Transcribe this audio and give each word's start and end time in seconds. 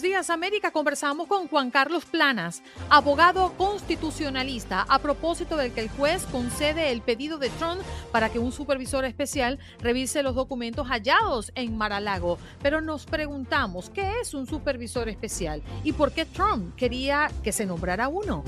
Buenos 0.00 0.16
Días 0.16 0.30
América 0.30 0.70
conversamos 0.70 1.26
con 1.26 1.46
Juan 1.46 1.70
Carlos 1.70 2.06
Planas, 2.06 2.62
abogado 2.88 3.52
constitucionalista, 3.58 4.86
a 4.88 4.98
propósito 4.98 5.58
del 5.58 5.72
que 5.74 5.82
el 5.82 5.90
juez 5.90 6.24
concede 6.32 6.90
el 6.90 7.02
pedido 7.02 7.36
de 7.36 7.50
Trump 7.50 7.82
para 8.10 8.30
que 8.30 8.38
un 8.38 8.50
supervisor 8.50 9.04
especial 9.04 9.58
revise 9.78 10.22
los 10.22 10.34
documentos 10.34 10.88
hallados 10.88 11.52
en 11.54 11.76
Maralago. 11.76 12.38
Pero 12.62 12.80
nos 12.80 13.04
preguntamos, 13.04 13.90
¿qué 13.90 14.20
es 14.22 14.32
un 14.32 14.46
supervisor 14.46 15.10
especial 15.10 15.62
y 15.84 15.92
por 15.92 16.12
qué 16.12 16.24
Trump 16.24 16.74
quería 16.76 17.30
que 17.42 17.52
se 17.52 17.66
nombrara 17.66 18.08
uno? 18.08 18.42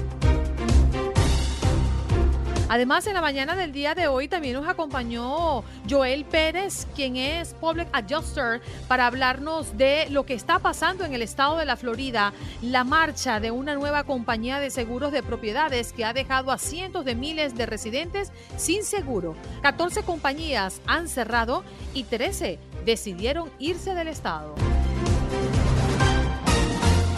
Además, 2.72 3.06
en 3.06 3.12
la 3.12 3.20
mañana 3.20 3.54
del 3.54 3.70
día 3.70 3.94
de 3.94 4.08
hoy 4.08 4.28
también 4.28 4.54
nos 4.54 4.66
acompañó 4.66 5.62
Joel 5.90 6.24
Pérez, 6.24 6.86
quien 6.96 7.16
es 7.16 7.52
Public 7.52 7.86
Adjuster, 7.92 8.62
para 8.88 9.06
hablarnos 9.06 9.76
de 9.76 10.06
lo 10.08 10.24
que 10.24 10.32
está 10.32 10.58
pasando 10.58 11.04
en 11.04 11.12
el 11.12 11.20
estado 11.20 11.58
de 11.58 11.66
la 11.66 11.76
Florida, 11.76 12.32
la 12.62 12.82
marcha 12.82 13.40
de 13.40 13.50
una 13.50 13.74
nueva 13.74 14.04
compañía 14.04 14.58
de 14.58 14.70
seguros 14.70 15.12
de 15.12 15.22
propiedades 15.22 15.92
que 15.92 16.06
ha 16.06 16.14
dejado 16.14 16.50
a 16.50 16.56
cientos 16.56 17.04
de 17.04 17.14
miles 17.14 17.54
de 17.54 17.66
residentes 17.66 18.32
sin 18.56 18.84
seguro. 18.84 19.36
14 19.60 20.02
compañías 20.04 20.80
han 20.86 21.08
cerrado 21.08 21.64
y 21.92 22.04
13 22.04 22.58
decidieron 22.86 23.50
irse 23.58 23.94
del 23.94 24.08
estado. 24.08 24.54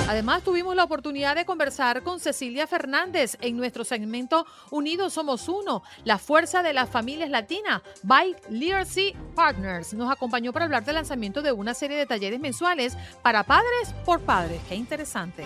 Además, 0.06 0.42
tuvimos 0.42 0.76
la 0.76 0.84
oportunidad 0.84 1.34
de 1.34 1.46
conversar 1.46 2.02
con 2.02 2.20
Cecilia 2.20 2.66
Fernández 2.66 3.38
en 3.40 3.56
nuestro 3.56 3.84
segmento 3.84 4.46
Unidos 4.70 5.14
Somos 5.14 5.48
Uno, 5.48 5.82
la 6.04 6.18
fuerza 6.18 6.62
de 6.62 6.74
las 6.74 6.90
familias 6.90 7.30
latinas, 7.30 7.80
by 8.02 8.36
Literacy 8.50 9.16
Partners. 9.34 9.94
Nos 9.94 10.12
acompañó 10.12 10.52
para 10.52 10.66
hablar 10.66 10.84
del 10.84 10.96
lanzamiento 10.96 11.40
de 11.40 11.52
una 11.52 11.72
serie 11.72 11.96
de 11.96 12.04
talleres 12.04 12.38
mensuales 12.38 12.98
para 13.22 13.44
padres 13.44 13.94
por 14.04 14.20
padres. 14.20 14.60
Qué 14.68 14.74
interesante. 14.74 15.44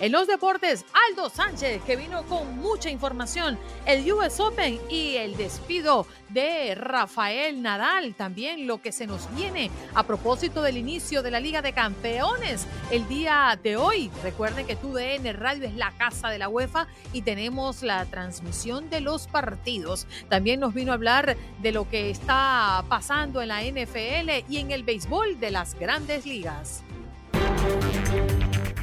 En 0.00 0.12
los 0.12 0.28
deportes, 0.28 0.84
Aldo 1.08 1.28
Sánchez, 1.28 1.82
que 1.82 1.96
vino 1.96 2.22
con 2.24 2.56
mucha 2.58 2.88
información, 2.88 3.58
el 3.84 4.10
US 4.12 4.38
Open 4.38 4.78
y 4.88 5.16
el 5.16 5.36
despido 5.36 6.06
de 6.28 6.76
Rafael 6.76 7.62
Nadal, 7.62 8.14
también 8.14 8.68
lo 8.68 8.80
que 8.80 8.92
se 8.92 9.08
nos 9.08 9.28
viene 9.34 9.72
a 9.94 10.04
propósito 10.04 10.62
del 10.62 10.76
inicio 10.76 11.20
de 11.22 11.32
la 11.32 11.40
Liga 11.40 11.62
de 11.62 11.72
Campeones 11.72 12.64
el 12.92 13.08
día 13.08 13.58
de 13.60 13.76
hoy. 13.76 14.08
Recuerden 14.22 14.68
que 14.68 14.76
TUDN 14.76 15.34
Radio 15.34 15.66
es 15.66 15.74
la 15.74 15.90
casa 15.98 16.28
de 16.28 16.38
la 16.38 16.48
UEFA 16.48 16.86
y 17.12 17.22
tenemos 17.22 17.82
la 17.82 18.04
transmisión 18.06 18.90
de 18.90 19.00
los 19.00 19.26
partidos. 19.26 20.06
También 20.28 20.60
nos 20.60 20.74
vino 20.74 20.92
a 20.92 20.94
hablar 20.94 21.36
de 21.60 21.72
lo 21.72 21.88
que 21.90 22.10
está 22.10 22.84
pasando 22.88 23.42
en 23.42 23.48
la 23.48 23.62
NFL 23.62 24.44
y 24.48 24.58
en 24.58 24.70
el 24.70 24.84
béisbol 24.84 25.40
de 25.40 25.50
las 25.50 25.74
grandes 25.74 26.24
ligas. 26.24 26.84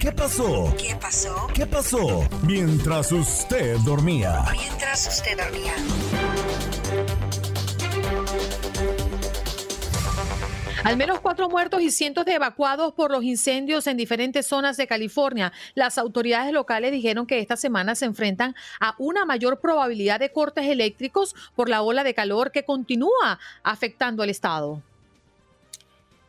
¿Qué 0.05 0.11
pasó? 0.11 0.75
¿Qué 0.77 0.95
pasó? 1.01 1.47
¿Qué 1.51 1.66
pasó? 1.66 2.29
Mientras 2.45 3.11
usted 3.11 3.75
dormía. 3.79 4.45
Mientras 4.51 5.07
usted 5.07 5.35
dormía. 5.35 5.73
Al 10.83 10.95
menos 10.95 11.21
cuatro 11.21 11.49
muertos 11.49 11.81
y 11.81 11.89
cientos 11.89 12.23
de 12.23 12.35
evacuados 12.35 12.94
por 12.94 13.09
los 13.09 13.23
incendios 13.23 13.88
en 13.88 13.97
diferentes 13.97 14.45
zonas 14.45 14.77
de 14.77 14.85
California. 14.85 15.51
Las 15.73 15.97
autoridades 15.97 16.53
locales 16.53 16.91
dijeron 16.91 17.25
que 17.25 17.39
esta 17.39 17.57
semana 17.57 17.95
se 17.95 18.05
enfrentan 18.05 18.55
a 18.79 18.94
una 18.99 19.25
mayor 19.25 19.59
probabilidad 19.59 20.19
de 20.19 20.31
cortes 20.31 20.67
eléctricos 20.67 21.33
por 21.55 21.67
la 21.67 21.81
ola 21.81 22.03
de 22.03 22.13
calor 22.13 22.51
que 22.51 22.63
continúa 22.63 23.39
afectando 23.63 24.21
al 24.21 24.29
estado. 24.29 24.83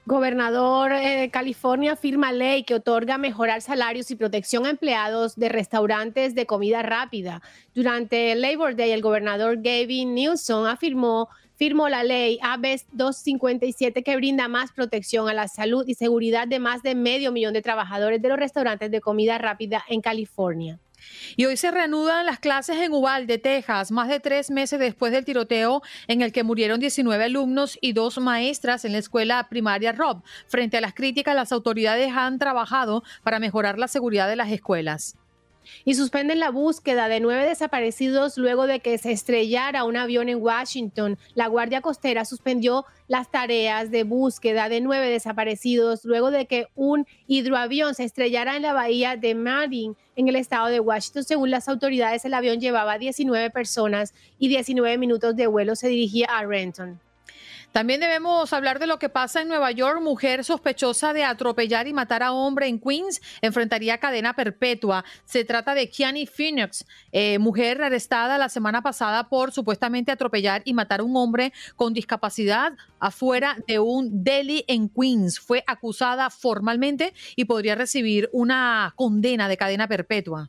Gobernador 0.09 0.93
eh, 0.93 1.21
de 1.21 1.31
California 1.31 1.97
firma 1.97 2.31
ley 2.31 2.63
que 2.63 2.77
otorga 2.77 3.19
mejorar 3.19 3.61
salarios 3.61 4.09
y 4.13 4.15
protección 4.15 4.65
a 4.65 4.71
empleados 4.71 5.35
de 5.35 5.49
restaurantes 5.49 6.37
de 6.37 6.47
comida 6.47 6.81
rápida. 6.83 7.43
Durante 7.75 8.31
el 8.31 8.41
Labor 8.41 8.77
Day, 8.77 8.93
el 8.93 9.03
gobernador 9.03 9.57
Gavin 9.57 10.15
Newsom 10.15 10.65
afirmó 10.67 11.29
firmó 11.57 11.89
la 11.89 12.05
ley 12.05 12.39
AB 12.41 12.83
257 12.93 14.05
que 14.05 14.15
brinda 14.15 14.47
más 14.47 14.71
protección 14.71 15.29
a 15.29 15.35
la 15.35 15.49
salud 15.49 15.85
y 15.89 15.95
seguridad 15.95 16.47
de 16.47 16.61
más 16.61 16.85
de 16.85 16.95
medio 16.95 17.33
millón 17.33 17.55
de 17.55 17.63
trabajadores 17.63 18.23
de 18.23 18.29
los 18.29 18.39
restaurantes 18.39 18.93
de 18.93 19.01
comida 19.01 19.39
rápida 19.39 19.83
en 19.89 20.03
California. 20.03 20.79
Y 21.37 21.45
hoy 21.45 21.57
se 21.57 21.71
reanudan 21.71 22.27
las 22.27 22.39
clases 22.39 22.77
en 22.79 22.93
Uvalde, 22.93 23.39
Texas, 23.39 23.91
más 23.91 24.09
de 24.09 24.21
tres 24.21 24.51
meses 24.51 24.79
después 24.79 25.13
del 25.13 25.25
tiroteo 25.25 25.83
en 26.09 26.23
el 26.23 26.33
que 26.33 26.43
murieron 26.43 26.81
19 26.81 27.25
alumnos 27.25 27.79
y 27.81 27.93
dos 27.93 28.19
maestras 28.19 28.85
en 28.85 28.93
la 28.93 28.99
escuela 28.99 29.49
primaria 29.49 29.93
Rob. 29.93 30.23
Frente 30.47 30.77
a 30.77 30.81
las 30.81 30.95
críticas, 30.95 31.35
las 31.35 31.53
autoridades 31.53 32.13
han 32.15 32.39
trabajado 32.39 33.03
para 33.23 33.39
mejorar 33.39 33.79
la 33.79 33.89
seguridad 33.89 34.29
de 34.29 34.37
las 34.37 34.51
escuelas 34.51 35.17
y 35.85 35.95
suspenden 35.95 36.41
la 36.41 36.51
búsqueda 36.51 37.09
de 37.09 37.21
nueve 37.21 37.47
desaparecidos 37.47 38.39
luego 38.39 38.67
de 38.67 38.81
que 38.81 38.99
se 38.99 39.13
estrellara 39.13 39.85
un 39.85 39.97
avión 39.97 40.29
en 40.29 40.41
Washington. 40.41 41.19
La 41.35 41.49
Guardia 41.49 41.81
Costera 41.81 42.25
suspendió 42.25 42.85
las 43.09 43.31
tareas 43.31 43.91
de 43.91 44.05
búsqueda 44.05 44.69
de 44.69 44.81
nueve 44.81 45.09
desaparecidos 45.09 46.05
luego 46.05 46.31
de 46.31 46.47
que 46.47 46.69
un 46.75 47.07
hidroavión 47.27 47.95
se 47.95 48.05
estrellara 48.05 48.57
en 48.57 48.63
la 48.63 48.73
bahía 48.73 49.17
de 49.17 49.35
Marin 49.35 49.97
en 50.17 50.29
el 50.29 50.37
estado 50.37 50.67
de 50.67 50.81
Washington. 50.81 51.25
Según 51.25 51.51
las 51.51 51.69
autoridades, 51.69 52.25
el 52.25 52.35
avión 52.35 52.61
llevaba 52.61 52.99
19 52.99 53.51
personas 53.51 54.15
y 54.39 54.49
19 54.49 54.99
minutos 54.99 55.37
de 55.37 55.47
vuelo 55.47 55.77
se 55.77 55.89
dirigía 55.89 56.27
a 56.27 56.45
Renton. 56.45 57.01
También 57.77 58.01
debemos 58.01 58.55
hablar 58.55 58.79
de 58.79 58.87
lo 58.87 58.99
que 58.99 59.11
pasa 59.11 59.43
en 59.43 59.49
Nueva 59.49 59.71
York. 59.71 60.01
Mujer 60.01 60.45
sospechosa 60.45 61.13
de 61.13 61.25
atropellar 61.25 61.87
y 61.87 61.93
matar 61.93 62.23
a 62.23 62.33
hombre 62.33 62.69
en 62.69 62.81
Queens 62.81 63.21
enfrentaría 63.43 63.99
cadena 63.99 64.33
perpetua. 64.35 65.05
Se 65.27 65.45
trata 65.45 65.75
de 65.75 65.91
Kiani 65.91 66.27
Phoenix, 66.27 66.87
eh, 67.13 67.39
mujer 67.39 67.83
arrestada 67.83 68.39
la 68.39 68.49
semana 68.49 68.81
pasada 68.81 69.29
por 69.29 69.53
supuestamente 69.53 70.11
atropellar 70.11 70.63
y 70.65 70.73
matar 70.73 71.01
a 71.01 71.03
un 71.03 71.19
hombre 71.19 71.53
con 71.75 71.93
discapacidad 71.93 72.73
afuera 72.99 73.59
de 73.69 73.79
un 73.79 74.25
deli 74.25 74.65
en 74.69 74.89
Queens. 74.89 75.39
Fue 75.39 75.63
acusada 75.67 76.31
formalmente 76.31 77.13
y 77.37 77.45
podría 77.45 77.75
recibir 77.75 78.31
una 78.33 78.95
condena 78.97 79.51
de 79.51 79.59
cadena 79.59 79.87
perpetua. 79.87 80.49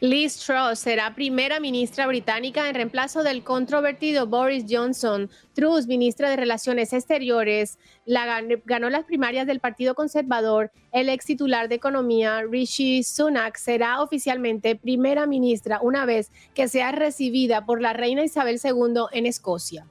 Liz 0.00 0.36
Truss 0.36 0.78
será 0.78 1.14
primera 1.14 1.60
ministra 1.60 2.06
británica 2.06 2.68
en 2.68 2.74
reemplazo 2.74 3.22
del 3.22 3.42
controvertido 3.44 4.26
Boris 4.26 4.64
Johnson. 4.68 5.30
Truss, 5.54 5.86
ministra 5.86 6.30
de 6.30 6.36
Relaciones 6.36 6.92
Exteriores, 6.92 7.78
la 8.04 8.42
ganó 8.64 8.90
las 8.90 9.04
primarias 9.04 9.46
del 9.46 9.60
Partido 9.60 9.94
Conservador. 9.94 10.70
El 10.92 11.08
ex 11.08 11.26
titular 11.26 11.68
de 11.68 11.74
Economía, 11.74 12.42
Rishi 12.42 13.02
Sunak, 13.02 13.56
será 13.56 14.02
oficialmente 14.02 14.76
primera 14.76 15.26
ministra 15.26 15.80
una 15.82 16.06
vez 16.06 16.30
que 16.54 16.68
sea 16.68 16.92
recibida 16.92 17.66
por 17.66 17.80
la 17.80 17.92
reina 17.92 18.24
Isabel 18.24 18.60
II 18.62 19.06
en 19.12 19.26
Escocia. 19.26 19.86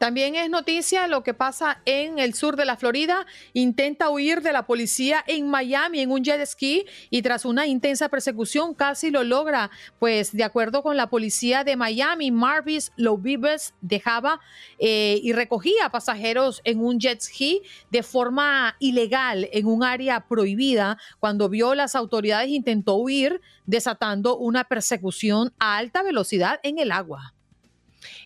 También 0.00 0.34
es 0.34 0.48
noticia 0.48 1.06
lo 1.08 1.22
que 1.22 1.34
pasa 1.34 1.82
en 1.84 2.18
el 2.18 2.32
sur 2.32 2.56
de 2.56 2.64
la 2.64 2.78
Florida. 2.78 3.26
Intenta 3.52 4.08
huir 4.08 4.40
de 4.40 4.50
la 4.50 4.64
policía 4.64 5.22
en 5.26 5.50
Miami 5.50 6.00
en 6.00 6.10
un 6.10 6.24
jet 6.24 6.42
ski 6.46 6.86
y 7.10 7.20
tras 7.20 7.44
una 7.44 7.66
intensa 7.66 8.08
persecución 8.08 8.72
casi 8.72 9.10
lo 9.10 9.24
logra. 9.24 9.70
Pues 9.98 10.32
de 10.32 10.42
acuerdo 10.42 10.82
con 10.82 10.96
la 10.96 11.10
policía 11.10 11.64
de 11.64 11.76
Miami, 11.76 12.30
Marvis 12.30 12.92
Lovives 12.96 13.74
dejaba 13.82 14.40
eh, 14.78 15.20
y 15.22 15.34
recogía 15.34 15.90
pasajeros 15.90 16.62
en 16.64 16.80
un 16.80 16.98
jet 16.98 17.20
ski 17.20 17.60
de 17.90 18.02
forma 18.02 18.76
ilegal 18.78 19.50
en 19.52 19.66
un 19.66 19.84
área 19.84 20.26
prohibida. 20.26 20.96
Cuando 21.18 21.50
vio 21.50 21.74
las 21.74 21.94
autoridades 21.94 22.48
intentó 22.48 22.94
huir 22.94 23.42
desatando 23.66 24.38
una 24.38 24.64
persecución 24.64 25.52
a 25.58 25.76
alta 25.76 26.02
velocidad 26.02 26.58
en 26.62 26.78
el 26.78 26.90
agua. 26.90 27.34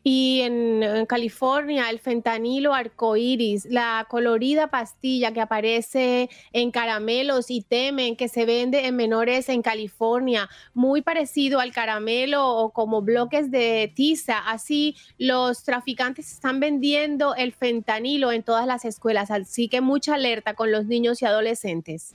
Y 0.02 0.40
en, 0.40 1.06
California, 1.06 1.90
el 1.90 1.98
fentanilo 1.98 2.74
arcoíris, 2.74 3.66
la 3.66 4.06
colorida 4.08 4.68
pastilla 4.68 5.32
que 5.32 5.40
aparece 5.40 6.30
en 6.52 6.70
caramelos 6.70 7.50
y 7.50 7.62
temen 7.62 8.16
que 8.16 8.28
se 8.28 8.46
vende 8.46 8.86
en 8.86 8.96
menores 8.96 9.48
en 9.48 9.62
California, 9.62 10.48
muy 10.72 11.02
parecido 11.02 11.60
al 11.60 11.72
caramelo 11.72 12.46
o 12.46 12.70
como 12.70 13.02
bloques 13.02 13.50
de 13.50 13.92
tiza. 13.94 14.38
Así 14.38 14.96
los 15.18 15.64
traficantes 15.64 16.32
están 16.32 16.60
vendiendo 16.60 17.34
el 17.34 17.52
fentanilo 17.52 18.32
en 18.32 18.42
todas 18.42 18.66
las 18.66 18.84
escuelas, 18.84 19.30
así 19.30 19.68
que 19.68 19.80
mucha 19.80 20.14
alerta 20.14 20.54
con 20.54 20.70
los 20.70 20.86
niños 20.86 21.22
y 21.22 21.26
adolescentes. 21.26 22.14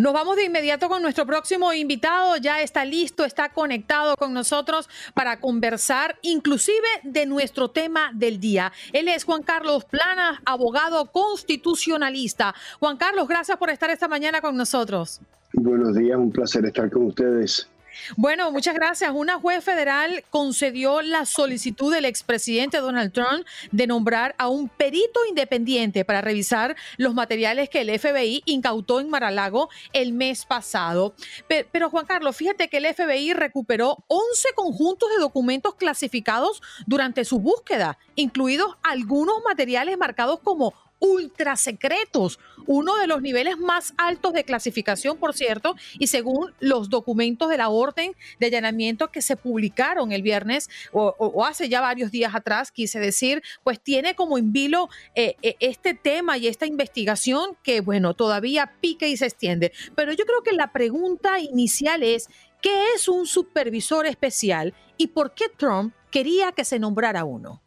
Nos 0.00 0.14
vamos 0.14 0.34
de 0.36 0.46
inmediato 0.46 0.88
con 0.88 1.02
nuestro 1.02 1.26
próximo 1.26 1.74
invitado. 1.74 2.38
Ya 2.38 2.62
está 2.62 2.86
listo, 2.86 3.22
está 3.22 3.50
conectado 3.50 4.16
con 4.16 4.32
nosotros 4.32 4.88
para 5.12 5.40
conversar 5.40 6.16
inclusive 6.22 6.88
de 7.02 7.26
nuestro 7.26 7.68
tema 7.68 8.10
del 8.14 8.40
día. 8.40 8.72
Él 8.94 9.08
es 9.08 9.24
Juan 9.24 9.42
Carlos 9.42 9.84
Plana, 9.84 10.40
abogado 10.46 11.12
constitucionalista. 11.12 12.54
Juan 12.78 12.96
Carlos, 12.96 13.28
gracias 13.28 13.58
por 13.58 13.68
estar 13.68 13.90
esta 13.90 14.08
mañana 14.08 14.40
con 14.40 14.56
nosotros. 14.56 15.20
Buenos 15.52 15.94
días, 15.94 16.16
un 16.16 16.32
placer 16.32 16.64
estar 16.64 16.90
con 16.90 17.02
ustedes. 17.02 17.68
Bueno, 18.16 18.50
muchas 18.50 18.74
gracias. 18.74 19.10
Una 19.14 19.38
juez 19.38 19.64
federal 19.64 20.24
concedió 20.30 21.02
la 21.02 21.26
solicitud 21.26 21.92
del 21.92 22.04
expresidente 22.04 22.78
Donald 22.78 23.12
Trump 23.12 23.46
de 23.70 23.86
nombrar 23.86 24.34
a 24.38 24.48
un 24.48 24.68
perito 24.68 25.20
independiente 25.28 26.04
para 26.04 26.20
revisar 26.20 26.76
los 26.96 27.14
materiales 27.14 27.68
que 27.68 27.80
el 27.80 27.98
FBI 27.98 28.42
incautó 28.46 29.00
en 29.00 29.10
Maralago 29.10 29.68
el 29.92 30.12
mes 30.12 30.44
pasado. 30.44 31.14
Pero, 31.46 31.90
Juan 31.90 32.06
Carlos, 32.06 32.36
fíjate 32.36 32.68
que 32.68 32.78
el 32.78 32.94
FBI 32.94 33.32
recuperó 33.34 34.04
11 34.08 34.48
conjuntos 34.54 35.08
de 35.10 35.20
documentos 35.20 35.74
clasificados 35.74 36.62
durante 36.86 37.24
su 37.24 37.38
búsqueda, 37.38 37.98
incluidos 38.14 38.76
algunos 38.82 39.42
materiales 39.44 39.96
marcados 39.98 40.40
como 40.40 40.74
ultra 41.00 41.56
secretos, 41.56 42.38
uno 42.66 42.96
de 42.96 43.06
los 43.06 43.22
niveles 43.22 43.58
más 43.58 43.94
altos 43.96 44.32
de 44.32 44.44
clasificación, 44.44 45.16
por 45.16 45.34
cierto, 45.34 45.74
y 45.98 46.06
según 46.06 46.54
los 46.60 46.88
documentos 46.90 47.48
de 47.48 47.56
la 47.56 47.70
orden 47.70 48.14
de 48.38 48.46
allanamiento 48.46 49.10
que 49.10 49.22
se 49.22 49.36
publicaron 49.36 50.12
el 50.12 50.22
viernes 50.22 50.68
o, 50.92 51.44
hace 51.44 51.68
ya 51.68 51.80
varios 51.80 52.10
días 52.10 52.34
atrás, 52.34 52.70
quise 52.70 53.00
decir, 53.00 53.42
pues 53.64 53.80
tiene 53.80 54.14
como 54.14 54.38
en 54.38 54.52
vilo 54.52 54.88
eh, 55.14 55.36
eh, 55.42 55.56
este 55.60 55.94
tema 55.94 56.38
y 56.38 56.46
esta 56.46 56.66
investigación 56.66 57.56
que, 57.62 57.80
bueno, 57.80 58.14
todavía 58.14 58.74
pica 58.80 59.06
y 59.06 59.16
se 59.16 59.26
extiende. 59.26 59.72
Pero 59.96 60.12
yo 60.12 60.24
creo 60.26 60.42
que 60.42 60.52
la 60.52 60.72
pregunta 60.72 61.40
inicial 61.40 62.02
es, 62.02 62.28
¿qué 62.60 62.92
es 62.94 63.08
un 63.08 63.26
supervisor 63.26 64.06
especial 64.06 64.74
y 64.96 65.08
por 65.08 65.34
qué 65.34 65.46
Trump 65.56 65.94
quería 66.10 66.52
que 66.52 66.64
se 66.64 66.78
nombrara 66.78 67.24
uno? 67.24 67.62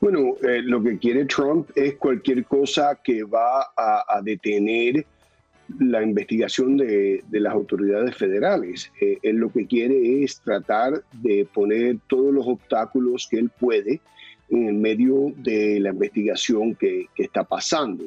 Bueno, 0.00 0.34
eh, 0.42 0.62
lo 0.62 0.82
que 0.82 0.98
quiere 0.98 1.24
Trump 1.26 1.70
es 1.74 1.94
cualquier 1.94 2.44
cosa 2.44 2.98
que 3.02 3.22
va 3.22 3.72
a, 3.76 4.20
detener 4.22 5.06
la 5.78 6.02
investigación 6.02 6.76
de, 6.76 7.22
las 7.30 7.52
autoridades 7.52 8.16
federales. 8.16 8.90
Eh, 9.00 9.18
él 9.22 9.36
lo 9.36 9.52
que 9.52 9.66
quiere 9.66 10.22
es 10.22 10.40
tratar 10.40 11.02
de 11.12 11.46
poner 11.52 11.98
todos 12.08 12.34
los 12.34 12.46
obstáculos 12.46 13.28
que 13.30 13.38
él 13.38 13.50
puede 13.50 14.00
en 14.50 14.68
el 14.68 14.74
medio 14.74 15.32
de 15.36 15.80
la 15.80 15.90
investigación 15.90 16.74
que, 16.74 17.06
está 17.16 17.44
pasando. 17.44 18.04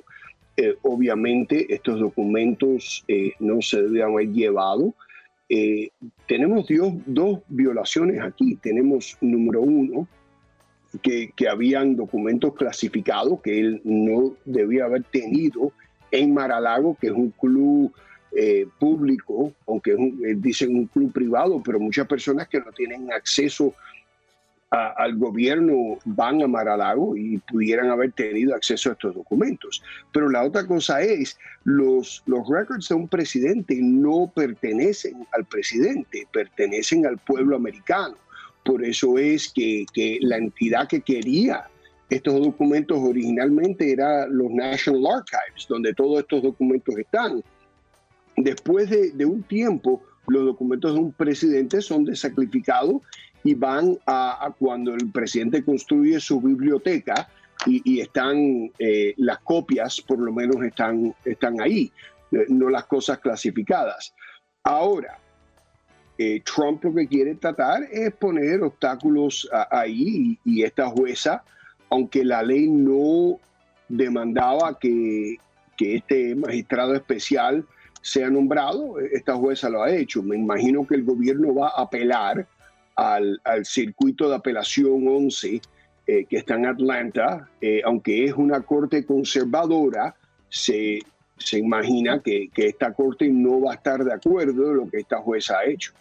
Eh, 0.58 0.76
obviamente 0.84 1.74
estos 1.74 2.00
documentos 2.00 3.04
no 3.40 3.62
se 3.62 3.82
deben 3.82 4.14
haber 4.14 4.32
llevado. 4.32 4.94
tenemos 6.28 6.68
dos 7.06 7.40
violaciones 7.48 8.22
aquí. 8.22 8.56
Tenemos, 8.58 9.18
número 9.22 9.62
uno, 9.62 10.08
que, 11.02 11.32
habían 11.50 11.96
documentos 11.96 12.54
clasificados 12.56 13.42
que 13.42 13.60
él 13.60 13.82
no 13.84 14.36
debía 14.46 14.86
haber 14.86 15.04
tenido 15.04 15.72
en 16.12 16.34
Maralago, 16.34 16.98
que 17.00 17.08
es 17.08 17.14
un 17.14 17.32
club 17.32 17.94
eh, 18.36 18.68
público, 18.80 19.54
aunque 19.68 19.94
es 19.94 20.42
dicen 20.42 20.76
un 20.76 20.88
club 20.88 21.12
privado, 21.12 21.62
pero 21.64 21.80
muchas 21.80 22.08
personas 22.08 22.48
que 22.48 22.60
no 22.60 22.72
tienen 22.72 23.12
acceso 23.12 23.74
al 24.72 25.16
gobierno 25.16 26.00
van 26.04 26.42
a 26.42 26.48
Maralago 26.48 27.16
y 27.16 27.38
pudieran 27.38 27.92
haber 27.92 28.12
tenido 28.12 28.54
acceso 28.54 28.90
a 28.90 28.94
estos 28.94 29.16
documentos. 29.16 29.82
Pero 30.12 30.30
la 30.30 30.44
otra 30.44 30.66
cosa 30.66 31.02
es, 31.02 31.38
los, 31.64 32.24
los 32.26 32.48
records 32.50 32.90
de 32.90 32.96
un 32.96 33.08
presidente 33.08 33.78
no 33.82 34.32
pertenecen 34.36 35.26
al 35.32 35.46
presidente, 35.46 36.28
pertenecen 36.34 37.06
al 37.06 37.18
pueblo 37.20 37.56
americano. 37.56 38.18
Por 38.66 38.84
eso 38.84 39.20
es 39.20 39.54
que, 39.54 39.86
la 40.22 40.38
entidad 40.38 40.88
que 40.88 41.00
quería 41.00 41.68
estos 42.10 42.34
documentos 42.44 42.98
originalmente 43.00 43.92
era 43.92 44.28
los 44.28 44.50
National 44.50 45.06
Archives, 45.18 45.68
donde 45.70 45.94
todos 45.94 46.20
estos 46.20 46.42
documentos 46.42 46.98
están. 46.98 47.44
Después 48.36 48.90
de, 48.90 49.26
un 49.26 49.44
tiempo, 49.44 50.02
los 50.28 50.46
documentos 50.46 50.96
de 50.96 51.00
un 51.00 51.12
presidente 51.14 51.80
son 51.82 52.06
desaclificados 52.06 53.02
y 53.44 53.54
van 53.54 54.00
a, 54.08 54.52
cuando 54.58 54.96
el 54.96 55.12
presidente 55.12 55.64
construye 55.64 56.20
su 56.20 56.42
biblioteca 56.42 57.30
y, 57.68 58.00
están 58.00 58.72
eh, 58.80 59.14
las 59.18 59.40
copias, 59.40 60.02
por 60.02 60.20
lo 60.20 60.34
menos 60.34 60.62
están, 60.64 61.14
están 61.24 61.62
ahí, 61.62 61.92
eh, 62.32 62.46
no 62.50 62.70
las 62.70 62.86
cosas 62.86 63.20
clasificadas. 63.20 64.14
Ahora, 64.64 65.20
eh, 66.18 66.42
Trump 66.46 66.84
lo 66.84 66.94
que 66.94 67.08
quiere 67.08 67.36
tratar 67.36 67.84
es 67.92 68.14
poner 68.14 68.64
obstáculos 68.64 69.50
ahí 69.70 70.40
y, 70.46 70.64
esta 70.64 70.88
jueza, 70.88 71.44
aunque 71.90 72.24
la 72.24 72.42
ley 72.42 72.70
no 72.70 73.40
demandaba 73.90 74.78
que, 74.80 75.38
este 75.78 76.36
magistrado 76.36 76.94
especial 76.94 77.66
sea 78.02 78.30
nombrado, 78.30 78.98
esta 79.00 79.36
jueza 79.36 79.70
lo 79.70 79.84
ha 79.84 79.92
hecho. 79.92 80.24
Me 80.24 80.38
imagino 80.38 80.88
que 80.88 80.96
el 80.96 81.04
gobierno 81.04 81.54
va 81.54 81.68
a 81.70 81.82
apelar 81.82 82.48
al, 82.96 83.42
circuito 83.64 84.30
de 84.30 84.36
apelación 84.36 85.06
11 85.06 85.62
eh, 86.08 86.26
que 86.26 86.38
está 86.38 86.56
en 86.56 86.68
Atlanta, 86.68 87.50
eh, 87.60 87.82
aunque 87.84 88.26
es 88.26 88.34
una 88.34 88.62
corte 88.62 89.06
conservadora, 89.06 90.16
se, 90.48 91.00
imagina 91.54 92.22
que, 92.22 92.50
que 92.54 92.68
esta 92.68 92.94
corte 92.94 93.28
no 93.28 93.62
va 93.62 93.74
a 93.74 93.76
estar 93.76 94.04
de 94.04 94.14
acuerdo 94.14 94.72
en 94.72 94.78
lo 94.78 94.90
que 94.90 95.00
esta 95.00 95.18
jueza 95.18 95.58
ha 95.58 95.66
hecho. 95.66 95.92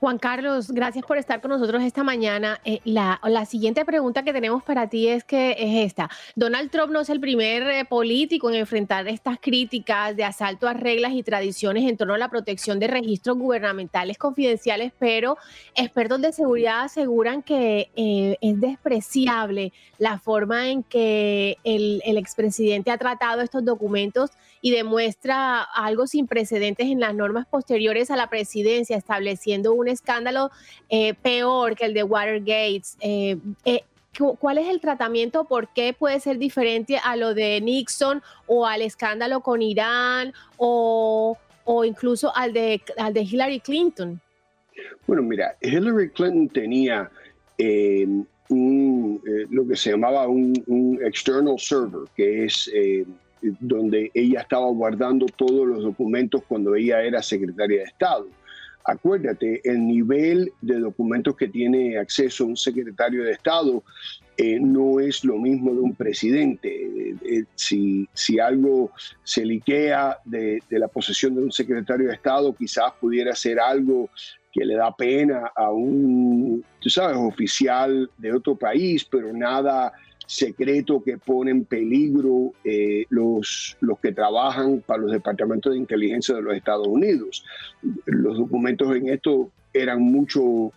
Juan 0.00 0.18
Carlos, 0.18 0.70
gracias 0.70 1.06
por 1.06 1.16
estar 1.16 1.40
con 1.40 1.50
nosotros 1.50 1.82
esta 1.82 2.04
mañana. 2.04 2.60
Eh, 2.64 2.80
la, 2.84 3.18
siguiente 3.46 3.84
pregunta 3.84 4.24
que 4.24 4.32
tenemos 4.32 4.62
para 4.62 4.88
ti 4.88 5.08
es 5.08 5.24
que 5.24 5.52
es 5.52 5.86
esta. 5.86 6.10
Donald 6.34 6.70
Trump 6.70 6.92
no 6.92 7.00
es 7.00 7.08
el 7.08 7.20
primer 7.20 7.62
eh, 7.62 7.84
político 7.84 8.50
en 8.50 8.56
enfrentar 8.56 9.08
estas 9.08 9.38
críticas 9.40 10.14
de 10.16 10.24
asalto 10.24 10.68
a 10.68 10.74
reglas 10.74 11.12
y 11.12 11.22
tradiciones 11.22 11.88
en 11.88 11.96
torno 11.96 12.14
a 12.14 12.18
la 12.18 12.28
protección 12.28 12.78
de 12.78 12.88
registros 12.88 13.38
gubernamentales 13.38 14.18
confidenciales, 14.18 14.92
pero 14.98 15.38
expertos 15.74 16.20
de 16.20 16.32
seguridad 16.32 16.82
aseguran 16.82 17.42
que 17.42 17.90
eh, 17.96 18.36
es 18.40 18.60
despreciable 18.60 19.72
la 19.98 20.18
forma 20.18 20.68
en 20.68 20.82
que 20.82 21.56
el, 21.64 22.02
el 22.04 22.18
expresidente 22.18 22.90
ha 22.90 22.98
tratado 22.98 23.40
estos 23.40 23.64
documentos 23.64 24.30
y 24.60 24.72
demuestra 24.72 25.62
algo 25.62 26.06
sin 26.06 26.26
precedentes 26.26 26.86
en 26.88 27.00
las 27.00 27.14
normas 27.14 27.46
posteriores 27.46 28.10
a 28.10 28.16
la 28.16 28.28
presidencia, 28.28 28.96
estableciendo 28.96 29.72
un 29.86 29.92
escándalo 29.92 30.50
eh, 30.88 31.14
peor 31.14 31.76
que 31.76 31.86
el 31.86 31.94
de 31.94 32.02
Watergate. 32.02 32.82
Eh, 33.00 33.38
eh, 33.64 33.82
¿Cuál 34.38 34.58
es 34.58 34.68
el 34.68 34.80
tratamiento? 34.80 35.44
¿Por 35.44 35.68
qué 35.74 35.92
puede 35.92 36.20
ser 36.20 36.38
diferente 36.38 36.98
a 37.04 37.16
lo 37.16 37.34
de 37.34 37.60
Nixon 37.60 38.22
o 38.46 38.66
al 38.66 38.80
escándalo 38.80 39.40
con 39.40 39.60
Irán 39.60 40.32
o, 40.56 41.36
incluso 41.84 42.34
al 42.34 42.54
de, 42.54 42.80
al 42.96 43.12
de 43.12 43.20
Hillary 43.20 43.60
Clinton? 43.60 44.18
Bueno, 45.06 45.22
mira, 45.22 45.54
Hillary 45.60 46.08
Clinton 46.10 46.48
tenía 46.48 47.10
lo 47.58 49.68
que 49.68 49.76
se 49.76 49.90
llamaba 49.90 50.26
un, 50.28 50.98
external 51.04 51.58
server, 51.58 52.08
que 52.16 52.46
es 52.46 52.70
donde 53.60 54.10
ella 54.14 54.40
estaba 54.40 54.70
guardando 54.70 55.26
todos 55.26 55.66
los 55.66 55.82
documentos 55.82 56.42
cuando 56.48 56.74
ella 56.74 57.02
era 57.02 57.22
secretaria 57.22 57.80
de 57.80 57.84
Estado. 57.84 58.28
Acuérdate, 58.86 59.60
el 59.68 59.84
nivel 59.84 60.52
de 60.60 60.78
documentos 60.78 61.36
que 61.36 61.48
tiene 61.48 61.98
acceso 61.98 62.46
un 62.46 62.56
secretario 62.56 63.24
de 63.24 63.32
Estado 63.32 63.82
eh, 64.36 64.60
no 64.60 65.00
es 65.00 65.24
lo 65.24 65.38
mismo 65.38 65.74
de 65.74 65.80
un 65.80 65.94
presidente. 65.94 66.68
Eh, 66.68 67.16
eh, 67.24 67.44
si, 67.56 68.08
si, 68.12 68.38
algo 68.38 68.92
se 69.24 69.44
liquea 69.44 70.18
de, 70.24 70.62
la 70.70 70.86
posesión 70.86 71.34
de 71.34 71.42
un 71.42 71.50
secretario 71.50 72.06
de 72.08 72.14
Estado, 72.14 72.54
quizás 72.54 72.92
pudiera 73.00 73.34
ser 73.34 73.58
algo 73.58 74.08
que 74.52 74.64
le 74.64 74.76
da 74.76 74.94
pena 74.94 75.50
a 75.56 75.70
un, 75.70 76.64
sabes, 76.86 77.16
oficial 77.16 78.08
de 78.18 78.32
otro 78.32 78.54
país, 78.54 79.04
pero 79.04 79.32
nada 79.32 79.92
secreto 80.26 81.02
que 81.02 81.18
pone 81.18 81.50
en 81.52 81.64
peligro 81.64 82.52
los, 83.08 83.76
los 83.80 83.98
que 84.00 84.12
trabajan 84.12 84.82
para 84.84 85.02
los 85.02 85.12
departamentos 85.12 85.72
de 85.72 85.78
inteligencia 85.78 86.34
de 86.34 86.42
los 86.42 86.54
Estados 86.54 86.86
Unidos. 86.86 87.44
Los 88.04 88.38
documentos 88.38 88.94
en 88.94 89.08
esto 89.08 89.50
eran 89.72 90.02
mucho 90.02 90.72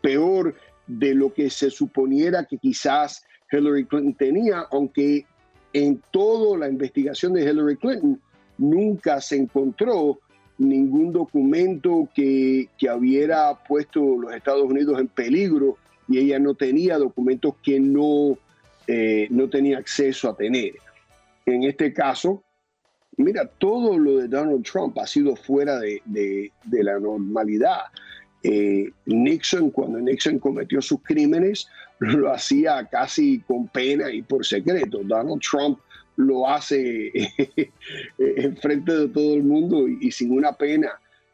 peor 0.00 0.54
de 0.86 1.14
lo 1.14 1.32
que 1.32 1.48
se 1.48 1.70
suponiera 1.70 2.44
que 2.44 2.58
quizás 2.58 3.24
Hillary 3.50 3.84
Clinton 3.84 4.14
tenía, 4.14 4.66
aunque 4.70 5.24
en 5.72 6.02
toda 6.10 6.58
la 6.58 6.68
investigación 6.68 7.32
de 7.32 7.42
Hillary 7.42 7.76
Clinton 7.76 8.20
nunca 8.58 9.20
se 9.20 9.36
encontró 9.36 10.18
ningún 10.58 11.12
documento 11.12 12.08
que, 12.14 12.68
que 12.78 12.90
hubiera 12.90 13.54
puesto 13.64 14.00
los 14.18 14.34
Estados 14.34 14.64
Unidos 14.64 15.00
en 15.00 15.08
peligro 15.08 15.76
y 16.08 16.18
ella 16.18 16.38
no 16.38 16.54
tenía 16.54 16.98
documentos 16.98 17.54
que 17.62 17.78
no, 17.80 18.38
eh, 18.86 19.26
no 19.30 19.48
tenía 19.48 19.78
acceso 19.78 20.28
a 20.28 20.36
tener. 20.36 20.74
En 21.46 21.64
este 21.64 21.92
caso, 21.92 22.42
mira, 23.16 23.46
todo 23.46 23.98
lo 23.98 24.18
de 24.18 24.28
Donald 24.28 24.64
Trump 24.64 24.98
ha 24.98 25.06
sido 25.06 25.36
fuera 25.36 25.78
de, 25.78 26.02
de, 26.04 26.84
la 26.84 26.98
normalidad. 26.98 27.82
Eh, 28.42 28.90
Nixon, 29.06 29.70
cuando 29.70 30.00
Nixon 30.00 30.38
cometió 30.38 30.80
sus 30.82 31.00
crímenes, 31.02 31.68
lo 31.98 32.32
hacía 32.32 32.86
casi 32.90 33.40
con 33.40 33.68
pena 33.68 34.10
y 34.10 34.22
por 34.22 34.44
secreto. 34.44 35.00
Donald 35.04 35.40
Trump 35.40 35.78
lo 36.16 36.48
hace 36.48 37.12
en 38.18 38.56
frente 38.56 38.92
de 38.92 39.08
todo 39.08 39.34
el 39.34 39.44
mundo 39.44 39.88
y, 39.88 40.10
sin 40.10 40.32
una 40.32 40.52
pena. 40.52 40.90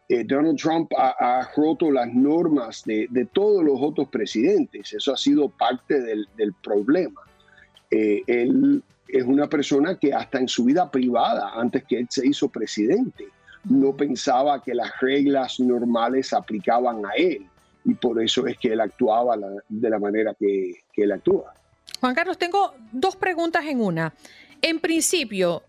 Eh, 0.09 0.25
Donald 0.25 0.59
Trump 0.59 0.91
ha, 0.97 1.49
roto 1.55 1.91
las 1.91 2.13
normas 2.15 2.83
de, 2.85 3.29
todos 3.33 3.63
los 3.63 3.79
otros 3.81 4.09
presidentes. 4.09 4.93
Eso 4.93 5.13
ha 5.13 5.17
sido 5.17 5.49
parte 5.49 6.01
del, 6.01 6.55
problema. 6.63 7.21
Eh, 7.91 8.23
él 8.27 8.83
es 9.07 9.25
una 9.25 9.49
persona 9.49 9.99
que 9.99 10.13
hasta 10.13 10.39
en 10.39 10.49
su 10.49 10.65
vida 10.65 10.91
privada, 10.91 11.53
antes 11.55 11.85
que 11.85 11.99
él 11.99 12.07
se 12.11 12.27
hizo 12.27 12.49
presidente, 12.49 13.29
no 13.65 13.95
pensaba 13.95 14.63
que 14.63 14.75
las 14.75 14.99
reglas 15.01 15.61
normales 15.61 16.33
aplicaban 16.33 17.05
a 17.05 17.11
él 17.17 17.47
y 17.85 17.95
por 17.95 18.23
eso 18.23 18.47
es 18.47 18.59
que 18.59 18.73
él 18.73 18.81
actuaba 18.81 19.37
de 19.69 19.91
la 19.91 19.99
manera 19.99 20.35
que, 20.35 20.75
él 20.95 21.13
actúa. 21.13 21.55
Juan 22.01 22.15
Carlos, 22.15 22.37
tengo 22.37 22.75
dos 22.93 23.17
preguntas 23.17 23.65
en 23.67 23.81
una. 23.81 24.13
En 24.61 24.81
principio, 24.81 25.63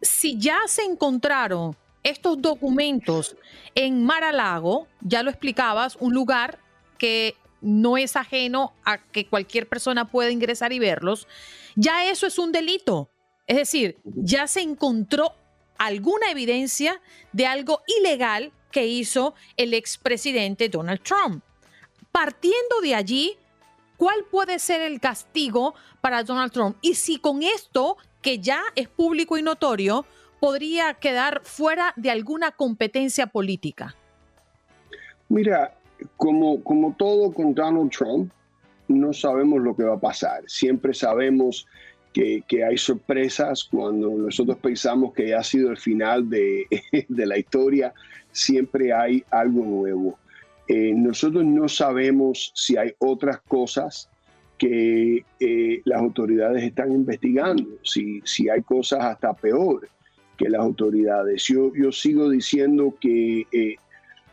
si 0.00 0.38
ya 0.38 0.58
se 0.66 0.82
encontraron 0.82 1.74
estos 2.02 2.40
documentos 2.40 3.36
en 3.74 4.04
Mar-a-Lago, 4.04 4.86
ya 5.00 5.22
lo 5.22 5.30
explicabas, 5.30 5.96
un 6.00 6.14
lugar 6.14 6.58
que 6.98 7.36
no 7.60 7.98
es 7.98 8.16
ajeno 8.16 8.72
a 8.84 8.98
que 8.98 9.26
cualquier 9.26 9.68
persona 9.68 10.08
pueda 10.08 10.30
ingresar 10.30 10.72
y 10.72 10.78
verlos, 10.78 11.28
ya 11.76 12.06
eso 12.06 12.26
es 12.26 12.38
un 12.38 12.52
delito. 12.52 13.10
Es 13.46 13.56
decir, 13.56 13.98
ya 14.04 14.46
se 14.46 14.60
encontró 14.60 15.34
alguna 15.76 16.30
evidencia 16.30 17.00
de 17.32 17.46
algo 17.46 17.82
ilegal 17.98 18.52
que 18.70 18.86
hizo 18.86 19.34
el 19.56 19.74
expresidente 19.74 20.68
Donald 20.68 21.02
Trump. 21.02 21.42
Partiendo 22.12 22.80
de 22.82 22.94
allí, 22.94 23.36
¿cuál 23.96 24.24
puede 24.30 24.58
ser 24.58 24.80
el 24.80 25.00
castigo 25.00 25.74
para 26.00 26.22
Donald 26.22 26.52
Trump? 26.52 26.76
Y 26.80 26.94
si 26.94 27.18
con 27.18 27.42
esto, 27.42 27.96
que 28.22 28.38
ya 28.38 28.62
es 28.74 28.88
público 28.88 29.36
y 29.36 29.42
notorio, 29.42 30.06
podría 30.40 30.94
quedar 30.94 31.42
fuera 31.44 31.92
de 31.96 32.10
alguna 32.10 32.50
competencia 32.50 33.26
política. 33.26 33.94
Mira, 35.28 35.74
como, 36.16 36.64
como 36.64 36.94
todo 36.98 37.32
con 37.32 37.54
Donald 37.54 37.90
Trump, 37.90 38.32
no 38.88 39.12
sabemos 39.12 39.60
lo 39.60 39.76
que 39.76 39.84
va 39.84 39.94
a 39.94 40.00
pasar. 40.00 40.42
Siempre 40.46 40.94
sabemos 40.94 41.66
que, 42.12 42.42
hay 42.66 42.76
sorpresas 42.76 43.64
cuando 43.64 44.10
nosotros 44.10 44.58
pensamos 44.58 45.12
que 45.12 45.34
ha 45.34 45.44
sido 45.44 45.70
el 45.70 45.76
final 45.76 46.28
de, 46.30 46.66
la 47.08 47.38
historia, 47.38 47.92
siempre 48.32 48.92
hay 48.92 49.22
algo 49.30 49.64
nuevo. 49.64 50.18
Eh, 50.66 50.92
nosotros 50.94 51.44
no 51.44 51.68
sabemos 51.68 52.52
si 52.54 52.76
hay 52.76 52.92
otras 52.98 53.40
cosas 53.42 54.08
que 54.56 55.24
eh, 55.38 55.82
las 55.84 56.00
autoridades 56.00 56.62
están 56.62 56.92
investigando, 56.92 57.78
si, 57.82 58.20
si 58.24 58.48
hay 58.48 58.62
cosas 58.62 59.04
hasta 59.04 59.32
peor 59.32 59.88
que 60.40 60.48
las 60.48 60.62
autoridades. 60.62 61.44
Yo, 61.44 61.70
yo 61.74 61.92
sigo 61.92 62.30
diciendo 62.30 62.94
que, 62.98 63.46
eh, 63.52 63.76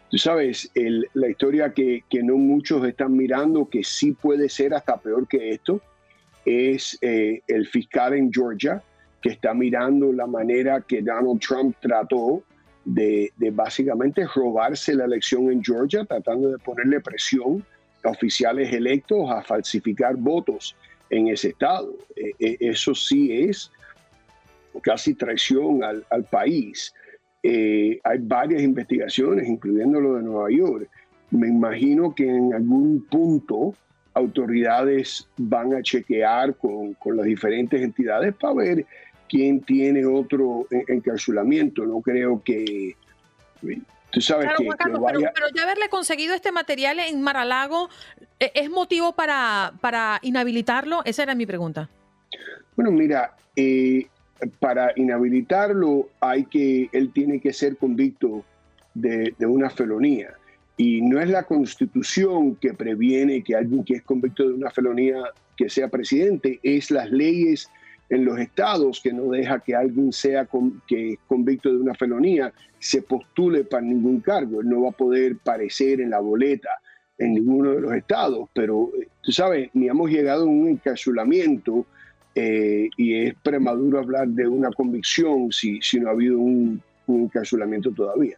tú 0.10 0.18
sabes, 0.18 0.72
la 1.14 1.28
historia 1.28 1.74
que, 1.74 2.06
que 2.10 2.24
no 2.24 2.38
muchos 2.38 2.88
están 2.88 3.18
mirando, 3.18 3.68
que 3.70 3.84
sí 3.84 4.14
puede 4.14 4.48
ser 4.48 4.74
hasta 4.74 4.96
peor 4.96 5.28
que 5.28 5.50
esto, 5.50 5.82
es 6.46 6.98
eh, 7.02 7.42
el 7.50 7.68
fiscal 7.68 8.14
en 8.14 8.32
Georgia 8.32 8.82
que 9.22 9.30
está 9.30 9.54
mirando 9.54 10.14
la 10.14 10.28
manera 10.28 10.80
que 10.80 11.02
Donald 11.02 11.42
Trump 11.42 11.76
trató 11.82 12.42
de, 12.86 13.34
básicamente 13.52 14.26
robarse 14.34 14.96
la 14.96 15.04
elección 15.04 15.52
en 15.52 15.62
Georgia, 15.62 16.06
tratando 16.06 16.52
de 16.52 16.58
ponerle 16.60 17.02
presión 17.02 17.66
a 18.06 18.12
oficiales 18.12 18.72
electos 18.72 19.30
a 19.30 19.44
falsificar 19.44 20.16
votos 20.16 20.74
en 21.10 21.28
ese 21.28 21.50
estado. 21.50 21.94
E, 22.16 22.32
e, 22.40 22.58
eso 22.62 22.96
sí 22.96 23.34
es 23.34 23.70
casi 24.81 25.13
traición 25.13 25.84
al, 25.84 26.24
país. 26.29 26.93
Eh, 27.43 28.00
hay 28.03 28.17
varias 28.19 28.62
investigaciones, 28.62 29.48
incluyendo 29.48 30.00
lo 30.00 30.15
de 30.15 30.24
Nueva 30.24 30.50
York. 30.51 30.89
Me 31.31 31.48
imagino 31.48 32.13
que 32.13 32.27
en 32.27 32.53
algún 32.53 33.05
punto 33.10 33.74
autoridades 34.13 35.27
van 35.38 35.74
a 35.74 35.81
chequear 35.81 36.55
con, 36.55 36.98
las 37.15 37.25
diferentes 37.25 37.81
entidades 37.81 38.34
para 38.36 38.53
ver 38.53 38.86
quién 39.29 39.62
tiene 39.62 40.05
otro 40.05 40.67
encarcelamiento. 40.88 41.86
No 41.86 42.01
creo 42.01 42.41
que... 42.43 42.96
Tú 44.10 44.22
sabes 44.22 44.48
que, 44.57 44.69
pero, 44.77 45.48
ya 45.53 45.63
haberle 45.63 45.89
conseguido 45.89 46.34
este 46.34 46.53
material 46.53 47.00
en 47.00 47.22
Maralago, 47.22 47.89
¿e-, 48.39 48.51
¿es 48.55 48.69
motivo 48.69 49.13
para, 49.13 49.74
para 49.81 50.19
inhabilitarlo? 50.22 51.01
Esa 51.03 51.24
era 51.24 51.36
mi 51.36 51.46
pregunta. 51.46 51.89
Bueno, 52.77 52.91
mira, 52.91 53.36
eh, 53.55 54.07
para 54.60 54.91
inhabilitarlo 54.96 56.10
hay 56.20 56.46
que, 56.46 56.89
él 56.91 57.12
tiene 57.13 57.39
que 57.39 57.53
ser 57.53 57.77
convicto 57.77 58.44
de, 58.94 59.34
una 59.46 59.70
felonía. 59.70 60.34
Y 60.77 61.01
no 61.01 61.20
es 61.20 61.29
la 61.29 61.44
constitución 61.44 62.56
que 62.56 62.74
previene 62.74 63.44
que 63.44 63.56
alguien 63.56 63.84
que 63.84 63.96
es 63.96 64.03
convicto 64.03 64.48
de 64.48 64.53
una 64.53 64.70
felonía 64.70 65.17
que 65.56 65.70
sea 65.70 65.88
presidente, 65.88 66.60
es 66.62 66.91
las 66.91 67.10
leyes 67.10 67.70
en 68.10 68.25
los 68.25 68.39
estados 68.39 69.01
que 69.01 69.12
no 69.12 69.32
deja 69.32 69.60
que 69.60 69.75
alguien 69.75 70.13
sea 70.13 70.48
que 70.88 71.13
es 71.13 71.20
convicto 71.27 71.70
de 71.70 71.77
una 71.77 71.96
felonía 71.96 72.53
se 72.79 73.01
postule 73.01 73.63
para 73.63 73.82
ningún 73.82 74.22
cargo. 74.22 74.62
Él 74.62 74.70
no 74.70 74.84
va 74.84 74.89
a 74.89 74.94
poder 74.94 75.38
parecer 75.38 76.00
en 76.00 76.12
la 76.12 76.20
boleta 76.20 76.70
en 77.17 77.34
ninguno 77.34 77.72
de 77.72 77.82
los 77.82 77.94
estados, 77.94 78.48
pero 78.53 78.91
eh, 79.01 79.08
tú 79.24 79.32
sabes, 79.32 79.70
ni 79.74 79.88
hemos 79.88 80.10
llegado 80.10 80.44
a 80.44 80.48
un 80.48 80.67
encarcelamiento 80.67 81.86
eh, 82.39 82.89
y 82.98 83.15
es 83.15 83.34
prematuro 83.41 83.98
hablar 83.98 84.27
de 84.27 84.48
una 84.48 84.70
convicción 84.70 85.51
si, 85.51 85.82
si 85.82 86.00
no 86.00 86.10
ha 86.10 86.12
habido 86.12 86.38
un, 86.38 86.79
un 87.08 87.24
encarcelamiento 87.24 87.91
todavía. 87.91 88.38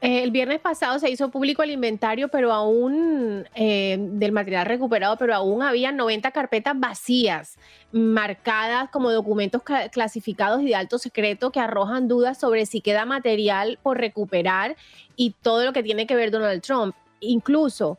Eh, 0.00 0.22
el 0.22 0.30
viernes 0.30 0.60
pasado 0.60 1.00
se 1.00 1.10
hizo 1.10 1.30
público 1.30 1.64
el 1.64 1.72
inventario, 1.72 2.28
pero 2.28 2.52
aún 2.52 3.44
eh, 3.56 3.96
del 3.98 4.30
material 4.30 4.66
recuperado, 4.66 5.16
pero 5.16 5.34
aún 5.34 5.62
había 5.62 5.90
90 5.90 6.30
carpetas 6.30 6.78
vacías, 6.78 7.58
marcadas 7.90 8.88
como 8.90 9.10
documentos 9.10 9.62
clasificados 9.90 10.62
y 10.62 10.66
de 10.66 10.76
alto 10.76 10.98
secreto 10.98 11.50
que 11.50 11.58
arrojan 11.58 12.06
dudas 12.06 12.38
sobre 12.38 12.66
si 12.66 12.80
queda 12.80 13.04
material 13.04 13.80
por 13.82 13.98
recuperar 13.98 14.76
y 15.16 15.34
todo 15.42 15.64
lo 15.64 15.72
que 15.72 15.82
tiene 15.82 16.06
que 16.06 16.14
ver 16.14 16.30
Donald 16.30 16.62
Trump. 16.62 16.94
Incluso 17.18 17.98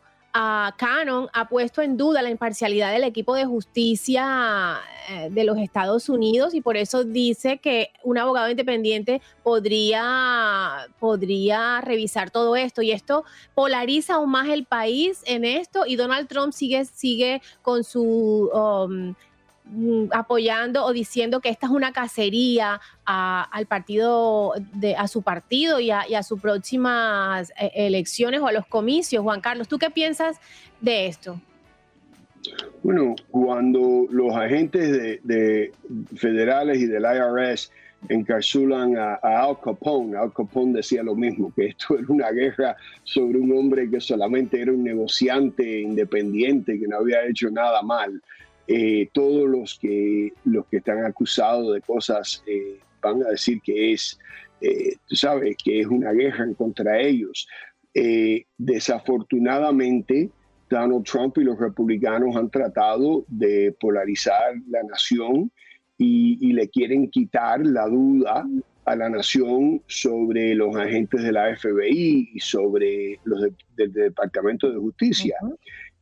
Canon 0.78 1.30
ha 1.32 1.48
puesto 1.48 1.82
en 1.82 1.96
duda 1.96 2.22
la 2.22 2.30
imparcialidad 2.30 2.92
del 2.92 3.06
equipo 3.06 3.36
de 3.36 3.46
justicia 3.46 4.82
eh, 5.10 5.30
de 5.32 5.44
los 5.46 5.58
Estados 5.58 6.10
Unidos 6.10 6.54
y 6.54 6.60
por 6.60 6.76
eso 6.76 7.06
dice 7.06 7.60
que 7.60 7.92
un 8.04 8.18
abogado 8.18 8.50
independiente 8.50 9.22
podría, 9.44 10.88
podría 11.00 11.80
revisar 11.80 12.32
todo 12.32 12.58
esto. 12.58 12.82
Y 12.82 12.92
esto 12.92 13.24
polariza 13.54 14.16
aún 14.16 14.32
más 14.32 14.50
el 14.50 14.66
país 14.66 15.22
en 15.26 15.46
esto 15.46 15.86
y 15.86 15.96
Donald 15.96 16.28
Trump 16.28 16.52
sigue, 16.52 16.84
sigue 16.84 17.42
con 17.62 17.84
su... 17.86 18.50
Um, 18.54 19.16
apoyando 20.12 20.86
o 20.86 20.94
diciendo 20.94 21.42
que 21.42 21.50
esta 21.50 21.68
es 21.68 21.72
una 21.72 21.92
cacería 21.92 22.80
al 23.06 23.66
partido, 23.66 24.54
de, 24.74 24.96
a 24.96 25.08
su 25.08 25.22
partido 25.22 25.80
y 25.80 25.92
a, 25.92 26.24
sus 26.24 26.40
próximas 26.40 27.52
eh, 27.60 27.72
elecciones 27.74 28.42
o 28.42 28.48
a 28.48 28.52
los 28.52 28.66
comicios. 28.68 29.24
Juan 29.24 29.42
Carlos, 29.42 29.68
¿tú 29.68 29.78
qué 29.78 29.90
piensas 29.90 30.40
de 30.82 31.08
esto? 31.08 31.40
Bueno, 32.84 33.16
cuando 33.32 34.06
los 34.12 34.36
agentes 34.36 35.22
de, 35.24 35.72
federales 36.16 36.78
y 36.78 36.86
del 36.86 37.04
IRS 37.04 37.72
encarcelan 38.10 38.96
a, 38.98 39.16
Al 39.16 39.60
Capone, 39.60 40.16
Al 40.16 40.32
Capone 40.32 40.74
decía 40.74 41.02
lo 41.02 41.16
mismo, 41.16 41.52
que 41.56 41.68
esto 41.68 41.98
era 41.98 42.06
una 42.08 42.32
guerra 42.32 42.76
sobre 43.04 43.40
un 43.40 43.52
hombre 43.58 43.90
que 43.90 44.00
solamente 44.00 44.62
era 44.62 44.72
un 44.72 44.84
negociante 44.84 45.82
independiente, 45.82 46.80
que 46.80 46.88
no 46.88 46.98
había 46.98 47.26
hecho 47.26 47.50
nada 47.50 47.82
mal. 47.82 48.22
Eh, 48.68 49.10
todos 49.14 49.48
los 49.48 49.78
que, 49.80 50.34
los 50.44 50.66
que 50.68 50.78
están 50.78 51.06
acusados 51.06 51.74
de 51.74 51.82
cosas 51.82 52.44
eh, 52.48 52.80
van 53.02 53.22
a 53.24 53.30
decir 53.30 53.62
que 53.62 53.94
es, 53.94 54.18
eh, 54.62 54.96
tú 55.08 55.16
sabes, 55.16 55.56
que 55.64 55.82
es 55.82 55.88
una 55.88 56.12
guerra 56.12 56.48
contra 56.58 57.00
ellos. 57.00 57.48
desafortunadamente, 58.58 60.30
Donald 60.70 61.06
Trump 61.06 61.38
y 61.38 61.44
los 61.44 61.58
republicanos 61.60 62.36
han 62.36 62.50
tratado 62.50 63.24
de 63.28 63.74
polarizar 63.80 64.56
la 64.68 64.84
nación 64.84 65.52
y, 65.98 66.52
le 66.52 66.68
quieren 66.70 67.10
quitar 67.10 67.66
la 67.66 67.88
duda 67.88 68.46
a 68.86 68.96
la 68.96 69.10
nación 69.10 69.82
sobre 69.88 70.54
los 70.56 70.76
agentes 70.76 71.24
de 71.24 71.32
la 71.32 71.56
FBI 71.56 72.32
y 72.34 72.40
sobre 72.40 73.20
los 73.24 73.48
del 73.76 73.94
Departamento 73.94 74.70
de 74.70 74.78
Justicia. 74.78 75.38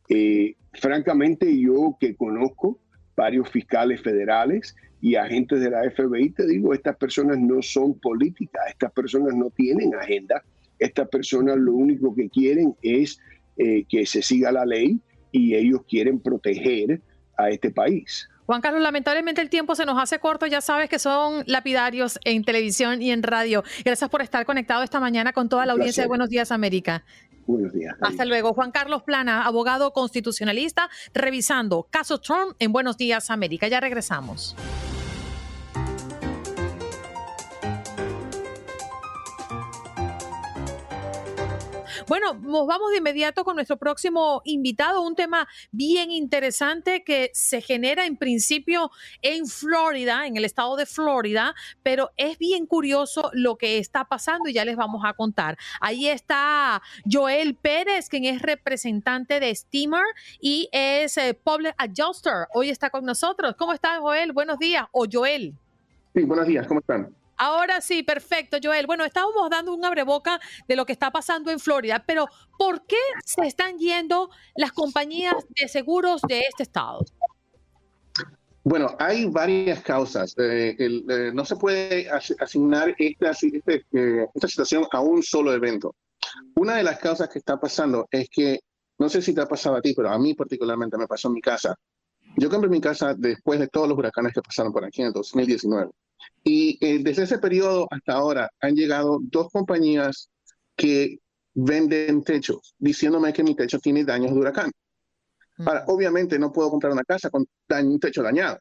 Eh, 0.09 0.55
francamente, 0.73 1.57
yo 1.59 1.97
que 1.99 2.15
conozco 2.15 2.79
varios 3.15 3.49
fiscales 3.49 4.01
federales 4.01 4.75
y 5.01 5.15
agentes 5.15 5.59
de 5.59 5.69
la 5.69 5.83
FBI, 5.89 6.29
te 6.31 6.47
digo, 6.47 6.73
estas 6.73 6.95
personas 6.95 7.37
no 7.39 7.61
son 7.61 7.99
políticas, 7.99 8.63
estas 8.69 8.91
personas 8.91 9.35
no 9.35 9.49
tienen 9.49 9.93
agenda, 9.95 10.43
estas 10.79 11.07
personas 11.09 11.57
lo 11.57 11.73
único 11.73 12.15
que 12.15 12.29
quieren 12.29 12.75
es 12.81 13.19
eh, 13.57 13.85
que 13.87 14.05
se 14.05 14.21
siga 14.21 14.51
la 14.51 14.65
ley 14.65 14.99
y 15.31 15.55
ellos 15.55 15.81
quieren 15.87 16.19
proteger 16.19 17.01
a 17.37 17.49
este 17.49 17.71
país. 17.71 18.29
Juan 18.45 18.61
Carlos, 18.61 18.81
lamentablemente 18.81 19.41
el 19.41 19.49
tiempo 19.49 19.73
se 19.75 19.85
nos 19.85 20.01
hace 20.01 20.19
corto, 20.19 20.45
ya 20.45 20.59
sabes 20.59 20.89
que 20.89 20.99
son 20.99 21.43
lapidarios 21.47 22.19
en 22.25 22.43
televisión 22.43 23.01
y 23.01 23.11
en 23.11 23.23
radio. 23.23 23.63
Gracias 23.85 24.09
por 24.09 24.21
estar 24.21 24.45
conectado 24.45 24.83
esta 24.83 24.99
mañana 24.99 25.31
con 25.31 25.47
toda 25.47 25.65
la 25.65 25.73
audiencia 25.73 26.03
de 26.03 26.09
Buenos 26.09 26.29
Días 26.29 26.51
América. 26.51 27.03
Buenos 27.45 27.73
días. 27.73 27.95
Hasta 28.01 28.25
luego. 28.25 28.53
Juan 28.53 28.71
Carlos 28.71 29.03
Plana, 29.03 29.45
abogado 29.45 29.91
constitucionalista, 29.91 30.89
revisando 31.13 31.87
caso 31.89 32.19
Trump 32.19 32.55
en 32.59 32.71
Buenos 32.71 32.97
Días 32.97 33.29
América. 33.29 33.67
Ya 33.67 33.79
regresamos. 33.79 34.55
Bueno, 42.07 42.33
nos 42.33 42.67
vamos 42.67 42.91
de 42.91 42.97
inmediato 42.97 43.43
con 43.43 43.55
nuestro 43.55 43.77
próximo 43.77 44.41
invitado, 44.45 45.01
un 45.01 45.15
tema 45.15 45.47
bien 45.71 46.11
interesante 46.11 47.03
que 47.03 47.31
se 47.33 47.61
genera 47.61 48.05
en 48.05 48.17
principio 48.17 48.91
en 49.21 49.47
Florida, 49.47 50.27
en 50.27 50.35
el 50.35 50.43
estado 50.43 50.75
de 50.75 50.85
Florida, 50.85 51.55
pero 51.81 52.11
es 52.17 52.37
bien 52.37 52.65
curioso 52.65 53.29
lo 53.33 53.57
que 53.57 53.77
está 53.77 54.05
pasando 54.05 54.49
y 54.49 54.53
ya 54.53 54.65
les 54.65 54.75
vamos 54.75 55.03
a 55.05 55.13
contar. 55.13 55.57
Ahí 55.79 56.07
está 56.07 56.81
Joel 57.09 57.55
Pérez, 57.55 58.09
quien 58.09 58.25
es 58.25 58.41
representante 58.41 59.39
de 59.39 59.55
Steamer 59.55 60.03
y 60.41 60.69
es 60.71 61.17
eh, 61.17 61.33
Public 61.33 61.75
Adjuster. 61.77 62.47
Hoy 62.53 62.69
está 62.69 62.89
con 62.89 63.05
nosotros. 63.05 63.55
¿Cómo 63.57 63.73
estás, 63.73 63.99
Joel? 63.99 64.33
Buenos 64.33 64.59
días. 64.59 64.85
O 64.91 65.05
Joel. 65.11 65.55
Sí, 66.13 66.23
buenos 66.23 66.47
días. 66.47 66.67
¿Cómo 66.67 66.81
están? 66.81 67.22
Ahora 67.37 67.81
sí, 67.81 68.03
perfecto, 68.03 68.57
Joel. 68.61 68.85
Bueno, 68.85 69.05
estábamos 69.05 69.49
dando 69.49 69.73
un 69.73 69.83
abreboca 69.83 70.39
de 70.67 70.75
lo 70.75 70.85
que 70.85 70.93
está 70.93 71.11
pasando 71.11 71.51
en 71.51 71.59
Florida, 71.59 72.03
pero 72.05 72.27
¿por 72.57 72.85
qué 72.85 72.97
se 73.25 73.45
están 73.47 73.77
yendo 73.77 74.29
las 74.55 74.71
compañías 74.71 75.35
de 75.59 75.67
seguros 75.67 76.21
de 76.21 76.41
este 76.41 76.63
estado? 76.63 77.05
Bueno, 78.63 78.95
hay 78.97 79.25
varias 79.25 79.81
causas. 79.81 80.33
Eh, 80.37 80.75
eh, 80.79 81.31
no 81.33 81.43
se 81.43 81.57
puede 81.57 82.09
asignar 82.09 82.95
esta, 82.97 83.31
este, 83.31 83.85
eh, 83.91 84.27
esta 84.33 84.47
situación 84.47 84.85
a 84.91 85.01
un 85.01 85.21
solo 85.21 85.53
evento. 85.53 85.95
Una 86.55 86.75
de 86.75 86.83
las 86.83 86.97
causas 86.99 87.29
que 87.29 87.39
está 87.39 87.59
pasando 87.59 88.07
es 88.09 88.29
que, 88.29 88.59
no 88.99 89.09
sé 89.09 89.21
si 89.21 89.33
te 89.33 89.41
ha 89.41 89.47
pasado 89.47 89.75
a 89.75 89.81
ti, 89.81 89.93
pero 89.93 90.09
a 90.09 90.17
mí 90.17 90.33
particularmente 90.33 90.97
me 90.97 91.07
pasó 91.07 91.27
en 91.27 91.33
mi 91.33 91.41
casa. 91.41 91.75
Yo 92.37 92.49
compré 92.49 92.69
mi 92.69 92.81
casa 92.81 93.13
después 93.13 93.59
de 93.59 93.67
todos 93.67 93.87
los 93.87 93.97
huracanes 93.97 94.33
que 94.33 94.41
pasaron 94.41 94.73
por 94.73 94.83
aquí 94.85 95.01
en 95.01 95.07
el 95.07 95.13
2019. 95.13 95.91
Y 96.43 96.77
eh, 96.85 96.99
desde 97.03 97.23
ese 97.23 97.37
periodo 97.37 97.87
hasta 97.91 98.13
ahora 98.13 98.49
han 98.59 98.75
llegado 98.75 99.19
dos 99.21 99.49
compañías 99.51 100.29
que 100.75 101.19
venden 101.53 102.23
techos, 102.23 102.73
diciéndome 102.77 103.33
que 103.33 103.43
mi 103.43 103.55
techo 103.55 103.79
tiene 103.79 104.03
daños 104.03 104.31
de 104.31 104.39
huracán. 104.39 104.71
obviamente 105.87 106.39
no 106.39 106.51
puedo 106.51 106.71
comprar 106.71 106.93
una 106.93 107.03
casa 107.03 107.29
con 107.29 107.45
un 107.69 107.99
techo 107.99 108.23
dañado. 108.23 108.59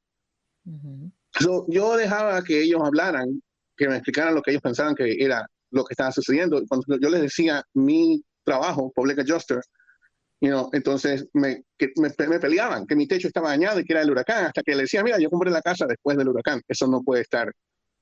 yo 1.69 1.97
dejaba 1.97 2.43
que 2.43 2.63
ellos 2.63 2.83
hablaran, 2.85 3.43
que 3.77 3.89
me 3.89 3.97
explicaran 3.97 4.35
lo 4.35 4.43
que 4.43 4.51
ellos 4.51 4.63
pensaban 4.63 4.95
que 4.95 5.17
era 5.19 5.47
lo 5.71 5.85
que 5.85 5.95
estaba 5.95 6.13
sucediendo. 6.13 6.63
Cuando 6.69 6.99
yo 7.01 7.09
les 7.09 7.23
decía 7.23 7.65
mi 7.73 8.23
trabajo, 8.45 8.93
Public 8.95 9.21
Adjuster, 9.21 9.61
you 10.43 10.49
know, 10.49 10.69
entonces 10.73 11.29
me, 11.35 11.63
me, 11.97 12.11
me, 12.29 12.41
peleaban 12.41 12.85
que 12.85 12.97
mi 12.97 13.07
techo 13.07 13.29
estaba 13.29 13.51
dañado 13.51 13.79
y 13.79 13.85
que 13.85 13.93
era 13.93 14.03
el 14.03 14.11
huracán, 14.11 14.47
hasta 14.47 14.63
que 14.63 14.75
le 14.75 14.83
decía, 14.83 15.05
mira, 15.05 15.19
yo 15.21 15.31
compré 15.31 15.53
la 15.53 15.63
casa 15.63 15.87
después 15.87 16.17
del 16.17 16.29
huracán, 16.29 16.61
eso 16.67 16.89
no 16.89 17.01
puede 17.01 17.23
estar 17.23 17.53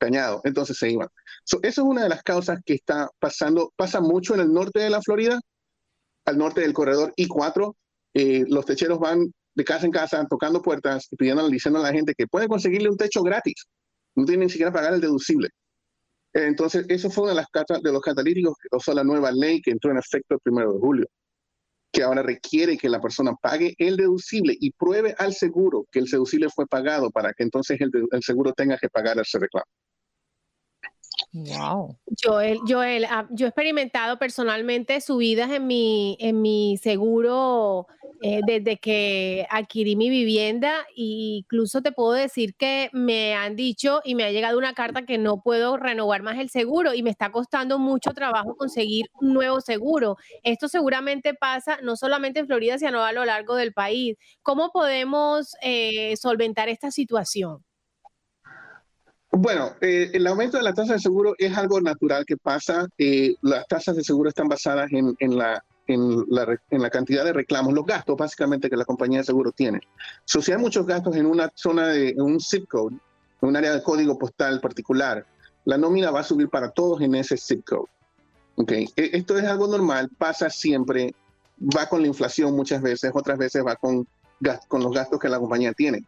dañado, 0.00 0.40
entonces 0.44 0.78
se 0.78 0.90
iban. 0.90 1.08
eso 1.44 1.60
es 1.62 1.78
una 1.78 2.04
de 2.04 2.08
las 2.08 2.22
causas 2.22 2.60
que 2.64 2.72
está 2.72 3.10
pasando, 3.18 3.74
pasa 3.76 4.00
mucho 4.00 4.34
en 4.34 4.40
el 4.40 4.52
norte 4.54 4.80
de 4.80 4.88
la 4.88 5.02
Florida, 5.02 5.38
al 6.24 6.38
norte 6.38 6.62
del 6.62 6.72
corredor 6.72 7.12
I4, 7.14 7.74
eh, 8.14 8.44
los 8.48 8.64
techeros 8.64 8.98
van 8.98 9.30
de 9.54 9.64
casa 9.64 9.84
en 9.84 9.92
casa 9.92 10.26
tocando 10.26 10.62
puertas 10.62 11.08
y 11.10 11.16
pidiendo, 11.16 11.46
diciendo 11.46 11.80
a 11.80 11.82
la 11.82 11.92
gente 11.92 12.14
que 12.16 12.26
puede 12.26 12.48
conseguirle 12.48 12.88
un 12.88 12.96
techo 12.96 13.22
gratis, 13.22 13.66
no 14.14 14.24
tienen 14.24 14.46
ni 14.46 14.50
siquiera 14.50 14.72
pagar 14.72 14.94
el 14.94 15.02
deducible. 15.02 15.50
Entonces, 16.32 16.86
eso 16.88 17.10
fue 17.10 17.24
una 17.24 17.34
de 17.34 17.42
las 17.42 17.82
de 17.82 17.92
los 17.92 18.00
catalíticos 18.00 18.54
que 18.62 18.74
usó 18.74 18.94
la 18.94 19.04
nueva 19.04 19.30
ley 19.30 19.60
que 19.60 19.72
entró 19.72 19.90
en 19.90 19.98
efecto 19.98 20.36
el 20.36 20.40
primero 20.40 20.72
de 20.72 20.78
julio 20.78 21.06
que 21.92 22.02
ahora 22.02 22.22
requiere 22.22 22.76
que 22.76 22.88
la 22.88 23.00
persona 23.00 23.32
pague 23.40 23.74
el 23.78 23.96
deducible 23.96 24.56
y 24.58 24.72
pruebe 24.72 25.14
al 25.18 25.34
seguro 25.34 25.86
que 25.90 25.98
el 25.98 26.06
deducible 26.06 26.48
fue 26.48 26.66
pagado 26.66 27.10
para 27.10 27.32
que 27.32 27.42
entonces 27.42 27.80
el, 27.80 27.90
el 28.10 28.22
seguro 28.22 28.52
tenga 28.52 28.78
que 28.78 28.88
pagar 28.88 29.18
ese 29.18 29.38
reclamo. 29.38 29.66
Wow. 31.32 31.96
Joel, 32.20 32.58
Joel, 32.66 33.04
ah, 33.08 33.28
yo 33.30 33.46
he 33.46 33.48
experimentado 33.48 34.18
personalmente 34.18 35.00
subidas 35.00 35.50
en 35.50 35.66
mi, 35.66 36.16
en 36.18 36.42
mi 36.42 36.76
seguro 36.76 37.86
eh, 38.22 38.40
desde 38.44 38.78
que 38.78 39.46
adquirí 39.48 39.96
mi 39.96 40.10
vivienda 40.10 40.80
e 40.90 41.38
incluso 41.38 41.80
te 41.82 41.92
puedo 41.92 42.12
decir 42.12 42.54
que 42.54 42.90
me 42.92 43.34
han 43.34 43.56
dicho 43.56 44.02
y 44.04 44.14
me 44.14 44.24
ha 44.24 44.30
llegado 44.32 44.58
una 44.58 44.74
carta 44.74 45.06
que 45.06 45.16
no 45.16 45.40
puedo 45.40 45.76
renovar 45.76 46.22
más 46.22 46.38
el 46.38 46.50
seguro 46.50 46.92
y 46.92 47.02
me 47.02 47.10
está 47.10 47.30
costando 47.32 47.78
mucho 47.78 48.10
trabajo 48.10 48.56
conseguir 48.56 49.06
un 49.20 49.32
nuevo 49.32 49.60
seguro. 49.60 50.16
Esto 50.42 50.68
seguramente 50.68 51.32
pasa 51.32 51.78
no 51.82 51.96
solamente 51.96 52.40
en 52.40 52.46
Florida, 52.46 52.76
sino 52.76 53.02
a 53.04 53.12
lo 53.12 53.24
largo 53.24 53.54
del 53.54 53.72
país. 53.72 54.16
¿Cómo 54.42 54.70
podemos 54.70 55.54
eh, 55.62 56.14
solventar 56.16 56.68
esta 56.68 56.90
situación? 56.90 57.64
Bueno, 59.32 59.76
eh, 59.80 60.10
el 60.12 60.26
aumento 60.26 60.56
de 60.56 60.64
la 60.64 60.74
tasa 60.74 60.94
de 60.94 60.98
seguro 60.98 61.34
es 61.38 61.56
algo 61.56 61.80
natural 61.80 62.24
que 62.26 62.36
pasa. 62.36 62.88
Eh, 62.98 63.36
las 63.42 63.66
tasas 63.68 63.94
de 63.96 64.02
seguro 64.02 64.28
están 64.28 64.48
basadas 64.48 64.90
en, 64.92 65.14
la, 65.38 65.62
cantidad 66.90 67.24
de 67.24 67.32
reclamos, 67.32 67.72
los 67.72 67.86
gastos 67.86 68.16
básicamente 68.16 68.68
que 68.68 68.76
la 68.76 68.84
compañía 68.84 69.20
de 69.20 69.24
seguro 69.24 69.52
tiene. 69.52 69.80
si 70.24 70.52
hay 70.52 70.58
muchos 70.58 70.84
gastos 70.84 71.14
en 71.14 71.26
una 71.26 71.50
zona 71.54 71.88
de 71.88 72.14
un 72.18 72.40
zip 72.40 72.68
code, 72.68 72.96
en 73.40 73.48
un 73.48 73.56
área 73.56 73.72
de 73.72 73.82
código 73.82 74.18
postal 74.18 74.60
particular, 74.60 75.24
la 75.64 75.78
nómina 75.78 76.10
va 76.10 76.20
a 76.20 76.24
subir 76.24 76.48
para 76.48 76.70
todos 76.70 77.00
en 77.00 77.14
ese 77.14 77.36
zip 77.36 77.64
code. 77.64 77.88
Okay. 78.56 78.88
E, 78.96 79.10
esto 79.12 79.38
es 79.38 79.44
algo 79.44 79.68
normal, 79.68 80.10
pasa 80.18 80.50
siempre, 80.50 81.14
va 81.60 81.88
con 81.88 82.02
la 82.02 82.08
inflación 82.08 82.54
muchas 82.56 82.82
veces, 82.82 83.12
otras 83.14 83.38
veces 83.38 83.64
va 83.64 83.76
con 83.76 84.06
los 84.40 84.92
gastos 84.92 85.20
que 85.20 85.28
la 85.28 85.38
compañía 85.38 85.72
tiene 85.72 86.04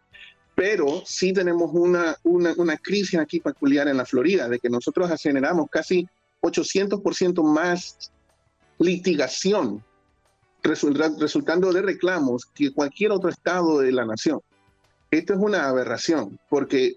pero 0.64 1.02
sí 1.04 1.32
tenemos 1.32 1.72
una, 1.74 2.16
una, 2.22 2.76
crisis 2.76 3.18
aquí 3.18 3.40
peculiar 3.40 3.88
en 3.88 3.96
la 3.96 4.06
Florida, 4.06 4.48
de 4.48 4.60
que 4.60 4.70
nosotros 4.70 5.10
generamos 5.20 5.68
casi 5.68 6.06
800% 6.40 7.42
más 7.42 8.12
litigación 8.78 9.82
resultando 10.62 11.72
de 11.72 11.82
reclamos 11.82 12.46
que 12.46 12.72
cualquier 12.72 13.10
otro 13.10 13.28
estado 13.28 13.80
de 13.80 13.90
la 13.90 14.04
nación. 14.04 14.40
Esto 15.10 15.32
es 15.32 15.40
una 15.40 15.68
aberración, 15.68 16.38
porque 16.48 16.94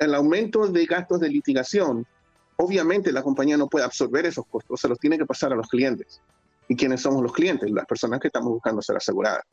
el 0.00 0.12
aumento 0.12 0.66
de 0.66 0.84
gastos 0.84 1.20
de 1.20 1.28
litigación, 1.28 2.04
obviamente 2.56 3.12
la 3.12 3.22
compañía 3.22 3.56
no 3.56 3.68
puede 3.68 3.84
absorber 3.84 4.26
esos 4.26 4.46
costos, 4.46 4.80
se 4.80 4.88
los 4.88 4.98
tiene 4.98 5.16
que 5.16 5.26
pasar 5.26 5.52
a 5.52 5.56
los 5.56 5.68
clientes. 5.68 6.20
¿Y 6.66 6.74
quiénes 6.74 7.02
somos 7.02 7.22
los 7.22 7.32
clientes? 7.32 7.70
Las 7.70 7.86
personas 7.86 8.18
que 8.18 8.26
estamos 8.26 8.50
buscando 8.50 8.82
ser 8.82 8.96
aseguradas 8.96 9.44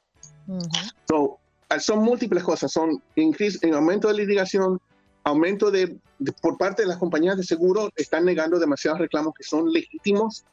ah, 0.50 1.37
son 1.80 2.00
múltiples 2.00 2.44
cosas, 2.44 2.72
son 2.72 3.02
en 3.16 3.74
aumento 3.74 4.08
de 4.08 4.14
litigación, 4.14 4.80
aumento 5.24 5.72
de, 5.72 5.98
por 6.42 6.58
parte 6.58 6.84
de 6.84 6.88
las 6.88 6.98
compañías 6.98 7.38
de 7.38 7.44
seguro, 7.44 7.90
están 7.96 8.26
negando 8.26 8.60
demasiados 8.60 9.00
reclamos 9.00 9.34
que 9.34 9.44
son 9.44 9.72
legítimos. 9.72 10.46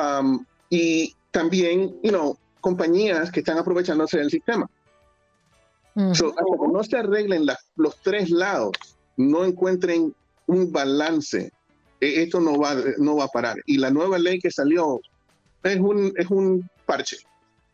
Um, 0.00 0.44
y 0.70 1.14
también, 1.30 1.94
you 2.02 2.10
know, 2.10 2.36
compañías 2.60 3.30
que 3.30 3.40
están 3.40 3.58
aprovechándose 3.58 4.18
del 4.18 4.30
sistema. 4.30 4.68
hasta 5.94 6.44
que 6.60 6.68
no 6.72 6.82
se 6.82 6.96
arreglen 6.96 7.46
los 7.76 8.00
tres 8.02 8.30
lados, 8.30 8.72
no 9.16 9.44
encuentren 9.44 10.14
un 10.46 10.72
balance, 10.72 11.52
e, 12.00 12.22
esto 12.22 12.40
no 12.40 12.58
va, 12.58 12.74
no 12.98 13.16
va 13.16 13.24
a 13.24 13.28
parar. 13.28 13.56
Y 13.66 13.78
la 13.78 13.90
nueva 13.90 14.18
ley 14.18 14.38
que 14.38 14.50
salió 14.50 15.00
es 15.62 15.78
un, 15.78 16.12
es 16.16 16.28
un 16.30 16.68
parche, 16.86 17.18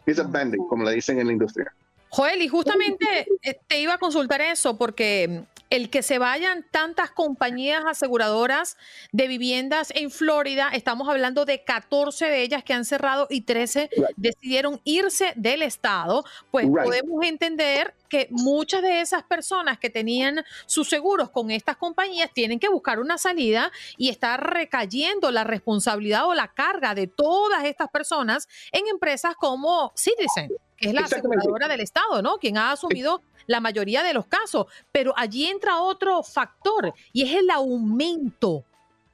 es 0.06 0.18
a 0.18 0.24
band 0.24 0.56
como 0.68 0.84
le 0.84 0.94
dicen 0.94 1.18
en 1.18 1.28
la 1.28 1.32
industria. 1.32 1.72
Joel, 2.10 2.42
y 2.42 2.48
justamente 2.48 3.26
eh, 3.42 3.58
te 3.66 3.80
iba 3.80 3.94
a 3.94 3.98
consultar 3.98 4.40
eso 4.40 4.76
porque 4.76 5.44
el 5.70 5.88
que 5.88 6.02
se 6.02 6.18
vayan 6.18 6.66
tantas 6.70 7.12
compañías 7.12 7.84
aseguradoras 7.86 8.76
de 9.12 9.28
viviendas 9.28 9.92
en 9.94 10.10
Florida, 10.10 10.70
estamos 10.72 11.08
hablando 11.08 11.44
de 11.44 11.62
14 11.62 12.26
de 12.26 12.42
ellas 12.42 12.64
que 12.64 12.74
han 12.74 12.84
cerrado 12.84 13.28
y 13.30 13.42
13 13.42 13.88
decidieron 14.16 14.80
irse 14.82 15.32
del 15.36 15.62
estado, 15.62 16.24
pues 16.50 16.66
podemos 16.66 17.24
entender 17.24 17.94
que 18.08 18.26
muchas 18.30 18.82
de 18.82 19.00
esas 19.00 19.22
personas 19.22 19.78
que 19.78 19.88
tenían 19.88 20.44
sus 20.66 20.88
seguros 20.88 21.30
con 21.30 21.52
estas 21.52 21.76
compañías 21.76 22.30
tienen 22.34 22.58
que 22.58 22.68
buscar 22.68 22.98
una 22.98 23.16
salida 23.16 23.70
y 23.96 24.08
está 24.08 24.36
recayendo 24.36 25.30
la 25.30 25.44
responsabilidad 25.44 26.26
o 26.26 26.34
la 26.34 26.48
carga 26.48 26.96
de 26.96 27.06
todas 27.06 27.64
estas 27.64 27.88
personas 27.88 28.48
en 28.72 28.88
empresas 28.88 29.36
como 29.36 29.92
Citizen, 29.94 30.50
que 30.80 30.88
es 30.88 30.94
la 30.94 31.02
aseguradora 31.02 31.68
del 31.68 31.80
Estado, 31.80 32.22
¿no? 32.22 32.38
Quien 32.38 32.56
ha 32.56 32.72
asumido 32.72 33.22
la 33.46 33.60
mayoría 33.60 34.02
de 34.02 34.14
los 34.14 34.26
casos. 34.26 34.66
Pero 34.90 35.12
allí 35.16 35.46
entra 35.46 35.80
otro 35.80 36.22
factor 36.22 36.92
y 37.12 37.22
es 37.22 37.36
el 37.36 37.50
aumento 37.50 38.64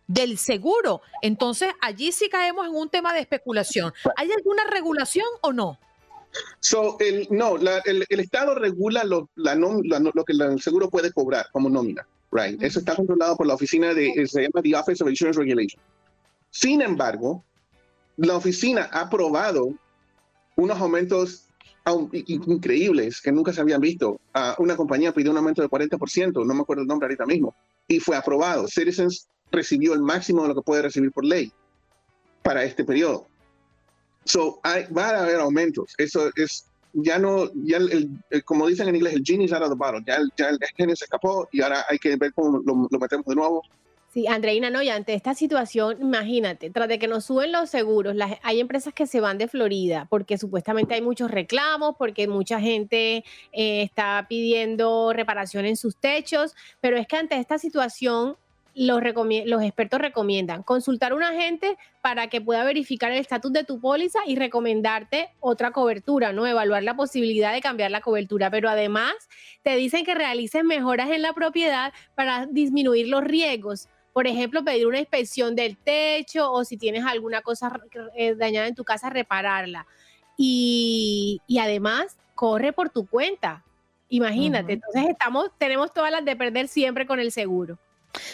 del 0.07 0.39
seguro. 0.39 1.03
Entonces, 1.23 1.71
allí 1.83 2.13
sí 2.13 2.29
caemos 2.29 2.67
en 2.67 2.75
un 2.75 2.89
tema 2.89 3.13
de 3.13 3.21
especulación. 3.21 3.93
¿Hay 4.17 4.31
alguna 4.31 4.65
regulación 4.71 5.27
o 5.43 5.53
no? 5.53 5.79
So, 6.61 6.97
el, 7.01 7.27
no, 7.31 7.57
el, 7.57 8.07
Estado 8.09 8.55
regula 8.55 9.05
lo, 9.05 9.29
lo 9.35 10.25
que 10.25 10.33
el 10.33 10.61
seguro 10.61 10.89
puede 10.89 11.13
cobrar 11.13 11.47
como 11.51 11.69
nómina. 11.69 12.07
Right. 12.31 12.63
Eso 12.63 12.81
está 12.81 12.95
controlado 12.95 13.37
por 13.37 13.47
la 13.47 13.55
oficina 13.55 13.95
de, 13.95 14.27
se 14.27 14.43
llama 14.43 14.61
the 14.63 14.75
Office 14.75 15.03
of 15.03 15.09
Insurance 15.09 15.39
Regulation. 15.39 15.81
Sin 16.51 16.83
embargo, 16.83 17.43
la 18.17 18.37
oficina 18.37 18.89
ha 18.93 19.03
aprobado 19.03 19.73
unos 20.57 20.79
aumentos 20.81 21.46
increíbles 22.27 23.21
que 23.21 23.33
nunca 23.33 23.53
se 23.53 23.61
habían 23.61 23.81
visto. 23.81 24.21
una 24.59 24.77
compañía 24.77 25.13
pidió 25.13 25.31
un 25.31 25.39
aumento 25.39 25.63
del 25.63 25.71
40%, 25.71 26.45
no 26.45 26.55
me 26.55 26.61
acuerdo 26.61 26.83
el 26.83 26.89
nombre 26.89 27.07
ahorita 27.07 27.27
mismo, 27.27 27.55
y 27.87 28.01
fue 28.01 28.17
aprobado. 28.17 28.67
Citizens 28.67 29.29
recibió 29.51 29.95
el 29.95 30.03
máximo 30.03 30.43
de 30.43 30.49
lo 30.49 30.55
que 30.55 30.63
puede 30.63 30.83
recibir 30.83 31.13
por 31.13 31.25
ley 31.25 31.53
para 32.43 32.65
este 32.65 32.85
periodo. 32.85 33.27
So, 34.25 34.59
hay, 34.63 34.87
va 34.93 35.11
a 35.11 35.23
haber 35.23 35.37
aumentos. 35.37 35.95
Eso 35.99 36.31
es, 36.35 36.67
ya 36.93 37.19
no, 37.19 37.51
ya 37.55 37.77
el, 37.77 38.11
como 38.45 38.67
dicen 38.67 38.89
en 38.89 38.97
inglés, 38.97 39.15
el 39.15 39.23
genie 39.25 39.45
is 39.45 39.53
out 39.53 39.63
of 39.63 39.69
the 39.69 39.77
bottle. 39.77 40.03
Ya, 40.05 40.19
ya 40.37 40.49
el 40.49 40.59
genio 40.77 40.97
se 40.97 41.05
escapó 41.05 41.49
y 41.53 41.63
ahora 41.63 41.85
hay 41.89 41.99
que 41.99 42.17
ver 42.17 42.33
cómo 42.35 42.59
lo, 42.59 42.89
lo 42.91 42.99
metemos 42.99 43.27
de 43.27 43.35
nuevo 43.37 43.63
Sí, 44.17 44.27
Andreina, 44.27 44.71
no, 44.71 44.81
y 44.81 44.89
ante 44.89 45.13
esta 45.13 45.35
situación, 45.35 45.99
imagínate, 46.01 46.71
tras 46.71 46.89
de 46.89 46.99
que 46.99 47.07
nos 47.07 47.27
suben 47.27 47.53
los 47.53 47.69
seguros, 47.69 48.17
hay 48.43 48.61
empresas 48.61 48.95
que 48.95 49.07
se 49.07 49.21
van 49.21 49.37
de 49.37 49.47
Florida 49.47 50.07
porque 50.09 50.39
supuestamente 50.39 50.95
hay 50.95 51.03
muchos 51.03 51.31
reclamos, 51.31 51.97
porque 51.99 52.27
mucha 52.27 52.59
gente 52.59 53.25
eh, 53.53 53.83
está 53.83 54.25
pidiendo 54.27 55.13
reparación 55.13 55.67
en 55.67 55.77
sus 55.77 55.97
techos, 55.97 56.57
pero 56.81 56.97
es 56.97 57.07
que 57.07 57.17
ante 57.19 57.37
esta 57.37 57.59
situación 57.59 58.39
los, 58.75 59.03
expertos 59.63 60.01
recomiendan 60.01 60.63
consultar 60.63 61.13
a 61.13 61.15
un 61.15 61.23
agente 61.23 61.77
para 62.01 62.29
que 62.29 62.41
pueda 62.41 62.65
verificar 62.65 63.13
el 63.13 63.19
estatus 63.19 63.53
de 63.53 63.65
tu 63.65 63.81
póliza 63.81 64.21
y 64.27 64.37
recomendarte 64.37 65.29
otra 65.41 65.73
cobertura, 65.73 66.33
¿no? 66.33 66.47
Evaluar 66.47 66.83
la 66.85 66.97
posibilidad 66.97 67.53
de 67.53 67.61
cambiar 67.61 67.91
la 67.91 68.01
cobertura. 68.01 68.51
Pero 68.51 68.71
además 68.71 69.13
te 69.63 69.77
dicen 69.77 70.07
que 70.07 70.15
realices 70.15 70.65
mejoras 70.65 71.11
en 71.11 71.21
la 71.21 71.35
propiedad 71.35 71.93
para 72.15 72.47
disminuir 72.47 73.09
los 73.09 73.23
riesgos 73.23 73.91
por 74.17 74.27
ejemplo, 74.27 74.65
pedir 74.65 74.87
una 74.87 74.99
inspección 74.99 75.55
del 75.55 75.77
techo 75.77 76.51
o 76.51 76.65
si 76.65 76.79
tienes 76.79 77.05
alguna 77.05 77.43
cosa 77.43 77.79
eh, 78.15 78.35
dañada 78.35 78.67
en 78.67 78.75
tu 78.75 78.83
casa, 78.83 79.11
repararla. 79.11 79.87
Y, 80.39 81.43
además, 81.61 82.17
corre 82.35 82.73
por 82.73 82.89
tu 82.89 83.07
cuenta. 83.07 83.63
Imagínate, 84.09 84.73
entonces 84.73 85.05
estamos, 85.11 85.51
tenemos 85.59 85.93
todas 85.93 86.11
las 86.11 86.25
de 86.25 86.35
perder 86.35 86.67
siempre 86.69 87.07
con 87.07 87.21
el 87.21 87.31
seguro. 87.31 87.77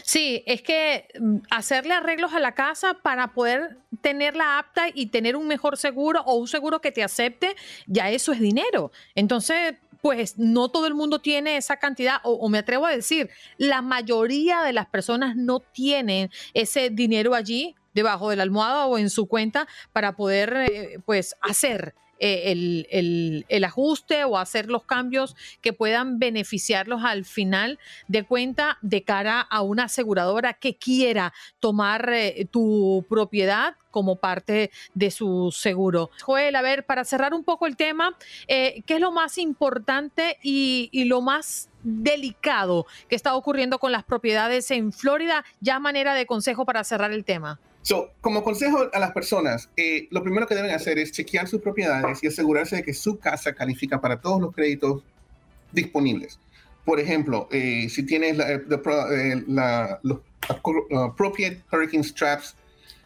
Sí, 0.05 0.45
es 0.47 0.62
que 0.62 1.09
mm, 1.18 1.38
hacerle 1.51 1.95
arreglos 1.95 2.33
a 2.33 2.38
la 2.38 2.55
casa 2.55 2.95
para 3.03 3.33
poder 3.33 3.79
tenerla 4.03 4.61
apta 4.61 4.85
y 4.95 5.07
tener 5.07 5.35
un 5.35 5.49
mejor 5.49 5.77
seguro 5.77 6.23
o 6.27 6.37
un 6.37 6.47
seguro 6.47 6.81
que 6.81 6.92
te 6.92 7.03
acepte, 7.03 7.57
ya 7.88 8.09
eso 8.09 8.31
es 8.31 8.38
dinero. 8.38 8.92
Entonces, 9.16 9.75
pues 10.03 10.37
no 10.37 10.69
todo 10.69 10.87
el 10.88 10.95
mundo 10.95 11.21
tiene 11.21 11.57
esa 11.57 11.77
cantidad, 11.77 12.17
o, 12.25 12.49
me 12.49 12.59
atrevo 12.59 12.87
a 12.87 12.91
decir, 12.91 13.31
la 13.57 13.81
mayoría 13.83 14.61
de 14.62 14.73
las 14.73 14.87
personas 14.87 15.37
no 15.37 15.61
tienen 15.61 16.29
ese 16.53 16.91
dinero 16.91 17.35
allí 17.35 17.77
debajo 17.95 18.29
de 18.29 18.37
la 18.37 18.43
almohada 18.43 18.87
o 18.87 18.99
en 18.99 19.11
su 19.11 19.27
cuenta 19.27 19.69
para 19.93 20.17
poder 20.17 20.67
eh, 20.69 20.99
pues 21.07 21.37
hacer 21.41 21.95
eh, 22.25 22.85
el, 23.49 23.65
ajuste 23.65 24.23
o 24.25 24.39
hacer 24.39 24.71
los 24.71 24.85
cambios 24.85 25.35
que 25.61 25.73
puedan 25.73 26.21
beneficiarlos 26.21 27.03
al 27.05 27.25
final 27.25 27.81
de 28.07 28.23
cuenta 28.23 28.79
de 28.81 29.03
cara 29.03 29.41
a 29.41 29.63
una 29.63 29.85
aseguradora 29.85 30.55
que 30.55 30.77
quiera 30.77 31.33
tomar 31.59 32.11
eh, 32.13 32.47
tu 32.49 33.05
propiedad 33.09 33.75
como 33.91 34.17
parte 34.17 34.71
de 34.95 35.11
su 35.11 35.53
seguro. 35.53 36.11
Joel, 36.23 36.55
a 36.55 36.63
ver, 36.63 36.87
para 36.87 37.05
cerrar 37.05 37.35
un 37.35 37.43
poco 37.43 37.67
el 37.67 37.77
tema, 37.77 38.17
eh, 38.47 38.85
¿qué 38.87 38.95
es 38.95 39.01
lo 39.01 39.11
más 39.11 39.37
importante 39.37 40.39
y, 40.45 40.91
y 40.93 41.07
lo 41.07 41.23
más 41.23 41.71
delicado 41.83 42.87
que 43.09 43.17
está 43.17 43.35
ocurriendo 43.35 43.81
con 43.81 43.91
las 43.91 44.05
propiedades 44.05 44.71
en 44.71 44.93
Florida? 44.93 45.45
Ya 45.61 45.81
manera 45.81 46.15
de 46.15 46.27
consejo 46.27 46.65
para 46.65 46.85
cerrar 46.85 47.11
el 47.11 47.25
tema. 47.25 47.59
So, 47.83 48.12
como 48.21 48.45
consejo 48.45 48.88
a 48.92 48.99
las 49.01 49.11
personas, 49.11 49.68
eh, 49.77 50.07
lo 50.11 50.23
primero 50.23 50.47
que 50.47 50.55
deben 50.55 50.71
hacer 50.71 51.01
es 51.01 51.11
chequear 51.11 51.49
sus 51.49 51.61
propiedades 51.61 52.23
y 52.23 52.29
asegurarse 52.29 52.77
de 52.77 52.83
que 52.85 52.95
su 52.95 53.18
casa 53.18 53.55
califica 53.55 54.01
para 54.01 54.21
todos 54.21 54.40
los 54.40 54.55
créditos 54.55 55.03
disponibles. 55.73 56.38
Por 56.85 57.01
ejemplo, 57.01 57.49
eh, 57.51 57.88
si 57.88 58.05
tienes 58.05 58.37
la, 58.37 58.53
eh, 58.53 59.45
los 60.03 60.18
appropriate 60.97 61.62
hurricane 61.73 62.05
straps 62.05 62.55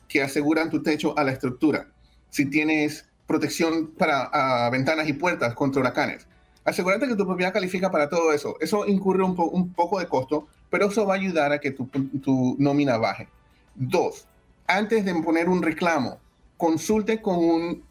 que 0.09 0.23
aseguran 0.23 0.71
tu 0.71 0.83
techo 0.83 1.17
a 1.19 1.25
la 1.25 1.33
estructura, 1.33 1.89
si 2.29 2.45
tienes 2.45 3.07
protección 3.27 3.89
para 3.89 4.69
ventanas 4.71 5.09
y 5.09 5.15
puertas 5.15 5.55
contra 5.55 5.81
huracanes, 5.81 6.27
asegúrate 6.65 7.09
que 7.09 7.17
tu 7.17 7.27
propiedad 7.27 7.53
califica 7.53 7.91
para 7.91 8.11
todo 8.11 8.31
eso. 8.33 8.57
Eso 8.61 8.87
incurre 8.87 9.25
un, 9.25 9.35
un 9.39 9.73
poco 9.73 9.99
de 9.99 10.07
costo, 10.07 10.49
pero 10.69 10.87
eso 10.87 11.07
va 11.07 11.15
a 11.15 11.17
ayudar 11.17 11.53
a 11.53 11.61
que 11.61 11.71
tu, 11.71 11.87
tu 12.23 12.57
nómina 12.59 12.99
baje. 12.99 13.29
Dos, 13.75 14.27
antes 14.67 15.05
de 15.05 15.15
poner 15.23 15.49
un 15.49 15.63
reclamo, 15.63 16.21
consulte 16.57 17.21
con 17.21 17.37
un 17.37 17.85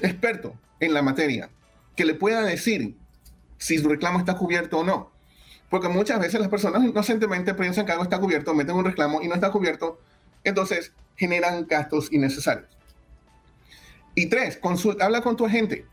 experto 0.00 0.54
en 0.80 0.94
la 0.94 1.02
materia 1.02 1.50
que 1.96 2.04
le 2.04 2.14
pueda 2.14 2.42
decir 2.42 2.96
si 3.58 3.78
su 3.78 3.88
reclamo 3.88 4.18
está 4.18 4.36
cubierto 4.36 4.78
o 4.78 4.84
no. 4.84 5.10
Porque 5.70 5.88
muchas 5.88 6.20
veces 6.20 6.40
las 6.40 6.48
personas 6.48 6.84
inocentemente 6.84 7.54
piensan 7.54 7.86
que 7.86 7.92
algo 7.92 8.04
está 8.04 8.18
cubierto, 8.18 8.54
meten 8.54 8.76
un 8.76 8.84
reclamo 8.84 9.22
y 9.22 9.28
no 9.28 9.34
está 9.34 9.50
cubierto, 9.50 10.00
entonces 10.44 10.92
generan 11.16 11.66
gastos 11.66 12.12
innecesarios. 12.12 12.68
Y 14.14 14.26
tres, 14.26 14.58
consulta, 14.58 15.06
habla 15.06 15.22
con 15.22 15.36
tu 15.36 15.46
agente, 15.46 15.86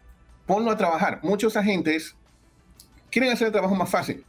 ponlo 0.46 0.72
a 0.72 0.78
trabajar. 0.78 1.20
Muchos 1.24 1.56
agentes 1.56 2.16
quieren 3.10 3.32
hacer 3.32 3.48
el 3.48 3.54
trabajo 3.54 3.76
más 3.76 3.90
fácil. 3.90 4.26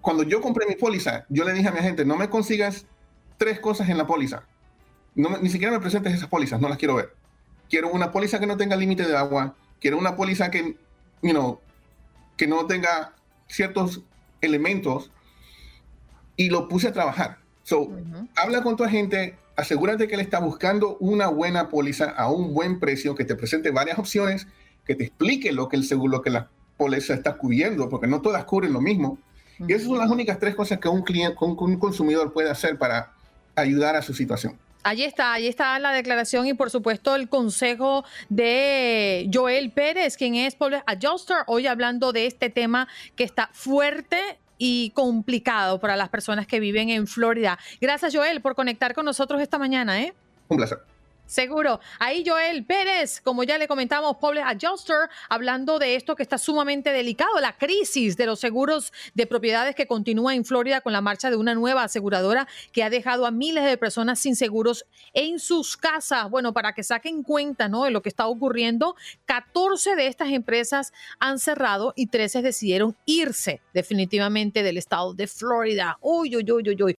Cuando 0.00 0.22
yo 0.24 0.40
compré 0.40 0.66
mi 0.66 0.74
póliza, 0.74 1.26
yo 1.28 1.44
le 1.44 1.52
dije 1.52 1.68
a 1.68 1.72
mi 1.72 1.78
agente, 1.78 2.04
no 2.04 2.16
me 2.16 2.30
consigas 2.30 2.86
tres 3.36 3.60
cosas 3.60 3.88
en 3.90 3.98
la 3.98 4.06
póliza 4.06 4.44
ni 5.14 5.48
siquiera 5.48 5.72
me 5.72 5.80
presentes 5.80 6.14
esas 6.14 6.28
pólizas, 6.28 6.60
no 6.60 6.68
las 6.68 6.78
quiero 6.78 6.94
ver. 6.94 7.14
Quiero 7.68 7.90
una 7.90 8.10
póliza 8.10 8.40
que 8.40 8.46
no 8.46 8.56
tenga 8.56 8.76
límite 8.76 9.06
de 9.06 9.16
agua, 9.16 9.54
quiero 9.80 9.98
una 9.98 10.16
póliza 10.16 10.50
que, 10.50 10.76
you 11.22 11.30
know, 11.30 11.60
que 12.36 12.46
no 12.46 12.66
tenga 12.66 13.14
ciertos 13.48 14.02
elementos 14.40 15.10
y 16.36 16.48
lo 16.48 16.68
puse 16.68 16.88
a 16.88 16.92
trabajar. 16.92 17.38
So, 17.62 17.90
habla 18.34 18.62
con 18.62 18.76
tu 18.76 18.84
agente, 18.84 19.36
asegúrate 19.56 20.08
que 20.08 20.14
él 20.14 20.20
está 20.20 20.40
buscando 20.40 20.96
una 20.98 21.28
buena 21.28 21.68
póliza 21.68 22.10
a 22.10 22.30
un 22.30 22.54
buen 22.54 22.80
precio, 22.80 23.14
que 23.14 23.24
te 23.24 23.34
presente 23.34 23.70
varias 23.70 23.98
opciones, 23.98 24.46
que 24.84 24.94
te 24.94 25.04
explique 25.04 25.52
lo 25.52 25.68
que 25.68 25.76
el 25.76 25.84
seguro, 25.84 26.22
que 26.22 26.30
la 26.30 26.48
póliza 26.76 27.14
está 27.14 27.36
cubriendo, 27.36 27.88
porque 27.88 28.06
no 28.06 28.22
todas 28.22 28.44
cubren 28.44 28.72
lo 28.72 28.80
mismo. 28.80 29.18
Y 29.58 29.74
esas 29.74 29.88
son 29.88 29.98
las 29.98 30.10
únicas 30.10 30.38
tres 30.38 30.54
cosas 30.54 30.78
que 30.78 30.88
un 30.88 31.02
cliente, 31.02 31.36
un 31.40 31.76
consumidor 31.78 32.32
puede 32.32 32.50
hacer 32.50 32.78
para 32.78 33.12
ayudar 33.54 33.94
a 33.94 34.02
su 34.02 34.14
situación. 34.14 34.58
Allí 34.82 35.04
está, 35.04 35.34
allí 35.34 35.46
está 35.46 35.78
la 35.78 35.92
declaración 35.92 36.46
y 36.46 36.54
por 36.54 36.70
supuesto 36.70 37.14
el 37.14 37.28
consejo 37.28 38.04
de 38.28 39.28
Joel 39.32 39.70
Pérez, 39.70 40.16
quien 40.16 40.34
es 40.34 40.54
Public 40.54 40.82
Adjuster, 40.86 41.38
hoy 41.46 41.66
hablando 41.66 42.12
de 42.12 42.26
este 42.26 42.48
tema 42.48 42.88
que 43.14 43.24
está 43.24 43.50
fuerte 43.52 44.38
y 44.56 44.90
complicado 44.90 45.80
para 45.80 45.96
las 45.96 46.08
personas 46.08 46.46
que 46.46 46.60
viven 46.60 46.88
en 46.88 47.06
Florida. 47.06 47.58
Gracias 47.80 48.14
Joel 48.14 48.40
por 48.40 48.54
conectar 48.54 48.94
con 48.94 49.04
nosotros 49.04 49.40
esta 49.40 49.58
mañana. 49.58 50.00
¿eh? 50.02 50.14
Un 50.48 50.56
placer. 50.56 50.78
Seguro. 51.30 51.78
Ahí 52.00 52.24
Joel 52.26 52.64
Pérez, 52.66 53.20
como 53.20 53.44
ya 53.44 53.56
le 53.56 53.68
comentamos, 53.68 54.16
Public 54.16 54.42
Adjuster, 54.44 55.08
hablando 55.28 55.78
de 55.78 55.94
esto 55.94 56.16
que 56.16 56.24
está 56.24 56.38
sumamente 56.38 56.90
delicado, 56.90 57.38
la 57.38 57.56
crisis 57.56 58.16
de 58.16 58.26
los 58.26 58.40
seguros 58.40 58.92
de 59.14 59.28
propiedades 59.28 59.76
que 59.76 59.86
continúa 59.86 60.34
en 60.34 60.44
Florida 60.44 60.80
con 60.80 60.92
la 60.92 61.00
marcha 61.00 61.30
de 61.30 61.36
una 61.36 61.54
nueva 61.54 61.84
aseguradora 61.84 62.48
que 62.72 62.82
ha 62.82 62.90
dejado 62.90 63.26
a 63.26 63.30
miles 63.30 63.64
de 63.64 63.76
personas 63.76 64.18
sin 64.18 64.34
seguros 64.34 64.86
en 65.12 65.38
sus 65.38 65.76
casas. 65.76 66.28
Bueno, 66.28 66.52
para 66.52 66.72
que 66.72 66.82
saquen 66.82 67.22
cuenta 67.22 67.68
¿no? 67.68 67.84
de 67.84 67.92
lo 67.92 68.02
que 68.02 68.08
está 68.08 68.26
ocurriendo, 68.26 68.96
14 69.26 69.94
de 69.94 70.08
estas 70.08 70.30
empresas 70.30 70.92
han 71.20 71.38
cerrado 71.38 71.92
y 71.94 72.08
13 72.08 72.42
decidieron 72.42 72.96
irse 73.04 73.60
definitivamente 73.72 74.64
del 74.64 74.78
estado 74.78 75.14
de 75.14 75.28
Florida. 75.28 75.96
Uy, 76.00 76.34
uy, 76.34 76.50
uy, 76.50 76.70
uy, 76.70 76.82
uy. 76.82 76.96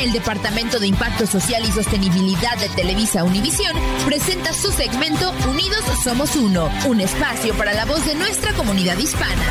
El 0.00 0.12
Departamento 0.12 0.78
de 0.78 0.86
Impacto 0.86 1.26
Social 1.26 1.62
y 1.62 1.72
Sostenibilidad 1.72 2.56
de 2.56 2.70
Televisa 2.70 3.22
Univisión 3.22 3.76
presenta 4.06 4.50
su 4.54 4.72
segmento 4.72 5.30
Unidos 5.46 5.84
Somos 6.02 6.36
Uno, 6.36 6.70
un 6.88 7.00
espacio 7.00 7.52
para 7.54 7.74
la 7.74 7.84
voz 7.84 8.06
de 8.06 8.14
nuestra 8.14 8.54
comunidad 8.54 8.96
hispana. 8.96 9.44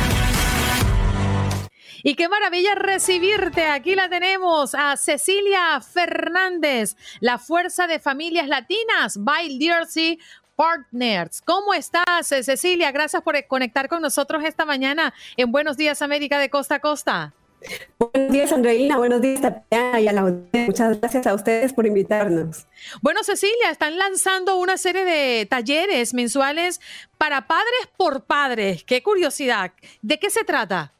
Y 2.02 2.16
qué 2.16 2.28
maravilla 2.28 2.74
recibirte. 2.74 3.66
Aquí 3.66 3.94
la 3.94 4.08
tenemos 4.08 4.74
a 4.74 4.96
Cecilia 4.96 5.80
Fernández, 5.80 6.96
la 7.20 7.38
Fuerza 7.38 7.86
de 7.86 8.00
Familias 8.00 8.48
Latinas, 8.48 9.22
by 9.22 9.56
Jersey 9.56 10.18
Partners. 10.56 11.42
¿Cómo 11.42 11.74
estás, 11.74 12.26
Cecilia? 12.26 12.90
Gracias 12.90 13.22
por 13.22 13.36
conectar 13.46 13.88
con 13.88 14.02
nosotros 14.02 14.42
esta 14.44 14.64
mañana 14.64 15.14
en 15.36 15.52
Buenos 15.52 15.76
Días 15.76 16.02
América 16.02 16.40
de 16.40 16.50
Costa 16.50 16.74
a 16.76 16.80
Costa. 16.80 17.34
Buenos 17.98 18.32
días, 18.32 18.52
Andreina. 18.52 18.96
Buenos 18.96 19.20
días, 19.20 19.40
Tatiana 19.40 20.00
y 20.00 20.08
a 20.08 20.12
la 20.12 20.22
audiencia. 20.22 20.66
Muchas 20.66 21.00
gracias 21.00 21.26
a 21.26 21.34
ustedes 21.34 21.72
por 21.72 21.86
invitarnos. 21.86 22.66
Bueno, 23.02 23.22
Cecilia, 23.22 23.70
están 23.70 23.98
lanzando 23.98 24.56
una 24.56 24.76
serie 24.76 25.04
de 25.04 25.46
talleres 25.46 26.14
mensuales 26.14 26.80
para 27.18 27.46
padres 27.46 27.88
por 27.96 28.24
padres. 28.24 28.84
Qué 28.84 29.02
curiosidad. 29.02 29.72
¿De 30.02 30.18
qué 30.18 30.30
se 30.30 30.44
trata? 30.44 30.92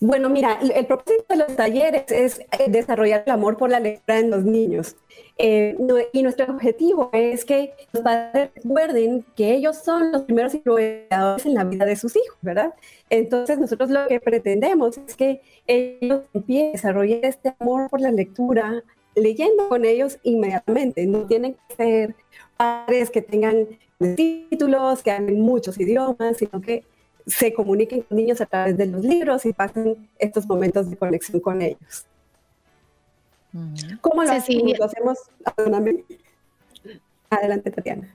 Bueno, 0.00 0.28
mira, 0.28 0.58
el 0.60 0.86
propósito 0.86 1.24
de 1.28 1.36
los 1.36 1.56
talleres 1.56 2.04
es 2.10 2.40
eh, 2.40 2.68
desarrollar 2.68 3.22
el 3.26 3.32
amor 3.32 3.56
por 3.56 3.70
la 3.70 3.80
lectura 3.80 4.18
en 4.18 4.30
los 4.30 4.44
niños. 4.44 4.96
Eh, 5.38 5.76
y 6.12 6.22
nuestro 6.22 6.46
objetivo 6.52 7.10
es 7.12 7.44
que 7.44 7.72
los 7.92 8.02
padres 8.02 8.50
recuerden 8.54 9.24
que 9.34 9.54
ellos 9.54 9.76
son 9.76 10.12
los 10.12 10.22
primeros 10.22 10.54
influenciadores 10.54 11.46
en 11.46 11.54
la 11.54 11.64
vida 11.64 11.84
de 11.84 11.96
sus 11.96 12.14
hijos, 12.16 12.36
¿verdad? 12.42 12.74
Entonces 13.10 13.58
nosotros 13.58 13.90
lo 13.90 14.06
que 14.06 14.20
pretendemos 14.20 14.98
es 14.98 15.16
que 15.16 15.40
ellos 15.66 16.22
empiecen 16.34 16.68
a 16.68 16.72
desarrollar 16.72 17.24
este 17.24 17.54
amor 17.58 17.88
por 17.88 18.00
la 18.00 18.10
lectura, 18.10 18.82
leyendo 19.14 19.68
con 19.68 19.84
ellos 19.84 20.18
inmediatamente. 20.22 21.06
No 21.06 21.26
tienen 21.26 21.54
que 21.54 21.76
ser 21.76 22.14
padres 22.56 23.10
que 23.10 23.22
tengan 23.22 23.68
títulos, 24.16 25.02
que 25.02 25.10
hablen 25.10 25.40
muchos 25.40 25.78
idiomas, 25.80 26.36
sino 26.36 26.60
que 26.60 26.84
se 27.26 27.52
comuniquen 27.52 28.02
con 28.02 28.16
niños 28.16 28.40
a 28.40 28.46
través 28.46 28.76
de 28.76 28.86
los 28.86 29.02
libros 29.02 29.46
y 29.46 29.52
pasen 29.52 30.08
estos 30.18 30.46
momentos 30.46 30.90
de 30.90 30.96
conexión 30.96 31.40
con 31.40 31.62
ellos. 31.62 32.06
¿Cómo 34.00 34.24
lo, 34.24 34.32
hacemos? 34.32 35.18
Adelante, 37.30 37.70
Tatiana. 37.70 38.12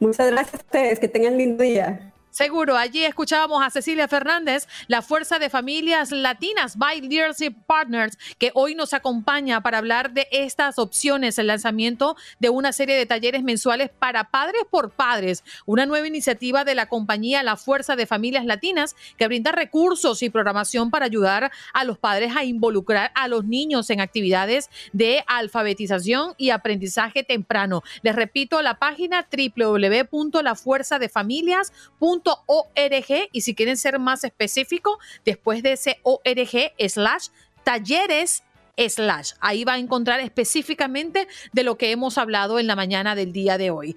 Muchas 0.00 0.30
gracias 0.30 0.54
a 0.54 0.64
ustedes, 0.64 0.98
que 1.00 1.08
tengan 1.08 1.36
lindo 1.36 1.62
día. 1.62 2.12
Seguro, 2.30 2.76
allí 2.76 3.04
escuchábamos 3.04 3.64
a 3.64 3.70
Cecilia 3.70 4.06
Fernández, 4.06 4.68
la 4.86 5.00
Fuerza 5.00 5.38
de 5.38 5.48
Familias 5.48 6.12
Latinas 6.12 6.76
by 6.76 7.00
Leadership 7.00 7.54
Partners, 7.66 8.18
que 8.38 8.50
hoy 8.54 8.74
nos 8.74 8.92
acompaña 8.92 9.62
para 9.62 9.78
hablar 9.78 10.12
de 10.12 10.28
estas 10.30 10.78
opciones, 10.78 11.38
el 11.38 11.46
lanzamiento 11.46 12.16
de 12.38 12.50
una 12.50 12.72
serie 12.72 12.96
de 12.96 13.06
talleres 13.06 13.42
mensuales 13.42 13.88
para 13.90 14.24
padres 14.24 14.60
por 14.70 14.90
padres, 14.90 15.42
una 15.64 15.86
nueva 15.86 16.06
iniciativa 16.06 16.64
de 16.64 16.74
la 16.74 16.84
compañía 16.86 17.42
La 17.42 17.56
Fuerza 17.56 17.96
de 17.96 18.04
Familias 18.06 18.44
Latinas 18.44 18.94
que 19.16 19.26
brinda 19.26 19.50
recursos 19.50 20.22
y 20.22 20.28
programación 20.28 20.90
para 20.90 21.06
ayudar 21.06 21.50
a 21.72 21.84
los 21.84 21.96
padres 21.98 22.36
a 22.36 22.44
involucrar 22.44 23.10
a 23.14 23.26
los 23.28 23.46
niños 23.46 23.88
en 23.88 24.02
actividades 24.02 24.68
de 24.92 25.24
alfabetización 25.26 26.34
y 26.36 26.50
aprendizaje 26.50 27.24
temprano. 27.24 27.82
Les 28.02 28.14
repito, 28.14 28.60
la 28.60 28.78
página 28.78 29.26
www.lafuerzadefamilias.com 29.32 32.17
.org 32.22 33.28
y 33.32 33.40
si 33.40 33.54
quieren 33.54 33.76
ser 33.76 33.98
más 33.98 34.24
específicos, 34.24 34.98
después 35.24 35.62
de 35.62 35.72
ese 35.72 35.98
org 36.02 36.72
slash 36.88 37.28
talleres 37.64 38.42
slash. 38.76 39.32
Ahí 39.40 39.64
va 39.64 39.74
a 39.74 39.78
encontrar 39.78 40.20
específicamente 40.20 41.26
de 41.52 41.62
lo 41.62 41.76
que 41.76 41.90
hemos 41.90 42.18
hablado 42.18 42.58
en 42.58 42.66
la 42.66 42.76
mañana 42.76 43.14
del 43.14 43.32
día 43.32 43.58
de 43.58 43.70
hoy. 43.70 43.96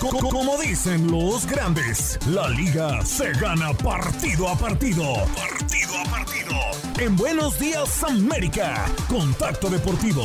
Como 0.00 0.56
dicen 0.56 1.10
los 1.10 1.46
grandes, 1.46 2.18
la 2.26 2.48
liga 2.48 3.04
se 3.04 3.32
gana 3.32 3.74
partido 3.74 4.48
a 4.48 4.56
partido. 4.56 5.04
Partido 5.36 5.92
a 5.94 6.04
partido. 6.10 6.56
En 6.98 7.14
Buenos 7.16 7.58
Días 7.58 8.02
América, 8.02 8.86
Contacto 9.10 9.68
Deportivo. 9.68 10.22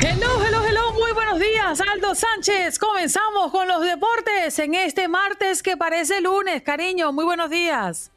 Hello, 0.00 0.44
hello, 0.44 0.64
hello, 0.64 0.92
muy 0.92 1.10
buenos 1.12 1.40
días, 1.40 1.80
Aldo 1.80 2.14
Sánchez. 2.14 2.78
Comenzamos 2.78 3.50
con 3.50 3.66
los 3.66 3.82
deportes 3.82 4.56
en 4.60 4.76
este 4.76 5.08
martes 5.08 5.64
que 5.64 5.76
parece 5.76 6.20
lunes, 6.20 6.62
cariño. 6.62 7.12
Muy 7.12 7.24
buenos 7.24 7.50
días. 7.50 8.12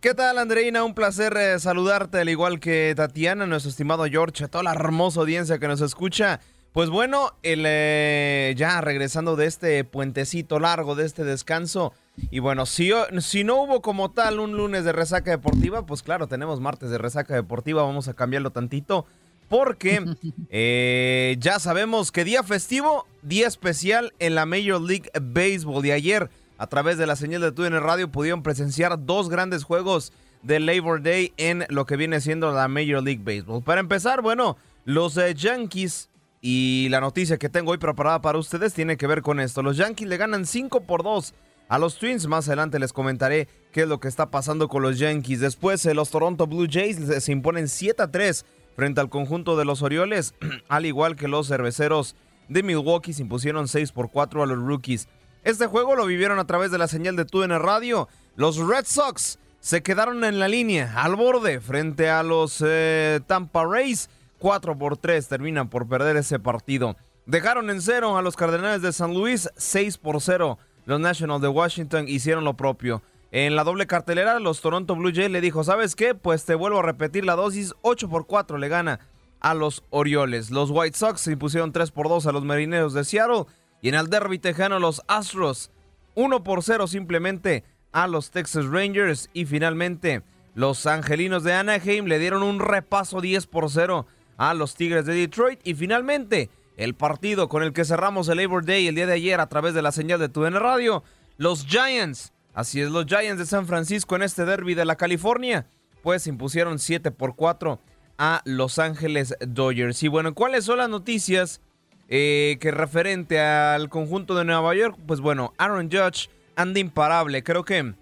¿Qué 0.00 0.14
tal, 0.14 0.38
Andreina? 0.38 0.84
Un 0.84 0.94
placer 0.94 1.36
eh, 1.36 1.58
saludarte, 1.58 2.20
al 2.20 2.28
igual 2.30 2.60
que 2.60 2.94
Tatiana, 2.96 3.46
nuestro 3.46 3.68
estimado 3.68 4.06
George, 4.06 4.44
a 4.44 4.48
toda 4.48 4.64
la 4.64 4.72
hermosa 4.72 5.20
audiencia 5.20 5.58
que 5.58 5.68
nos 5.68 5.82
escucha. 5.82 6.40
Pues 6.72 6.88
bueno, 6.88 7.32
el, 7.42 7.64
eh, 7.66 8.54
ya 8.56 8.80
regresando 8.80 9.36
de 9.36 9.44
este 9.44 9.84
puentecito 9.84 10.58
largo, 10.58 10.94
de 10.94 11.04
este 11.04 11.24
descanso. 11.24 11.92
Y 12.30 12.38
bueno, 12.38 12.64
si, 12.64 12.90
si 13.20 13.44
no 13.44 13.60
hubo 13.62 13.82
como 13.82 14.10
tal 14.10 14.40
un 14.40 14.56
lunes 14.56 14.84
de 14.84 14.92
resaca 14.92 15.30
deportiva, 15.30 15.84
pues 15.84 16.02
claro, 16.02 16.26
tenemos 16.26 16.58
martes 16.58 16.88
de 16.88 16.96
resaca 16.96 17.34
deportiva, 17.34 17.82
vamos 17.82 18.08
a 18.08 18.14
cambiarlo 18.14 18.50
tantito. 18.50 19.04
Porque 19.50 20.02
eh, 20.48 21.36
ya 21.38 21.58
sabemos 21.58 22.12
que 22.12 22.24
día 22.24 22.42
festivo, 22.42 23.06
día 23.20 23.46
especial 23.46 24.14
en 24.20 24.36
la 24.36 24.46
Major 24.46 24.80
League 24.80 25.10
Baseball. 25.20 25.82
de 25.82 25.92
ayer 25.92 26.30
a 26.62 26.68
través 26.68 26.96
de 26.96 27.08
la 27.08 27.16
señal 27.16 27.40
de 27.40 27.50
TUDN 27.50 27.80
Radio 27.80 28.08
pudieron 28.12 28.44
presenciar 28.44 29.04
dos 29.04 29.28
grandes 29.28 29.64
juegos 29.64 30.12
de 30.42 30.60
Labor 30.60 31.02
Day 31.02 31.32
en 31.36 31.64
lo 31.68 31.86
que 31.86 31.96
viene 31.96 32.20
siendo 32.20 32.52
la 32.52 32.68
Major 32.68 33.02
League 33.02 33.22
Baseball. 33.24 33.64
Para 33.64 33.80
empezar, 33.80 34.22
bueno, 34.22 34.56
los 34.84 35.16
eh, 35.16 35.34
Yankees 35.34 36.08
y 36.40 36.86
la 36.88 37.00
noticia 37.00 37.36
que 37.36 37.48
tengo 37.48 37.72
hoy 37.72 37.78
preparada 37.78 38.20
para 38.20 38.38
ustedes 38.38 38.74
tiene 38.74 38.96
que 38.96 39.08
ver 39.08 39.22
con 39.22 39.40
esto. 39.40 39.64
Los 39.64 39.76
Yankees 39.76 40.06
le 40.06 40.16
ganan 40.16 40.46
5 40.46 40.82
por 40.84 41.02
2 41.02 41.34
a 41.68 41.78
los 41.80 41.98
Twins. 41.98 42.28
Más 42.28 42.46
adelante 42.46 42.78
les 42.78 42.92
comentaré 42.92 43.48
qué 43.72 43.80
es 43.82 43.88
lo 43.88 43.98
que 43.98 44.06
está 44.06 44.30
pasando 44.30 44.68
con 44.68 44.82
los 44.82 45.00
Yankees. 45.00 45.40
Después, 45.40 45.84
eh, 45.84 45.94
los 45.94 46.10
Toronto 46.10 46.46
Blue 46.46 46.68
Jays 46.70 47.24
se 47.24 47.32
imponen 47.32 47.66
7 47.66 48.04
a 48.04 48.12
3 48.12 48.46
frente 48.76 49.00
al 49.00 49.08
conjunto 49.08 49.56
de 49.56 49.64
los 49.64 49.82
Orioles, 49.82 50.36
al 50.68 50.86
igual 50.86 51.16
que 51.16 51.26
los 51.26 51.48
cerveceros 51.48 52.14
de 52.48 52.62
Milwaukee 52.62 53.14
se 53.14 53.22
impusieron 53.22 53.66
6 53.66 53.90
por 53.90 54.12
4 54.12 54.44
a 54.44 54.46
los 54.46 54.58
Rookies. 54.58 55.08
Este 55.44 55.66
juego 55.66 55.96
lo 55.96 56.06
vivieron 56.06 56.38
a 56.38 56.46
través 56.46 56.70
de 56.70 56.78
la 56.78 56.86
señal 56.86 57.16
de 57.16 57.24
TUDN 57.24 57.58
Radio. 57.58 58.08
Los 58.36 58.58
Red 58.58 58.84
Sox 58.86 59.38
se 59.58 59.82
quedaron 59.82 60.22
en 60.24 60.38
la 60.38 60.48
línea, 60.48 60.92
al 60.96 61.16
borde, 61.16 61.60
frente 61.60 62.08
a 62.08 62.22
los 62.22 62.62
eh, 62.64 63.20
Tampa 63.26 63.64
Rays. 63.64 64.08
4 64.38 64.76
por 64.76 64.96
3 64.96 65.28
terminan 65.28 65.68
por 65.68 65.88
perder 65.88 66.16
ese 66.16 66.38
partido. 66.38 66.96
Dejaron 67.26 67.70
en 67.70 67.80
cero 67.80 68.16
a 68.16 68.22
los 68.22 68.34
Cardenales 68.34 68.82
de 68.82 68.92
San 68.92 69.14
Luis, 69.14 69.48
6 69.56 69.98
por 69.98 70.20
0. 70.20 70.58
Los 70.84 71.00
Nationals 71.00 71.42
de 71.42 71.48
Washington 71.48 72.08
hicieron 72.08 72.44
lo 72.44 72.54
propio. 72.54 73.02
En 73.30 73.54
la 73.54 73.64
doble 73.64 73.86
cartelera, 73.86 74.40
los 74.40 74.60
Toronto 74.60 74.96
Blue 74.96 75.12
Jays 75.14 75.30
le 75.30 75.40
dijo, 75.40 75.62
¿sabes 75.64 75.94
qué? 75.94 76.14
Pues 76.14 76.44
te 76.44 76.56
vuelvo 76.56 76.80
a 76.80 76.82
repetir 76.82 77.24
la 77.24 77.36
dosis, 77.36 77.72
8 77.82 78.08
por 78.08 78.26
4 78.26 78.58
le 78.58 78.68
gana 78.68 79.00
a 79.40 79.54
los 79.54 79.84
Orioles. 79.90 80.50
Los 80.50 80.70
White 80.70 80.98
Sox 80.98 81.20
se 81.20 81.32
impusieron 81.32 81.72
3 81.72 81.90
por 81.92 82.08
2 82.08 82.26
a 82.26 82.32
los 82.32 82.44
Marineros 82.44 82.94
de 82.94 83.04
Seattle. 83.04 83.46
Y 83.82 83.88
en 83.88 83.96
el 83.96 84.08
derby 84.08 84.38
tejano, 84.38 84.78
los 84.78 85.02
Astros 85.08 85.70
1 86.14 86.44
por 86.44 86.62
0 86.62 86.86
simplemente 86.86 87.64
a 87.90 88.06
los 88.06 88.30
Texas 88.30 88.64
Rangers. 88.66 89.28
Y 89.34 89.44
finalmente, 89.44 90.22
los 90.54 90.86
Angelinos 90.86 91.42
de 91.42 91.52
Anaheim 91.52 92.06
le 92.06 92.18
dieron 92.18 92.42
un 92.42 92.60
repaso 92.60 93.20
10 93.20 93.46
por 93.48 93.70
0 93.70 94.06
a 94.36 94.54
los 94.54 94.76
Tigres 94.76 95.04
de 95.04 95.14
Detroit. 95.14 95.60
Y 95.64 95.74
finalmente, 95.74 96.48
el 96.76 96.94
partido 96.94 97.48
con 97.48 97.64
el 97.64 97.72
que 97.72 97.84
cerramos 97.84 98.28
el 98.28 98.38
Labor 98.38 98.64
Day 98.64 98.86
el 98.86 98.94
día 98.94 99.06
de 99.06 99.14
ayer 99.14 99.40
a 99.40 99.48
través 99.48 99.74
de 99.74 99.82
la 99.82 99.92
señal 99.92 100.20
de 100.20 100.28
TUDN 100.28 100.54
Radio, 100.54 101.02
los 101.36 101.66
Giants. 101.66 102.32
Así 102.54 102.80
es, 102.80 102.90
los 102.90 103.06
Giants 103.06 103.38
de 103.38 103.46
San 103.46 103.66
Francisco 103.66 104.14
en 104.14 104.22
este 104.22 104.44
derby 104.44 104.74
de 104.74 104.84
la 104.84 104.96
California, 104.96 105.66
pues 106.02 106.26
impusieron 106.26 106.78
7 106.78 107.10
por 107.10 107.34
4 107.34 107.80
a 108.18 108.42
Los 108.44 108.78
Ángeles 108.78 109.34
Dodgers. 109.40 110.02
Y 110.02 110.08
bueno, 110.08 110.34
¿cuáles 110.34 110.66
son 110.66 110.78
las 110.78 110.88
noticias? 110.88 111.60
Eh, 112.08 112.58
que 112.60 112.70
referente 112.70 113.40
al 113.40 113.88
conjunto 113.88 114.34
de 114.34 114.44
Nueva 114.44 114.74
York, 114.74 114.98
pues 115.06 115.20
bueno, 115.20 115.54
Aaron 115.58 115.90
Judge 115.90 116.28
anda 116.56 116.80
imparable. 116.80 117.42
Creo 117.42 117.64
que 117.64 117.94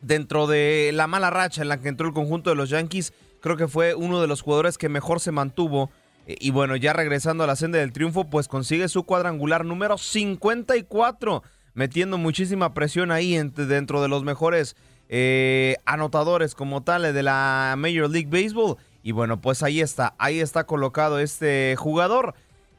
dentro 0.00 0.46
de 0.46 0.90
la 0.92 1.06
mala 1.06 1.30
racha 1.30 1.62
en 1.62 1.68
la 1.68 1.80
que 1.80 1.88
entró 1.88 2.06
el 2.06 2.14
conjunto 2.14 2.50
de 2.50 2.56
los 2.56 2.70
Yankees, 2.70 3.12
creo 3.40 3.56
que 3.56 3.68
fue 3.68 3.94
uno 3.94 4.20
de 4.20 4.26
los 4.26 4.42
jugadores 4.42 4.78
que 4.78 4.88
mejor 4.88 5.20
se 5.20 5.32
mantuvo. 5.32 5.90
Eh, 6.26 6.36
y 6.40 6.50
bueno, 6.50 6.76
ya 6.76 6.92
regresando 6.92 7.44
a 7.44 7.46
la 7.46 7.56
senda 7.56 7.78
del 7.78 7.92
triunfo, 7.92 8.24
pues 8.24 8.48
consigue 8.48 8.88
su 8.88 9.04
cuadrangular 9.04 9.64
número 9.64 9.98
54, 9.98 11.42
metiendo 11.74 12.18
muchísima 12.18 12.74
presión 12.74 13.10
ahí 13.10 13.36
dentro 13.56 14.02
de 14.02 14.08
los 14.08 14.24
mejores 14.24 14.76
eh, 15.08 15.76
anotadores 15.84 16.54
como 16.54 16.82
tal 16.82 17.02
de 17.02 17.22
la 17.22 17.74
Major 17.76 18.10
League 18.10 18.28
Baseball. 18.30 18.76
Y 19.02 19.12
bueno, 19.12 19.40
pues 19.40 19.62
ahí 19.62 19.80
está, 19.80 20.14
ahí 20.18 20.40
está 20.40 20.64
colocado 20.64 21.18
este 21.18 21.76
jugador. 21.76 22.34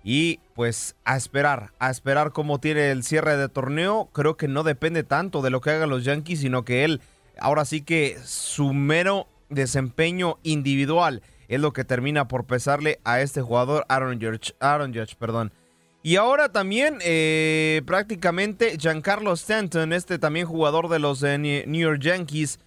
Y 0.08 0.40
pues 0.54 0.96
a 1.04 1.18
esperar, 1.18 1.72
a 1.80 1.90
esperar 1.90 2.32
cómo 2.32 2.60
tiene 2.60 2.92
el 2.92 3.04
cierre 3.04 3.38
de 3.38 3.50
torneo. 3.50 4.08
Creo 4.14 4.38
que 4.38 4.48
no 4.48 4.62
depende 4.62 5.02
tanto 5.02 5.42
de 5.42 5.50
lo 5.50 5.62
que 5.62 5.72
hagan 5.72 5.90
los 5.90 6.06
Yankees, 6.06 6.42
sino 6.42 6.64
que 6.64 6.86
él, 6.86 7.02
ahora 7.40 7.66
sí 7.66 7.82
que 7.82 8.16
su 8.24 8.72
mero 8.72 9.28
desempeño 9.50 10.38
individual 10.44 11.24
es 11.48 11.60
lo 11.60 11.74
que 11.74 11.84
termina 11.84 12.28
por 12.28 12.46
pesarle 12.46 13.00
a 13.04 13.20
este 13.22 13.42
jugador, 13.42 13.84
Aaron 13.90 14.22
Judge. 14.22 14.54
Aaron 14.60 14.94
Judge 14.94 15.16
perdón. 15.16 15.52
Y 16.04 16.18
ahora 16.18 16.52
también 16.52 17.00
eh, 17.02 17.82
prácticamente 17.88 18.78
Giancarlo 18.78 19.34
Stanton, 19.34 19.92
este 19.92 20.20
también 20.20 20.46
jugador 20.46 20.88
de 20.88 21.00
los 21.00 21.24
eh, 21.24 21.40
New 21.40 21.82
York 21.82 22.00
Yankees, 22.00 22.60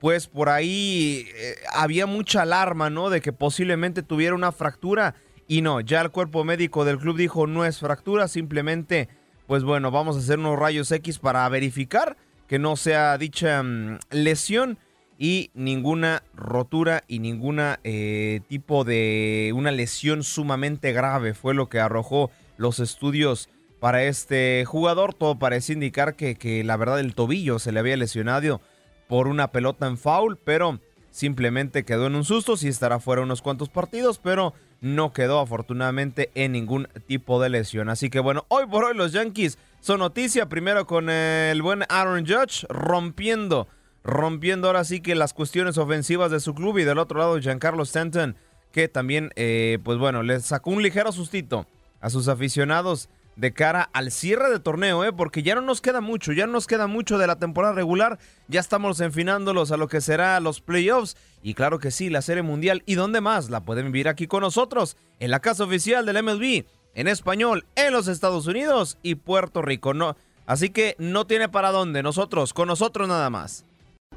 pues 0.00 0.26
por 0.26 0.48
ahí 0.48 1.28
eh, 1.36 1.56
había 1.74 2.06
mucha 2.06 2.40
alarma, 2.40 2.88
¿no? 2.88 3.10
De 3.10 3.20
que 3.20 3.34
posiblemente 3.34 4.02
tuviera 4.02 4.34
una 4.34 4.52
fractura 4.52 5.16
y 5.48 5.62
no, 5.62 5.80
ya 5.80 6.02
el 6.02 6.10
cuerpo 6.10 6.44
médico 6.44 6.84
del 6.84 6.98
club 6.98 7.16
dijo 7.16 7.46
no 7.46 7.64
es 7.64 7.80
fractura, 7.80 8.28
simplemente, 8.28 9.08
pues 9.46 9.64
bueno, 9.64 9.90
vamos 9.90 10.14
a 10.16 10.18
hacer 10.20 10.38
unos 10.38 10.58
rayos 10.58 10.92
X 10.92 11.18
para 11.18 11.48
verificar 11.48 12.18
que 12.46 12.58
no 12.58 12.76
sea 12.76 13.16
dicha 13.16 13.62
mm, 13.62 13.98
lesión 14.10 14.78
y 15.18 15.50
ninguna 15.54 16.22
rotura 16.34 17.02
y 17.08 17.18
ninguna 17.18 17.80
eh, 17.82 18.40
tipo 18.48 18.84
de 18.84 19.52
una 19.54 19.72
lesión 19.72 20.22
sumamente 20.22 20.92
grave 20.92 21.34
fue 21.34 21.54
lo 21.54 21.68
que 21.68 21.80
arrojó 21.80 22.30
los 22.58 22.78
estudios 22.78 23.48
para 23.80 24.04
este 24.04 24.64
jugador. 24.66 25.14
Todo 25.14 25.38
parece 25.38 25.72
indicar 25.72 26.14
que, 26.14 26.36
que 26.36 26.62
la 26.62 26.76
verdad 26.76 27.00
el 27.00 27.14
tobillo 27.14 27.58
se 27.58 27.72
le 27.72 27.80
había 27.80 27.96
lesionado 27.96 28.60
por 29.08 29.28
una 29.28 29.50
pelota 29.50 29.86
en 29.86 29.98
foul, 29.98 30.36
pero 30.36 30.78
simplemente 31.10 31.84
quedó 31.84 32.06
en 32.06 32.14
un 32.14 32.24
susto, 32.24 32.56
sí 32.56 32.68
estará 32.68 33.00
fuera 33.00 33.22
unos 33.22 33.42
cuantos 33.42 33.68
partidos, 33.68 34.18
pero 34.18 34.54
no 34.80 35.12
quedó 35.12 35.40
afortunadamente 35.40 36.30
en 36.34 36.52
ningún 36.52 36.88
tipo 37.06 37.40
de 37.40 37.48
lesión. 37.48 37.88
Así 37.88 38.10
que 38.10 38.20
bueno, 38.20 38.44
hoy 38.48 38.66
por 38.66 38.84
hoy 38.84 38.96
los 38.96 39.12
Yankees 39.12 39.58
son 39.80 40.00
noticia, 40.00 40.48
primero 40.48 40.86
con 40.86 41.10
el 41.10 41.60
buen 41.62 41.84
Aaron 41.88 42.26
Judge 42.26 42.66
rompiendo, 42.68 43.68
rompiendo 44.04 44.68
ahora 44.68 44.84
sí 44.84 45.00
que 45.00 45.14
las 45.14 45.32
cuestiones 45.32 45.78
ofensivas 45.78 46.30
de 46.30 46.40
su 46.40 46.54
club 46.54 46.78
y 46.78 46.84
del 46.84 46.98
otro 46.98 47.18
lado 47.18 47.38
Giancarlo 47.38 47.82
Stanton, 47.82 48.36
que 48.72 48.88
también, 48.88 49.30
eh, 49.36 49.78
pues 49.82 49.98
bueno, 49.98 50.22
le 50.22 50.40
sacó 50.40 50.70
un 50.70 50.82
ligero 50.82 51.12
sustito 51.12 51.66
a 52.00 52.10
sus 52.10 52.28
aficionados 52.28 53.08
de 53.38 53.52
cara 53.52 53.88
al 53.92 54.10
cierre 54.10 54.50
de 54.50 54.58
torneo, 54.58 55.04
¿eh? 55.04 55.12
porque 55.12 55.44
ya 55.44 55.54
no 55.54 55.60
nos 55.60 55.80
queda 55.80 56.00
mucho, 56.00 56.32
ya 56.32 56.46
no 56.46 56.54
nos 56.54 56.66
queda 56.66 56.88
mucho 56.88 57.18
de 57.18 57.28
la 57.28 57.38
temporada 57.38 57.72
regular, 57.72 58.18
ya 58.48 58.58
estamos 58.58 59.00
enfinándolos 59.00 59.70
a 59.70 59.76
lo 59.76 59.86
que 59.86 60.00
será 60.00 60.40
los 60.40 60.60
playoffs. 60.60 61.16
Y 61.40 61.54
claro 61.54 61.78
que 61.78 61.92
sí, 61.92 62.10
la 62.10 62.20
Serie 62.20 62.42
Mundial. 62.42 62.82
Y 62.84 62.96
dónde 62.96 63.20
más 63.20 63.48
la 63.48 63.64
pueden 63.64 63.86
vivir 63.86 64.08
aquí 64.08 64.26
con 64.26 64.40
nosotros, 64.40 64.96
en 65.20 65.30
la 65.30 65.38
casa 65.38 65.62
oficial 65.62 66.04
del 66.04 66.20
MLB, 66.20 66.64
en 66.94 67.06
español, 67.06 67.64
en 67.76 67.92
los 67.92 68.08
Estados 68.08 68.48
Unidos 68.48 68.98
y 69.04 69.14
Puerto 69.14 69.62
Rico, 69.62 69.94
no, 69.94 70.16
así 70.46 70.70
que 70.70 70.96
no 70.98 71.24
tiene 71.28 71.48
para 71.48 71.70
dónde, 71.70 72.02
nosotros, 72.02 72.52
con 72.52 72.66
nosotros 72.66 73.06
nada 73.06 73.30
más. 73.30 73.64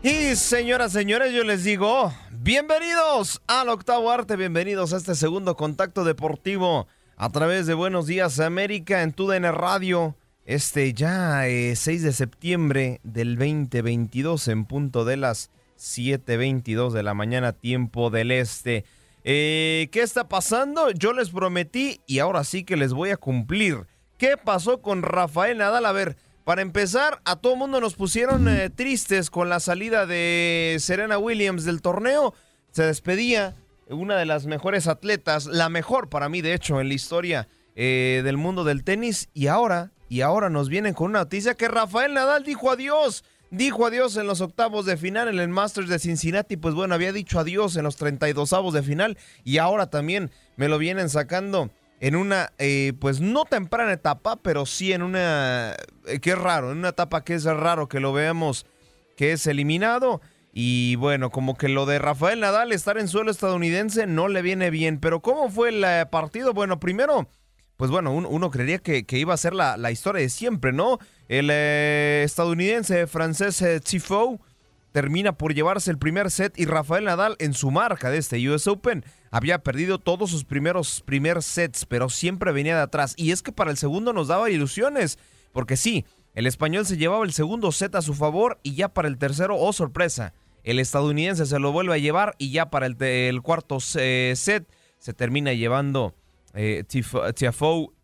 Y 0.01 0.35
señoras, 0.35 0.93
señores, 0.93 1.31
yo 1.31 1.43
les 1.43 1.63
digo, 1.63 2.11
bienvenidos 2.31 3.39
al 3.45 3.69
octavo 3.69 4.09
arte, 4.09 4.35
bienvenidos 4.35 4.93
a 4.93 4.97
este 4.97 5.13
segundo 5.13 5.55
contacto 5.55 6.03
deportivo 6.03 6.87
a 7.21 7.29
través 7.29 7.67
de 7.67 7.75
Buenos 7.75 8.07
Días 8.07 8.39
América 8.39 9.03
en 9.03 9.13
TUDN 9.13 9.43
Radio 9.53 10.15
este 10.43 10.91
ya 10.95 11.43
6 11.43 11.87
eh, 11.87 11.99
de 11.99 12.13
septiembre 12.13 12.99
del 13.03 13.37
2022 13.37 14.47
en 14.47 14.65
punto 14.65 15.05
de 15.05 15.17
las 15.17 15.51
7.22 15.77 16.89
de 16.89 17.03
la 17.03 17.13
mañana, 17.13 17.53
tiempo 17.53 18.09
del 18.09 18.31
este. 18.31 18.85
Eh, 19.23 19.89
¿Qué 19.91 20.01
está 20.01 20.29
pasando? 20.29 20.89
Yo 20.89 21.13
les 21.13 21.29
prometí 21.29 22.01
y 22.07 22.17
ahora 22.17 22.43
sí 22.43 22.63
que 22.63 22.75
les 22.75 22.91
voy 22.91 23.11
a 23.11 23.17
cumplir. 23.17 23.85
¿Qué 24.17 24.35
pasó 24.35 24.81
con 24.81 25.03
Rafael 25.03 25.59
Nadal? 25.59 25.85
A 25.85 25.91
ver, 25.91 26.17
para 26.43 26.63
empezar, 26.63 27.21
a 27.25 27.35
todo 27.35 27.55
mundo 27.55 27.79
nos 27.79 27.93
pusieron 27.93 28.47
eh, 28.47 28.71
tristes 28.71 29.29
con 29.29 29.47
la 29.47 29.59
salida 29.59 30.07
de 30.07 30.77
Serena 30.79 31.19
Williams 31.19 31.65
del 31.65 31.83
torneo. 31.83 32.33
Se 32.71 32.81
despedía 32.81 33.55
una 33.91 34.17
de 34.17 34.25
las 34.25 34.45
mejores 34.45 34.87
atletas, 34.87 35.45
la 35.45 35.69
mejor 35.69 36.09
para 36.09 36.29
mí, 36.29 36.41
de 36.41 36.53
hecho, 36.53 36.81
en 36.81 36.87
la 36.87 36.93
historia 36.93 37.47
del 37.75 38.37
mundo 38.37 38.63
del 38.63 38.83
tenis. 38.83 39.29
Y 39.33 39.47
ahora 39.47 39.91
y 40.11 40.19
ahora 40.19 40.49
nos 40.49 40.67
vienen 40.67 40.93
con 40.93 41.11
una 41.11 41.19
noticia 41.19 41.53
que 41.53 41.69
Rafael 41.69 42.13
Nadal 42.13 42.43
dijo 42.43 42.69
adiós. 42.69 43.23
Dijo 43.49 43.85
adiós 43.85 44.17
en 44.17 44.27
los 44.27 44.41
octavos 44.41 44.85
de 44.85 44.97
final 44.97 45.29
en 45.29 45.39
el 45.39 45.47
Masters 45.47 45.87
de 45.87 45.99
Cincinnati. 45.99 46.57
Pues 46.57 46.75
bueno, 46.75 46.93
había 46.95 47.13
dicho 47.13 47.39
adiós 47.39 47.77
en 47.77 47.85
los 47.85 47.95
32 47.95 48.51
avos 48.51 48.73
de 48.73 48.83
final. 48.83 49.17
Y 49.45 49.57
ahora 49.59 49.89
también 49.89 50.29
me 50.57 50.67
lo 50.67 50.79
vienen 50.79 51.07
sacando 51.07 51.69
en 52.01 52.17
una, 52.17 52.51
eh, 52.57 52.91
pues 52.99 53.21
no 53.21 53.45
temprana 53.45 53.93
etapa, 53.93 54.35
pero 54.35 54.65
sí 54.65 54.91
en 54.91 55.01
una, 55.01 55.77
eh, 56.05 56.19
que 56.19 56.31
es 56.31 56.37
raro, 56.37 56.73
en 56.73 56.79
una 56.79 56.89
etapa 56.89 57.23
que 57.23 57.35
es 57.35 57.45
raro 57.45 57.87
que 57.87 58.01
lo 58.01 58.11
veamos 58.11 58.65
que 59.15 59.31
es 59.31 59.47
eliminado. 59.47 60.19
Y 60.53 60.95
bueno, 60.97 61.29
como 61.29 61.55
que 61.55 61.69
lo 61.69 61.85
de 61.85 61.99
Rafael 61.99 62.41
Nadal 62.41 62.71
estar 62.71 62.97
en 62.97 63.07
suelo 63.07 63.31
estadounidense 63.31 64.05
no 64.07 64.27
le 64.27 64.41
viene 64.41 64.69
bien. 64.69 64.99
Pero 64.99 65.21
¿cómo 65.21 65.49
fue 65.49 65.69
el 65.69 65.83
eh, 65.83 66.05
partido? 66.09 66.53
Bueno, 66.53 66.79
primero 66.79 67.27
pues 67.81 67.89
bueno, 67.89 68.13
uno, 68.13 68.51
creería 68.51 68.77
que, 68.77 69.03
iba 69.17 69.33
a 69.33 69.37
ser 69.37 69.55
la, 69.55 69.91
historia 69.91 70.21
de 70.21 70.29
siempre, 70.29 70.71
¿no? 70.71 70.99
El 71.27 71.49
eh, 71.51 72.21
estadounidense 72.23 73.07
francés 73.07 73.59
eh, 73.63 73.81
termina 74.91 75.31
por 75.35 75.55
llevarse 75.55 75.89
el 75.89 75.97
primer 75.97 76.29
set 76.29 76.53
y 76.59 76.65
Rafael 76.65 77.05
Nadal 77.05 77.37
en 77.39 77.55
su 77.55 77.71
marca 77.71 78.11
de 78.11 78.19
este 78.19 78.47
US 78.47 78.67
Open 78.67 79.03
había 79.31 79.63
perdido 79.63 79.97
todos 79.97 80.29
sus 80.29 80.43
primeros 80.43 81.01
primer 81.01 81.41
sets, 81.41 81.87
pero 81.87 82.09
siempre 82.09 82.51
venía 82.51 82.75
de 82.75 82.83
atrás. 82.83 83.15
Y 83.17 83.31
es 83.31 83.41
que 83.41 83.51
para 83.51 83.71
el 83.71 83.77
segundo 83.77 84.13
nos 84.13 84.27
daba 84.27 84.51
ilusiones, 84.51 85.17
porque 85.51 85.75
sí, 85.75 86.05
el 86.33 86.47
español 86.47 86.85
se 86.85 86.97
llevaba 86.97 87.25
el 87.25 87.33
segundo 87.33 87.71
set 87.71 87.95
a 87.95 88.01
su 88.01 88.13
favor 88.13 88.59
y 88.63 88.75
ya 88.75 88.89
para 88.89 89.07
el 89.07 89.17
tercero, 89.17 89.57
oh 89.57 89.73
sorpresa, 89.73 90.33
el 90.63 90.79
estadounidense 90.79 91.45
se 91.45 91.59
lo 91.59 91.71
vuelve 91.71 91.95
a 91.95 91.97
llevar 91.97 92.35
y 92.37 92.51
ya 92.51 92.69
para 92.69 92.85
el, 92.85 93.41
cuarto 93.41 93.77
eh, 93.95 94.33
set 94.35 94.67
se 94.99 95.13
termina 95.13 95.53
llevando 95.53 96.13
eh, 96.53 96.83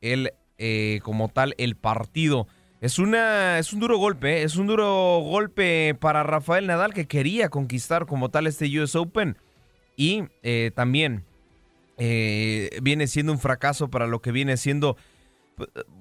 el, 0.01 0.34
eh, 0.57 0.99
como 1.03 1.30
tal, 1.30 1.53
el 1.57 1.75
partido. 1.75 2.47
Es, 2.82 2.99
una, 2.99 3.59
es 3.59 3.73
un 3.73 3.80
duro 3.80 3.97
golpe, 3.97 4.39
eh, 4.39 4.43
es 4.43 4.55
un 4.55 4.67
duro 4.67 5.19
golpe 5.19 5.95
para 5.99 6.23
Rafael 6.23 6.67
Nadal 6.67 6.93
que 6.93 7.07
quería 7.07 7.49
conquistar 7.49 8.05
como 8.05 8.30
tal 8.30 8.47
este 8.47 8.65
US 8.80 8.95
Open. 8.95 9.38
Y 9.95 10.25
también 10.75 11.23
viene 11.97 13.07
siendo 13.07 13.32
un 13.32 13.39
fracaso 13.39 13.89
para 13.89 14.05
lo 14.05 14.21
que 14.21 14.32
viene 14.32 14.57
siendo... 14.57 14.95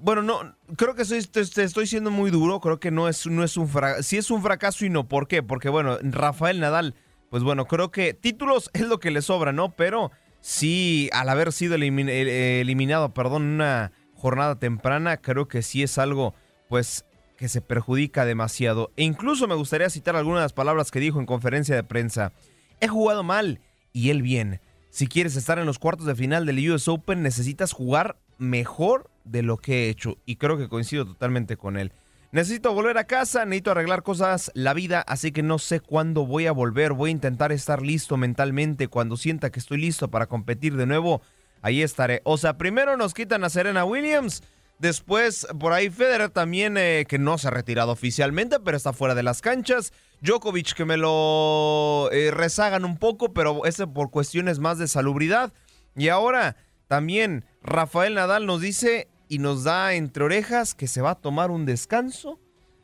Bueno, 0.01 0.23
no, 0.23 0.57
creo 0.77 0.95
que 0.95 1.03
estoy, 1.03 1.87
siendo 1.87 2.11
muy 2.11 2.31
duro, 2.31 2.61
creo 2.61 2.79
que 2.79 2.91
no 2.91 3.09
es, 3.09 3.27
no 3.27 3.43
es 3.43 3.57
un 3.57 3.69
fracaso, 3.69 4.03
sí 4.03 4.19
es 4.19 4.31
un 4.31 4.43
fracaso 4.43 4.85
y 4.85 4.91
no, 4.91 5.09
¿por 5.09 5.29
qué? 5.29 5.43
Porque 5.43 5.69
bueno, 5.69 5.99
Rafael 6.03 6.61
Nadal, 6.61 6.95
pues 7.31 7.43
bueno, 7.43 7.67
creo 7.67 7.91
que 7.91 8.13
títulos 8.13 8.71
es 8.75 8.83
lo 8.83 9.01
que 9.01 9.11
le 9.11 9.23
sobra, 9.23 9.53
¿no? 9.53 9.71
Pero 9.71 10.11
sí, 10.41 11.09
al 11.13 11.29
haber 11.29 11.53
sido 11.53 11.75
eliminado, 11.75 13.15
perdón, 13.15 13.43
una 13.45 13.93
jornada 14.15 14.59
temprana, 14.59 15.17
creo 15.17 15.49
que 15.49 15.63
sí 15.63 15.83
es 15.83 15.97
algo, 15.99 16.35
pues, 16.69 17.07
que 17.39 17.49
se 17.49 17.61
perjudica 17.61 18.25
demasiado. 18.25 18.91
E 18.97 19.05
incluso 19.05 19.47
me 19.47 19.55
gustaría 19.55 19.91
citar 19.91 20.17
algunas 20.17 20.41
de 20.41 20.45
las 20.45 20.53
palabras 20.53 20.91
que 20.91 21.01
dijo 21.01 21.19
en 21.19 21.27
conferencia 21.27 21.75
de 21.75 21.85
prensa. 21.85 22.33
He 22.81 22.89
jugado 22.89 23.23
mal 23.23 23.61
y 23.93 24.11
él 24.11 24.23
bien. 24.23 24.61
Si 24.91 25.07
quieres 25.07 25.37
estar 25.37 25.59
en 25.59 25.67
los 25.67 25.79
cuartos 25.79 26.07
de 26.07 26.15
final 26.15 26.47
del 26.47 26.71
US 26.71 26.89
Open, 26.89 27.23
necesitas 27.23 27.73
jugar 27.73 28.19
mejor 28.39 29.11
de 29.25 29.43
lo 29.43 29.57
que 29.57 29.87
he 29.87 29.89
hecho. 29.89 30.19
Y 30.25 30.37
creo 30.37 30.59
que 30.59 30.69
coincido 30.69 31.05
totalmente 31.05 31.57
con 31.57 31.77
él. 31.77 31.93
Necesito 32.33 32.75
volver 32.75 32.99
a 32.99 33.05
casa, 33.05 33.45
necesito 33.45 33.71
arreglar 33.71 34.03
cosas, 34.03 34.51
la 34.55 34.75
vida, 34.75 35.01
así 35.01 35.33
que 35.33 35.43
no 35.43 35.59
sé 35.59 35.81
cuándo 35.81 36.27
voy 36.27 36.47
a 36.47 36.53
volver. 36.53 36.93
Voy 36.93 37.11
a 37.11 37.13
intentar 37.13 37.53
estar 37.53 37.83
listo 37.83 38.17
mentalmente. 38.17 38.89
Cuando 38.89 39.17
sienta 39.17 39.51
que 39.51 39.61
estoy 39.61 39.79
listo 39.79 40.09
para 40.09 40.27
competir 40.27 40.77
de 40.77 40.87
nuevo, 40.87 41.23
ahí 41.63 41.83
estaré. 41.83 42.21
O 42.25 42.37
sea, 42.37 42.59
primero 42.59 42.97
nos 42.97 43.15
quitan 43.15 43.45
a 43.45 43.51
Serena 43.51 43.85
Williams. 43.85 44.43
Después, 44.79 45.47
por 45.59 45.73
ahí 45.73 45.89
Federer 45.89 46.29
también, 46.29 46.77
eh, 46.77 47.07
que 47.09 47.19
no 47.19 47.39
se 47.39 47.49
ha 47.49 47.51
retirado 47.51 47.93
oficialmente, 47.93 48.61
pero 48.61 48.77
está 48.77 48.93
fuera 48.93 49.15
de 49.15 49.23
las 49.23 49.41
canchas. 49.41 49.93
Djokovic, 50.21 50.75
que 50.75 50.85
me 50.85 50.99
lo 50.99 52.11
eh, 52.13 52.31
rezagan 52.31 52.85
un 52.85 52.99
poco, 52.99 53.33
pero 53.33 53.65
ese 53.65 53.87
por 53.87 54.11
cuestiones 54.11 54.59
más 54.59 54.79
de 54.79 54.89
salubridad. 54.89 55.55
Y 55.95 56.09
ahora 56.09 56.57
también 56.89 57.45
Rafael 57.63 58.15
Nadal 58.15 58.47
nos 58.47 58.61
dice 58.61 59.09
y 59.29 59.39
nos 59.39 59.65
da 59.65 59.95
entre 59.95 60.25
orejas 60.25 60.75
que 60.75 60.87
se 60.87 61.01
va 61.01 61.13
a 61.13 61.21
tomar 61.21 61.51
un 61.51 61.67
descanso. 61.67 62.39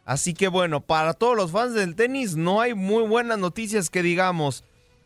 Así 0.05 0.35
que 0.35 0.49
bueno, 0.49 0.81
para 0.81 1.15
todos 1.15 1.37
los 1.37 1.53
fans 1.53 1.75
del 1.75 1.95
tenis 1.95 2.35
no 2.37 2.61
hay 2.61 2.75
muy 2.75 3.05
buenas 3.07 3.39
noticias 3.39 3.91
que 3.91 4.03
digamos. 4.03 4.65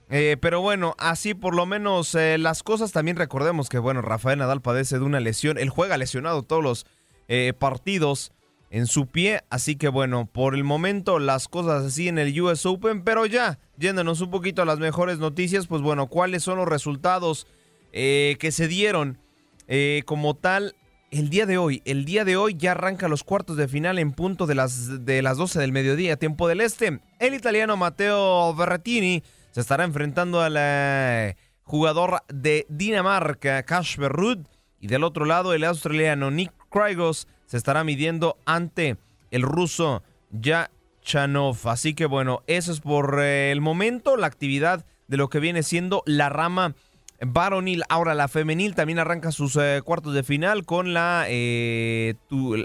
Eh, 0.09 0.37
pero 0.41 0.61
bueno, 0.61 0.95
así 0.99 1.35
por 1.35 1.55
lo 1.55 1.67
menos 1.67 2.15
eh, 2.15 2.39
las 2.39 2.63
cosas 2.63 2.93
también 2.93 3.17
recordemos 3.17 3.69
que 3.69 3.79
bueno, 3.79 4.03
Rafael 4.03 4.39
Nadal 4.39 4.63
padece 4.63 4.99
de 4.99 5.05
una 5.05 5.21
lesión. 5.21 5.59
Él 5.59 5.69
juega 5.69 5.99
lesionado 5.99 6.43
todos 6.43 6.63
los 6.63 6.87
eh, 7.29 7.53
partidos 7.59 8.33
en 8.71 8.87
su 8.87 9.07
pie. 9.07 9.43
Así 9.51 9.77
que 9.77 9.89
bueno, 9.89 10.27
por 10.27 10.55
el 10.55 10.65
momento 10.65 11.19
las 11.19 11.49
cosas 11.49 11.85
así 11.85 12.09
en 12.09 12.19
el 12.19 12.41
US 12.41 12.65
Open. 12.65 13.05
Pero 13.05 13.27
ya, 13.27 13.59
yéndonos 13.77 14.23
un 14.23 14.31
poquito 14.31 14.63
a 14.63 14.67
las 14.67 14.79
mejores 14.79 15.19
noticias, 15.19 15.67
pues 15.67 15.83
bueno, 15.83 16.07
¿cuáles 16.07 16.43
son 16.43 16.57
los 16.57 16.69
resultados 16.69 17.47
que 17.97 18.51
se 18.53 18.69
dieron 18.69 19.19
como 20.05 20.35
tal 20.35 20.75
el 21.11 21.31
día 21.31 21.47
de 21.47 21.57
hoy, 21.57 21.83
el 21.85 22.05
día 22.05 22.25
de 22.25 22.37
hoy 22.37 22.57
ya 22.57 22.73
arranca 22.73 23.09
los 23.09 23.25
cuartos 23.25 23.57
de 23.57 23.69
final 23.69 23.99
en 23.99 24.13
punto 24.13 24.47
de 24.47 24.55
las, 24.55 25.05
de 25.05 25.23
las 25.23 25.37
12 25.37 25.61
del 25.61 25.73
mediodía, 25.73 26.17
tiempo 26.17 26.49
del 26.49 26.61
este. 26.61 27.01
El 27.19 27.35
italiano 27.35 27.77
Matteo 27.77 28.55
Berrettini 28.55 29.23
se 29.51 29.61
estará 29.61 29.85
enfrentando 29.85 30.43
al 30.43 30.57
eh, 30.59 31.37
jugador 31.63 32.23
de 32.29 32.67
Dinamarca, 32.69 33.63
Kasper 33.63 34.13
Ruud. 34.13 34.39
Y 34.81 34.89
del 34.89 35.05
otro 35.05 35.25
lado, 35.25 35.55
el 35.55 35.65
australiano 35.65 36.31
Nick 36.31 36.53
Krygos 36.71 37.29
se 37.47 37.57
estará 37.57 37.85
midiendo 37.85 38.37
ante 38.45 38.97
el 39.31 39.43
ruso 39.43 40.03
Yachanov. 40.31 41.57
Así 41.69 41.95
que 41.95 42.07
bueno, 42.07 42.43
eso 42.47 42.73
es 42.73 42.81
por 42.81 43.21
eh, 43.21 43.53
el 43.53 43.61
momento 43.61 44.17
la 44.17 44.27
actividad 44.27 44.85
de 45.09 45.17
lo 45.17 45.31
que 45.31 45.41
viene 45.41 45.63
siendo 45.63 46.03
la 46.05 46.29
rama 46.29 46.75
varonil. 47.21 47.83
Ahora 47.89 48.15
la 48.15 48.29
femenil 48.29 48.75
también 48.75 48.99
arranca 48.99 49.33
sus 49.33 49.57
eh, 49.57 49.81
cuartos 49.85 50.15
de 50.15 50.23
final 50.23 50.65
con 50.65 50.95
la, 50.95 51.27
eh, 51.29 52.15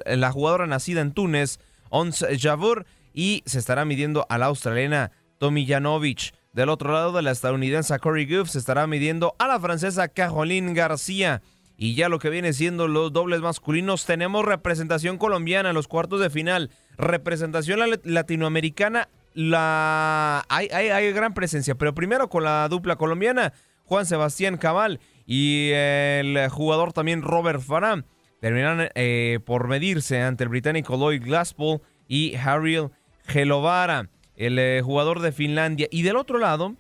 la 0.05 0.31
jugadora 0.31 0.67
nacida 0.67 1.01
en 1.01 1.13
Túnez, 1.13 1.59
Ons 1.89 2.25
Javur, 2.39 2.85
y 3.13 3.43
se 3.45 3.59
estará 3.59 3.85
midiendo 3.85 4.25
a 4.29 4.37
la 4.37 4.47
australiana 4.47 5.11
Tommy 5.37 5.65
Janovic. 5.65 6.33
Del 6.53 6.69
otro 6.69 6.91
lado 6.91 7.13
de 7.13 7.21
la 7.21 7.31
estadounidense 7.31 7.97
Corey 7.99 8.25
Goof 8.25 8.49
se 8.49 8.59
estará 8.59 8.85
midiendo 8.85 9.35
a 9.39 9.47
la 9.47 9.59
francesa 9.59 10.09
Caroline 10.09 10.73
García. 10.73 11.41
Y 11.77 11.95
ya 11.95 12.09
lo 12.09 12.19
que 12.19 12.29
viene 12.29 12.53
siendo 12.53 12.87
los 12.87 13.11
dobles 13.11 13.41
masculinos, 13.41 14.05
tenemos 14.05 14.45
representación 14.45 15.17
colombiana 15.17 15.69
en 15.69 15.75
los 15.75 15.87
cuartos 15.87 16.19
de 16.19 16.29
final, 16.29 16.69
representación 16.97 17.79
latinoamericana, 18.03 19.09
la 19.33 20.45
hay, 20.49 20.67
hay 20.67 21.11
gran 21.13 21.33
presencia, 21.33 21.73
pero 21.75 21.95
primero 21.95 22.29
con 22.29 22.43
la 22.43 22.67
dupla 22.69 22.97
colombiana, 22.97 23.53
Juan 23.91 24.05
Sebastián 24.05 24.55
Cabal 24.55 25.01
y 25.25 25.71
el 25.73 26.47
jugador 26.49 26.93
también 26.93 27.21
Robert 27.21 27.59
Farah 27.59 28.05
terminarán 28.39 28.89
eh, 28.95 29.39
por 29.45 29.67
medirse 29.67 30.21
ante 30.21 30.45
el 30.45 30.49
británico 30.49 30.95
Lloyd 30.95 31.21
Glasspool 31.21 31.81
y 32.07 32.35
Harry 32.37 32.79
Gelovara, 33.25 34.09
el 34.37 34.59
eh, 34.59 34.81
jugador 34.81 35.19
de 35.19 35.33
Finlandia. 35.33 35.89
Y 35.91 36.03
del 36.03 36.15
otro 36.15 36.37
lado, 36.37 36.77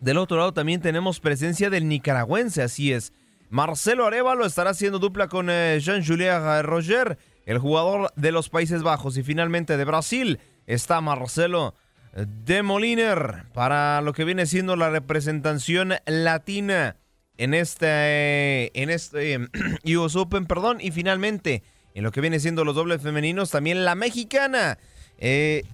del 0.00 0.16
otro 0.16 0.38
lado 0.38 0.54
también 0.54 0.80
tenemos 0.80 1.20
presencia 1.20 1.68
del 1.68 1.86
nicaragüense, 1.86 2.62
así 2.62 2.94
es. 2.94 3.12
Marcelo 3.50 4.06
Arevalo 4.06 4.46
estará 4.46 4.70
haciendo 4.70 4.98
dupla 4.98 5.28
con 5.28 5.50
eh, 5.50 5.80
Jean-Julien 5.82 6.62
Roger, 6.62 7.18
el 7.44 7.58
jugador 7.58 8.10
de 8.16 8.32
los 8.32 8.48
Países 8.48 8.82
Bajos. 8.82 9.18
Y 9.18 9.22
finalmente 9.22 9.76
de 9.76 9.84
Brasil 9.84 10.40
está 10.64 11.02
Marcelo 11.02 11.74
de 12.14 12.62
Moliner 12.62 13.46
para 13.54 14.00
lo 14.02 14.12
que 14.12 14.24
viene 14.24 14.46
siendo 14.46 14.76
la 14.76 14.90
representación 14.90 15.94
latina 16.06 16.96
en 17.38 17.54
este, 17.54 18.78
en 18.80 18.90
este 18.90 19.38
US 19.96 20.16
Open, 20.16 20.46
perdón, 20.46 20.78
y 20.80 20.90
finalmente 20.90 21.62
en 21.94 22.04
lo 22.04 22.10
que 22.10 22.20
viene 22.20 22.40
siendo 22.40 22.64
los 22.64 22.74
dobles 22.74 23.02
femeninos, 23.02 23.50
también 23.50 23.84
la 23.84 23.94
mexicana 23.94 24.78
eh, 25.18 25.64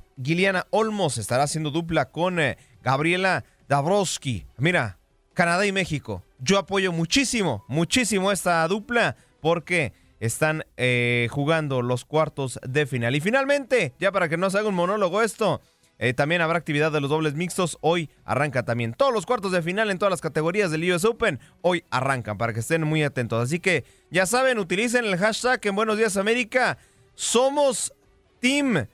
Olmos 0.70 1.18
estará 1.18 1.44
haciendo 1.44 1.70
dupla 1.70 2.10
con 2.10 2.40
eh, 2.40 2.56
Gabriela 2.82 3.44
Dabrowski. 3.68 4.46
Mira, 4.56 4.98
Canadá 5.34 5.66
y 5.66 5.72
México. 5.72 6.24
Yo 6.40 6.58
apoyo 6.58 6.92
muchísimo, 6.92 7.64
muchísimo 7.68 8.32
esta 8.32 8.66
dupla 8.66 9.16
porque 9.40 9.92
están 10.20 10.64
eh, 10.76 11.28
jugando 11.30 11.82
los 11.82 12.04
cuartos 12.04 12.58
de 12.66 12.86
final. 12.86 13.14
Y 13.14 13.20
finalmente, 13.20 13.94
ya 14.00 14.10
para 14.10 14.28
que 14.28 14.36
no 14.36 14.50
se 14.50 14.58
haga 14.58 14.68
un 14.68 14.74
monólogo 14.74 15.22
esto, 15.22 15.60
eh, 15.98 16.14
también 16.14 16.40
habrá 16.40 16.58
actividad 16.58 16.92
de 16.92 17.00
los 17.00 17.10
dobles 17.10 17.34
mixtos. 17.34 17.78
Hoy 17.80 18.10
arranca 18.24 18.64
también 18.64 18.94
todos 18.94 19.12
los 19.12 19.26
cuartos 19.26 19.52
de 19.52 19.62
final 19.62 19.90
en 19.90 19.98
todas 19.98 20.10
las 20.10 20.20
categorías 20.20 20.70
del 20.70 20.90
US 20.92 21.04
Open. 21.04 21.40
Hoy 21.60 21.84
arrancan 21.90 22.38
para 22.38 22.52
que 22.52 22.60
estén 22.60 22.84
muy 22.84 23.02
atentos. 23.02 23.42
Así 23.42 23.58
que 23.58 23.84
ya 24.10 24.26
saben, 24.26 24.58
utilicen 24.58 25.04
el 25.04 25.16
hashtag 25.16 25.60
en 25.66 25.74
Buenos 25.74 25.98
Días 25.98 26.16
América. 26.16 26.78
Somos 27.14 27.92
Team 28.40 28.86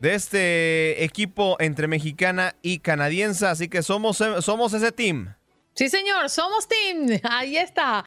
de 0.00 0.14
este 0.14 1.04
equipo 1.04 1.56
entre 1.60 1.88
mexicana 1.88 2.56
y 2.62 2.78
canadiense. 2.78 3.46
Así 3.46 3.68
que 3.68 3.82
somos, 3.82 4.22
somos 4.40 4.72
ese 4.72 4.92
team. 4.92 5.34
Sí, 5.74 5.90
señor, 5.90 6.30
somos 6.30 6.66
team. 6.66 7.20
Ahí 7.30 7.58
está. 7.58 8.04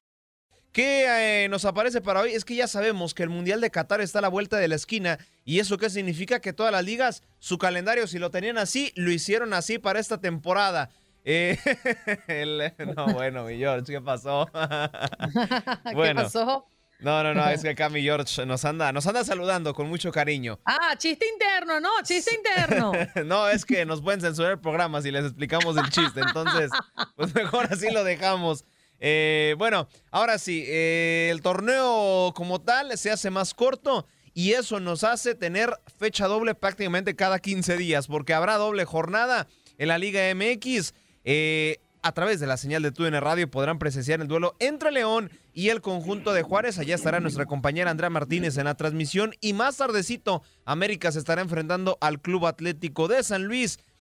¿Qué 0.71 1.43
eh, 1.45 1.49
nos 1.49 1.65
aparece 1.65 1.99
para 1.99 2.21
hoy? 2.21 2.33
Es 2.33 2.45
que 2.45 2.55
ya 2.55 2.67
sabemos 2.67 3.13
que 3.13 3.23
el 3.23 3.29
Mundial 3.29 3.59
de 3.59 3.71
Qatar 3.71 4.01
está 4.01 4.19
a 4.19 4.21
la 4.21 4.27
vuelta 4.27 4.57
de 4.57 4.67
la 4.67 4.75
esquina. 4.75 5.17
¿Y 5.43 5.59
eso 5.59 5.77
qué 5.77 5.89
significa? 5.89 6.39
Que 6.41 6.53
todas 6.53 6.71
las 6.71 6.85
ligas, 6.85 7.23
su 7.39 7.57
calendario, 7.57 8.05
si 8.05 8.19
lo 8.19 8.29
tenían 8.29 8.57
así, 8.57 8.91
lo 8.95 9.11
hicieron 9.11 9.53
así 9.53 9.79
para 9.79 9.99
esta 9.99 10.21
temporada. 10.21 10.89
Eh, 11.25 11.57
no, 12.95 13.07
bueno, 13.13 13.45
mi 13.45 13.57
George, 13.57 13.91
¿qué 13.91 14.01
pasó? 14.01 14.49
¿Qué 14.53 16.13
pasó? 16.15 16.67
No, 16.99 17.23
no, 17.23 17.33
no, 17.33 17.47
es 17.47 17.61
que 17.61 17.69
acá 17.69 17.87
mi 17.89 18.01
George 18.01 18.45
nos 18.45 18.65
anda, 18.65 18.91
nos 18.91 19.07
anda 19.07 19.23
saludando 19.23 19.73
con 19.73 19.87
mucho 19.87 20.11
cariño. 20.11 20.59
Ah, 20.65 20.95
chiste 20.97 21.25
interno, 21.27 21.79
no, 21.79 21.89
chiste 22.03 22.35
interno. 22.35 22.91
no, 23.25 23.47
es 23.47 23.63
que 23.63 23.85
nos 23.85 24.01
pueden 24.01 24.19
censurar 24.19 24.51
el 24.51 24.59
programa 24.59 25.01
si 25.01 25.09
les 25.09 25.23
explicamos 25.23 25.77
el 25.77 25.89
chiste, 25.89 26.19
entonces, 26.19 26.69
pues 27.15 27.33
mejor 27.33 27.67
así 27.71 27.89
lo 27.89 28.03
dejamos. 28.03 28.65
Eh, 28.99 29.55
bueno, 29.57 29.87
ahora 30.11 30.37
sí, 30.37 30.63
eh, 30.67 31.29
el 31.31 31.41
torneo 31.41 32.33
como 32.35 32.59
tal 32.61 32.97
se 32.97 33.11
hace 33.11 33.29
más 33.29 33.53
corto 33.53 34.05
y 34.33 34.53
eso 34.53 34.79
nos 34.79 35.03
hace 35.03 35.35
tener 35.35 35.71
fecha 35.97 36.27
doble 36.27 36.55
prácticamente 36.55 37.15
cada 37.15 37.39
15 37.39 37.77
días, 37.77 38.07
porque 38.07 38.33
habrá 38.33 38.57
doble 38.57 38.85
jornada 38.85 39.47
en 39.77 39.87
la 39.87 39.97
Liga 39.97 40.21
MX. 40.33 40.93
Eh, 41.23 41.77
a 42.01 42.13
través 42.13 42.39
de 42.39 42.47
la 42.47 42.55
señal 42.55 42.81
de 42.81 42.91
TUDN 42.91 43.19
Radio 43.19 43.51
podrán 43.51 43.79
presenciar 43.79 44.21
el 44.21 44.29
duelo 44.29 44.55
entre 44.59 44.91
León 44.91 45.29
y 45.53 45.69
el 45.69 45.81
conjunto 45.81 46.31
de 46.31 46.43
Juárez. 46.43 46.79
Allá 46.79 46.95
estará 46.95 47.19
nuestra 47.19 47.45
compañera 47.45 47.91
Andrea 47.91 48.09
Martínez 48.09 48.57
en 48.57 48.65
la 48.65 48.75
transmisión 48.75 49.35
y 49.41 49.51
más 49.51 49.77
tardecito 49.77 50.41
América 50.63 51.11
se 51.11 51.19
estará 51.19 51.41
enfrentando 51.41 51.97
al 51.99 52.21
Club 52.21 52.45
Atlético 52.45 53.09
de 53.09 53.21
San 53.23 53.43
Luis. 53.43 53.79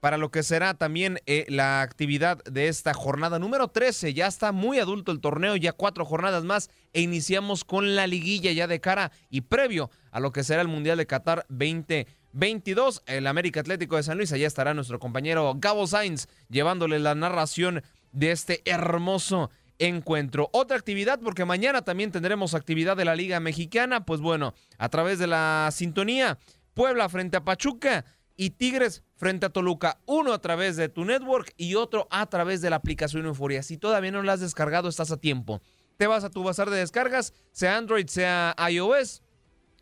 para 0.00 0.18
lo 0.18 0.30
que 0.30 0.42
será 0.42 0.74
también 0.74 1.18
eh, 1.26 1.46
la 1.48 1.82
actividad 1.82 2.42
de 2.44 2.68
esta 2.68 2.94
jornada 2.94 3.38
número 3.38 3.66
13. 3.68 4.14
Ya 4.14 4.28
está 4.28 4.52
muy 4.52 4.78
adulto 4.78 5.10
el 5.10 5.20
torneo, 5.20 5.56
ya 5.56 5.72
cuatro 5.72 6.04
jornadas 6.04 6.44
más 6.44 6.70
e 6.92 7.00
iniciamos 7.00 7.64
con 7.64 7.96
la 7.96 8.06
liguilla 8.06 8.52
ya 8.52 8.66
de 8.66 8.80
cara 8.80 9.10
y 9.30 9.40
previo 9.40 9.90
a 10.12 10.20
lo 10.20 10.30
que 10.30 10.44
será 10.44 10.62
el 10.62 10.68
Mundial 10.68 10.98
de 10.98 11.06
Qatar 11.06 11.44
2022. 11.48 13.02
El 13.06 13.26
América 13.26 13.58
Atlético 13.58 13.96
de 13.96 14.04
San 14.04 14.16
Luis, 14.16 14.32
allá 14.32 14.46
estará 14.46 14.74
nuestro 14.74 14.98
compañero 14.98 15.52
Gabo 15.56 15.86
Sainz 15.86 16.28
llevándole 16.48 16.98
la 16.98 17.14
narración 17.16 17.82
de 18.12 18.30
este 18.30 18.62
hermoso 18.64 19.50
encuentro. 19.78 20.50
Otra 20.52 20.76
actividad, 20.76 21.18
porque 21.18 21.44
mañana 21.44 21.82
también 21.82 22.12
tendremos 22.12 22.54
actividad 22.54 22.96
de 22.96 23.04
la 23.04 23.16
Liga 23.16 23.40
Mexicana, 23.40 24.06
pues 24.06 24.20
bueno, 24.20 24.54
a 24.78 24.88
través 24.88 25.18
de 25.18 25.26
la 25.26 25.68
sintonía, 25.72 26.38
Puebla 26.76 27.08
frente 27.08 27.38
a 27.38 27.44
Pachuca 27.44 28.04
y 28.36 28.50
Tigres 28.50 29.02
frente 29.16 29.46
a 29.46 29.50
Toluca. 29.50 30.00
Uno 30.06 30.32
a 30.32 30.40
través 30.40 30.76
de 30.76 30.88
tu 30.88 31.04
network 31.04 31.52
y 31.56 31.74
otro 31.74 32.06
a 32.10 32.26
través 32.26 32.60
de 32.60 32.70
la 32.70 32.76
aplicación 32.76 33.26
Euforia. 33.26 33.62
Si 33.62 33.78
todavía 33.78 34.10
no 34.10 34.22
la 34.22 34.34
has 34.34 34.40
descargado, 34.40 34.88
estás 34.88 35.10
a 35.10 35.16
tiempo. 35.16 35.60
Te 35.96 36.06
vas 36.06 36.24
a 36.24 36.30
tu 36.30 36.42
bazar 36.42 36.70
de 36.70 36.78
descargas, 36.78 37.32
sea 37.52 37.76
Android, 37.76 38.06
sea 38.06 38.54
iOS. 38.70 39.22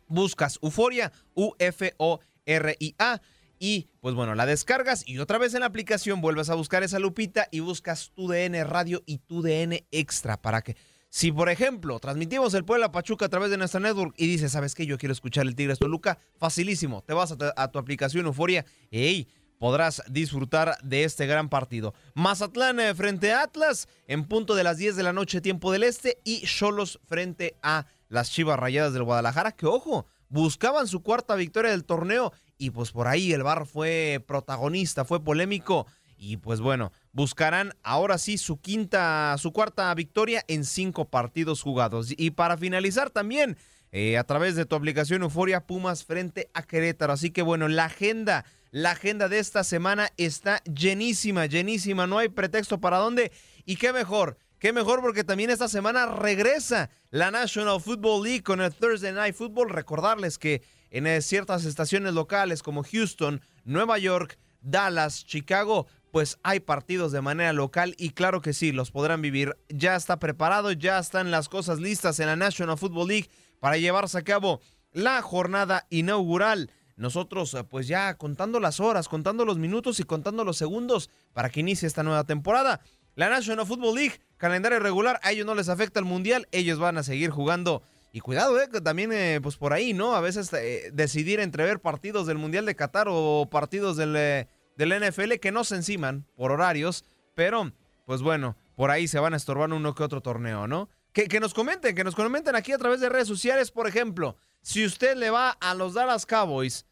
Buscas 0.07 0.59
Euforia, 0.61 1.11
U-F-O-R-I-A. 1.33 3.21
Y 3.57 3.89
pues 4.01 4.15
bueno, 4.15 4.35
la 4.35 4.45
descargas 4.45 5.07
y 5.07 5.19
otra 5.19 5.37
vez 5.37 5.53
en 5.53 5.61
la 5.61 5.67
aplicación 5.67 6.21
vuelves 6.21 6.49
a 6.49 6.55
buscar 6.55 6.83
esa 6.83 6.99
lupita 6.99 7.47
y 7.51 7.61
buscas 7.61 8.11
tu 8.13 8.27
DN 8.27 8.63
Radio 8.65 9.01
y 9.05 9.19
tu 9.19 9.41
DN 9.41 9.87
Extra 9.91 10.41
para 10.41 10.61
que 10.61 10.75
si, 11.15 11.31
por 11.31 11.47
ejemplo, 11.47 11.97
transmitimos 12.01 12.53
el 12.55 12.65
Puebla 12.65 12.91
Pachuca 12.91 13.27
a 13.27 13.29
través 13.29 13.49
de 13.49 13.55
nuestra 13.55 13.79
network 13.79 14.13
y 14.17 14.27
dices, 14.27 14.51
¿sabes 14.51 14.75
qué? 14.75 14.85
Yo 14.85 14.97
quiero 14.97 15.13
escuchar 15.13 15.47
el 15.47 15.55
Tigres 15.55 15.79
Toluca, 15.79 16.19
facilísimo. 16.35 17.03
Te 17.03 17.13
vas 17.13 17.33
a, 17.55 17.71
tu 17.71 17.79
aplicación 17.79 18.25
Euforia 18.25 18.65
y 18.91 19.29
podrás 19.57 20.03
disfrutar 20.09 20.77
de 20.83 21.05
este 21.05 21.25
gran 21.25 21.47
partido. 21.47 21.93
Mazatlán 22.15 22.81
eh, 22.81 22.93
frente 22.93 23.31
a 23.31 23.43
Atlas 23.43 23.87
en 24.07 24.25
punto 24.25 24.55
de 24.55 24.65
las 24.65 24.75
10 24.75 24.97
de 24.97 25.03
la 25.03 25.13
noche, 25.13 25.39
tiempo 25.39 25.71
del 25.71 25.83
este, 25.83 26.19
y 26.25 26.41
Cholos 26.41 26.99
frente 27.05 27.55
a 27.63 27.85
las 28.09 28.29
Chivas 28.29 28.59
Rayadas 28.59 28.91
del 28.91 29.03
Guadalajara, 29.03 29.53
que 29.53 29.67
ojo, 29.67 30.07
buscaban 30.27 30.85
su 30.85 31.01
cuarta 31.01 31.35
victoria 31.35 31.71
del 31.71 31.85
torneo 31.85 32.33
y 32.57 32.71
pues 32.71 32.91
por 32.91 33.07
ahí 33.07 33.31
el 33.31 33.43
Bar 33.43 33.65
fue 33.65 34.21
protagonista, 34.27 35.05
fue 35.05 35.23
polémico 35.23 35.87
y 36.17 36.37
pues 36.37 36.61
bueno, 36.61 36.91
buscarán 37.11 37.73
ahora 37.83 38.17
sí 38.17 38.37
su 38.37 38.59
quinta, 38.59 39.35
su 39.37 39.51
cuarta 39.51 39.93
victoria 39.93 40.43
en 40.47 40.65
cinco 40.65 41.09
partidos 41.09 41.61
jugados. 41.61 42.13
Y 42.17 42.31
para 42.31 42.57
finalizar 42.57 43.09
también, 43.09 43.57
eh, 43.97 44.17
a 44.17 44.25
través 44.25 44.57
de 44.57 44.65
tu 44.65 44.75
aplicación 44.75 45.21
Euforia 45.21 45.65
Pumas 45.65 46.03
frente 46.03 46.49
a 46.53 46.63
Querétaro. 46.63 47.13
Así 47.13 47.31
que 47.31 47.41
bueno, 47.41 47.69
la 47.69 47.85
agenda, 47.85 48.43
la 48.71 48.91
agenda 48.91 49.29
de 49.29 49.39
esta 49.39 49.63
semana 49.63 50.09
está 50.17 50.61
llenísima, 50.63 51.45
llenísima. 51.45 52.05
No 52.05 52.17
hay 52.17 52.27
pretexto 52.27 52.81
para 52.81 52.97
dónde. 52.97 53.31
Y 53.63 53.77
qué 53.77 53.93
mejor, 53.93 54.37
qué 54.59 54.73
mejor 54.73 54.99
porque 54.99 55.23
también 55.23 55.49
esta 55.49 55.69
semana 55.69 56.07
regresa 56.07 56.89
la 57.09 57.31
National 57.31 57.79
Football 57.79 58.23
League 58.23 58.43
con 58.43 58.59
el 58.59 58.73
Thursday 58.73 59.13
Night 59.13 59.33
Football. 59.33 59.69
Recordarles 59.69 60.37
que 60.37 60.61
en 60.89 61.07
eh, 61.07 61.21
ciertas 61.21 61.63
estaciones 61.63 62.13
locales 62.13 62.63
como 62.63 62.83
Houston, 62.83 63.39
Nueva 63.63 63.97
York, 63.97 64.37
Dallas, 64.59 65.25
Chicago, 65.25 65.87
pues 66.15 66.39
hay 66.43 66.61
partidos 66.61 67.11
de 67.11 67.19
manera 67.19 67.51
local 67.51 67.93
y 67.97 68.11
claro 68.11 68.39
que 68.39 68.53
sí, 68.53 68.71
los 68.71 68.89
podrán 68.89 69.21
vivir. 69.21 69.57
Ya 69.67 69.97
está 69.97 70.17
preparado, 70.17 70.71
ya 70.71 70.97
están 70.97 71.29
las 71.29 71.49
cosas 71.49 71.81
listas 71.81 72.21
en 72.21 72.27
la 72.27 72.37
National 72.37 72.77
Football 72.77 73.09
League 73.09 73.29
para 73.59 73.75
llevarse 73.75 74.17
a 74.17 74.21
cabo 74.21 74.61
la 74.93 75.21
jornada 75.21 75.87
inaugural. 75.89 76.71
Nosotros 76.95 77.53
eh, 77.53 77.65
pues 77.65 77.89
ya 77.89 78.13
contando 78.13 78.61
las 78.61 78.79
horas, 78.79 79.09
contando 79.09 79.43
los 79.43 79.57
minutos 79.57 79.99
y 79.99 80.05
contando 80.05 80.45
los 80.45 80.55
segundos 80.55 81.09
para 81.33 81.49
que 81.49 81.59
inicie 81.59 81.85
esta 81.85 82.01
nueva 82.01 82.23
temporada. 82.23 82.79
La 83.15 83.27
National 83.27 83.65
Football 83.65 83.95
League, 83.95 84.21
calendario 84.37 84.79
regular, 84.79 85.19
a 85.21 85.33
ellos 85.33 85.45
no 85.45 85.53
les 85.53 85.67
afecta 85.67 85.99
el 85.99 86.05
Mundial, 86.05 86.47
ellos 86.53 86.79
van 86.79 86.97
a 86.97 87.03
seguir 87.03 87.29
jugando. 87.29 87.83
Y 88.15 88.21
cuidado, 88.21 88.57
eh, 88.61 88.69
también 88.81 89.11
eh, 89.11 89.41
pues 89.43 89.57
por 89.57 89.73
ahí, 89.73 89.91
¿no? 89.91 90.15
A 90.15 90.21
veces 90.21 90.53
eh, 90.53 90.89
decidir 90.93 91.41
entre 91.41 91.65
ver 91.65 91.81
partidos 91.81 92.25
del 92.25 92.37
Mundial 92.37 92.65
de 92.65 92.73
Qatar 92.73 93.07
o 93.09 93.49
partidos 93.51 93.97
del 93.97 94.47
del 94.75 94.93
NFL 94.99 95.33
que 95.41 95.51
no 95.51 95.63
se 95.63 95.75
enciman 95.75 96.25
por 96.35 96.51
horarios, 96.51 97.05
pero 97.33 97.71
pues 98.05 98.21
bueno, 98.21 98.55
por 98.75 98.91
ahí 98.91 99.07
se 99.07 99.19
van 99.19 99.33
a 99.33 99.37
estorbar 99.37 99.71
uno 99.71 99.95
que 99.95 100.03
otro 100.03 100.21
torneo, 100.21 100.67
¿no? 100.67 100.89
Que, 101.13 101.27
que, 101.27 101.39
nos 101.39 101.53
comenten, 101.53 101.95
que 101.95 102.03
nos 102.03 102.15
comenten 102.15 102.55
aquí 102.55 102.71
a 102.71 102.77
través 102.77 102.99
de 102.99 103.09
redes 103.09 103.27
sociales, 103.27 103.71
por 103.71 103.87
ejemplo, 103.87 104.35
si 104.61 104.85
usted 104.85 105.15
le 105.15 105.29
va 105.29 105.51
a 105.51 105.73
los 105.73 105.93
Dallas 105.93 106.25
Cowboys 106.25 106.85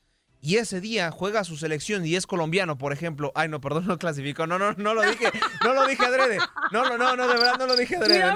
y 0.43 0.57
ese 0.57 0.81
día 0.81 1.09
juega 1.09 1.45
su 1.45 1.55
selección 1.55 2.05
y 2.05 2.15
es 2.15 2.27
colombiano, 2.27 2.77
por 2.77 2.91
ejemplo. 2.91 3.31
Ay, 3.33 3.47
no, 3.47 3.61
perdón, 3.61 3.85
no 3.87 3.97
clasificó. 3.97 4.45
No, 4.45 4.59
no, 4.59 4.73
no 4.73 4.93
lo 4.93 5.01
dije. 5.01 5.31
No 5.63 5.73
lo 5.73 5.87
dije 5.87 6.05
adrede. 6.05 6.37
No, 6.71 6.83
no, 6.83 6.97
no, 6.97 7.15
no, 7.15 7.27
de 7.27 7.33
verdad 7.35 7.57
no 7.57 7.65
lo 7.65 7.77
dije 7.77 7.95
adrede. 7.95 8.33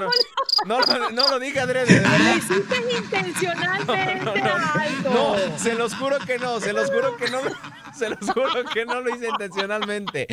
No, 0.64 0.80
no, 0.80 1.10
no, 1.10 1.28
lo 1.28 1.38
dije 1.38 1.60
adrede, 1.60 2.02
hiciste 2.36 2.76
intencionalmente 2.96 4.14
no, 4.24 5.36
no, 5.36 5.58
se 5.58 5.74
los 5.74 5.94
juro 5.94 6.18
que 6.18 6.38
no, 6.38 6.58
se 6.60 6.72
los 6.72 6.90
juro 6.90 7.16
que 7.16 7.30
no. 7.30 7.40
Se 7.98 8.08
los 8.08 8.30
juro 8.30 8.64
que 8.72 8.84
no 8.84 9.00
lo 9.00 9.12
hice 9.12 9.26
intencionalmente. 9.26 10.28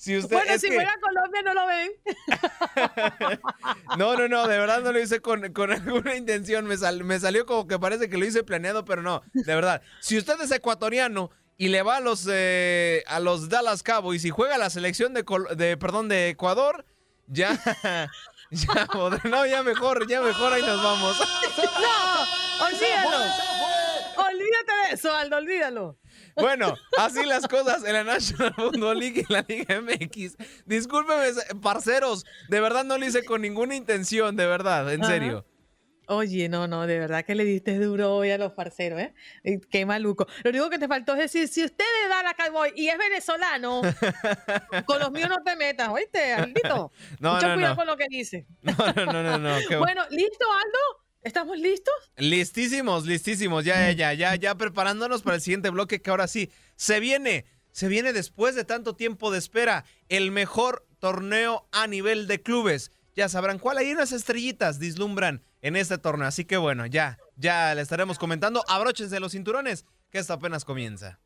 Si 0.00 0.16
usted, 0.16 0.34
bueno, 0.34 0.58
si 0.58 0.68
fuera 0.68 0.96
Colombia 0.98 1.42
no 1.42 1.52
lo 1.52 1.66
ven. 1.66 1.90
no, 3.98 4.16
no, 4.16 4.28
no, 4.28 4.48
de 4.48 4.56
verdad 4.56 4.80
no 4.80 4.92
lo 4.92 4.98
hice 4.98 5.20
con, 5.20 5.52
con 5.52 5.70
alguna 5.70 6.16
intención. 6.16 6.64
Me, 6.64 6.76
me 7.04 7.20
salió 7.20 7.44
como 7.44 7.66
que 7.66 7.78
parece 7.78 8.08
que 8.08 8.16
lo 8.16 8.24
hice 8.24 8.42
planeado, 8.42 8.86
pero 8.86 9.02
no, 9.02 9.20
de 9.34 9.54
verdad. 9.54 9.82
Si 10.00 10.16
usted 10.16 10.40
es 10.40 10.50
ecuatoriano 10.52 11.30
y 11.58 11.68
le 11.68 11.82
va 11.82 11.98
a 11.98 12.00
los, 12.00 12.26
eh, 12.32 13.04
a 13.08 13.20
los 13.20 13.50
Dallas 13.50 13.82
Cowboys 13.82 14.24
y 14.24 14.30
juega 14.30 14.56
la 14.56 14.70
selección 14.70 15.12
de, 15.12 15.22
de, 15.54 15.76
perdón, 15.76 16.08
de 16.08 16.30
Ecuador, 16.30 16.86
ya 17.26 17.60
Ya, 18.50 18.88
no, 19.24 19.44
ya 19.44 19.62
mejor, 19.62 20.08
ya 20.08 20.22
mejor, 20.22 20.54
ahí 20.54 20.62
nos 20.62 20.82
vamos. 20.82 21.18
No, 21.58 22.66
olvídalo. 22.66 23.24
Olvídate 24.16 24.72
de 24.88 24.94
eso, 24.94 25.14
Aldo, 25.14 25.36
olvídalo. 25.36 25.98
Bueno, 26.36 26.74
así 26.98 27.24
las 27.24 27.46
cosas 27.48 27.84
en 27.84 27.92
la 27.92 28.04
National 28.04 28.54
Football 28.54 28.98
League 28.98 29.24
y 29.28 29.32
la 29.32 29.44
Liga 29.48 29.80
MX. 29.80 30.36
Discúlpeme, 30.66 31.32
parceros, 31.62 32.24
de 32.48 32.60
verdad 32.60 32.84
no 32.84 32.98
lo 32.98 33.06
hice 33.06 33.24
con 33.24 33.42
ninguna 33.42 33.74
intención, 33.74 34.36
de 34.36 34.46
verdad, 34.46 34.92
en 34.92 35.04
serio. 35.04 35.44
Oye, 36.12 36.48
no, 36.48 36.66
no, 36.66 36.88
de 36.88 36.98
verdad 36.98 37.24
que 37.24 37.36
le 37.36 37.44
diste 37.44 37.78
duro 37.78 38.12
hoy 38.16 38.32
a 38.32 38.38
los 38.38 38.52
parceros, 38.52 39.00
¿eh? 39.00 39.14
Qué 39.70 39.86
maluco. 39.86 40.26
Lo 40.42 40.50
único 40.50 40.68
que 40.68 40.80
te 40.80 40.88
faltó 40.88 41.12
es 41.12 41.20
decir, 41.20 41.46
si 41.46 41.64
usted 41.64 41.84
le 42.02 42.08
da 42.08 42.24
la 42.24 42.34
Cowboy 42.34 42.72
y 42.74 42.88
es 42.88 42.98
venezolano, 42.98 43.80
con 44.86 44.98
los 44.98 45.12
míos 45.12 45.28
no 45.28 45.36
te 45.44 45.54
metas, 45.54 45.88
¿oíste, 45.88 46.32
Aldito? 46.32 46.90
No, 47.20 47.34
Mucho 47.34 47.46
no, 47.46 47.54
cuidado 47.54 47.74
no. 47.74 47.76
con 47.76 47.86
lo 47.86 47.96
que 47.96 48.06
dice. 48.10 48.44
No, 48.60 48.74
no, 49.06 49.22
no, 49.22 49.38
no. 49.38 49.58
qué 49.68 49.76
Bueno, 49.78 50.02
¿listo, 50.10 50.46
Aldo? 50.52 50.99
¿Estamos 51.22 51.58
listos? 51.58 51.94
Listísimos, 52.16 53.04
listísimos, 53.04 53.64
ya, 53.64 53.92
ya, 53.92 54.14
ya, 54.14 54.34
ya 54.36 54.54
preparándonos 54.54 55.20
para 55.22 55.36
el 55.36 55.42
siguiente 55.42 55.68
bloque 55.68 56.00
que 56.00 56.08
ahora 56.08 56.26
sí 56.26 56.50
se 56.76 56.98
viene, 56.98 57.44
se 57.72 57.88
viene 57.88 58.14
después 58.14 58.54
de 58.54 58.64
tanto 58.64 58.96
tiempo 58.96 59.30
de 59.30 59.38
espera, 59.38 59.84
el 60.08 60.30
mejor 60.30 60.86
torneo 60.98 61.68
a 61.72 61.86
nivel 61.86 62.26
de 62.26 62.40
clubes. 62.40 62.90
Ya 63.14 63.28
sabrán 63.28 63.58
cuál 63.58 63.76
hay 63.76 63.92
unas 63.92 64.12
estrellitas 64.12 64.78
dislumbran 64.78 65.42
en 65.60 65.76
este 65.76 65.98
torneo, 65.98 66.26
así 66.26 66.46
que 66.46 66.56
bueno, 66.56 66.86
ya, 66.86 67.18
ya 67.36 67.74
le 67.74 67.82
estaremos 67.82 68.18
comentando. 68.18 68.64
Abróchense 68.66 69.20
los 69.20 69.32
cinturones, 69.32 69.84
que 70.10 70.20
esto 70.20 70.32
apenas 70.32 70.64
comienza. 70.64 71.20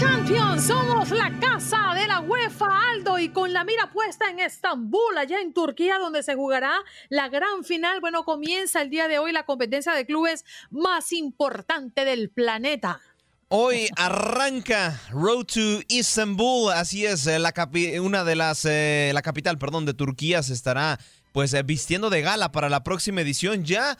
Champions, 0.00 0.66
somos 0.66 1.10
la 1.10 1.32
casa 1.40 1.92
de 1.94 2.06
la 2.06 2.20
UEFA 2.20 2.66
Aldo 2.92 3.18
y 3.18 3.30
con 3.30 3.52
la 3.52 3.64
mira 3.64 3.90
puesta 3.92 4.28
en 4.28 4.40
Estambul, 4.40 5.16
allá 5.16 5.40
en 5.40 5.54
Turquía, 5.54 5.98
donde 5.98 6.22
se 6.22 6.34
jugará 6.34 6.72
la 7.08 7.28
gran 7.28 7.64
final. 7.64 8.00
Bueno, 8.00 8.24
comienza 8.24 8.82
el 8.82 8.90
día 8.90 9.08
de 9.08 9.18
hoy 9.18 9.32
la 9.32 9.44
competencia 9.44 9.92
de 9.92 10.04
clubes 10.04 10.44
más 10.70 11.12
importante 11.12 12.04
del 12.04 12.30
planeta. 12.30 13.00
Hoy 13.48 13.88
arranca 13.96 15.00
Road 15.10 15.44
to 15.46 15.80
Istanbul, 15.88 16.72
así 16.72 17.06
es, 17.06 17.26
eh, 17.26 17.38
la 17.38 17.54
capi- 17.54 17.98
una 18.00 18.24
de 18.24 18.36
las, 18.36 18.64
eh, 18.64 19.12
la 19.14 19.22
capital, 19.22 19.56
perdón, 19.58 19.86
de 19.86 19.94
Turquía 19.94 20.42
se 20.42 20.52
estará 20.52 20.98
pues 21.32 21.54
eh, 21.54 21.62
vistiendo 21.62 22.10
de 22.10 22.22
gala 22.22 22.50
para 22.52 22.68
la 22.68 22.82
próxima 22.82 23.20
edición. 23.20 23.64
Ya 23.64 23.96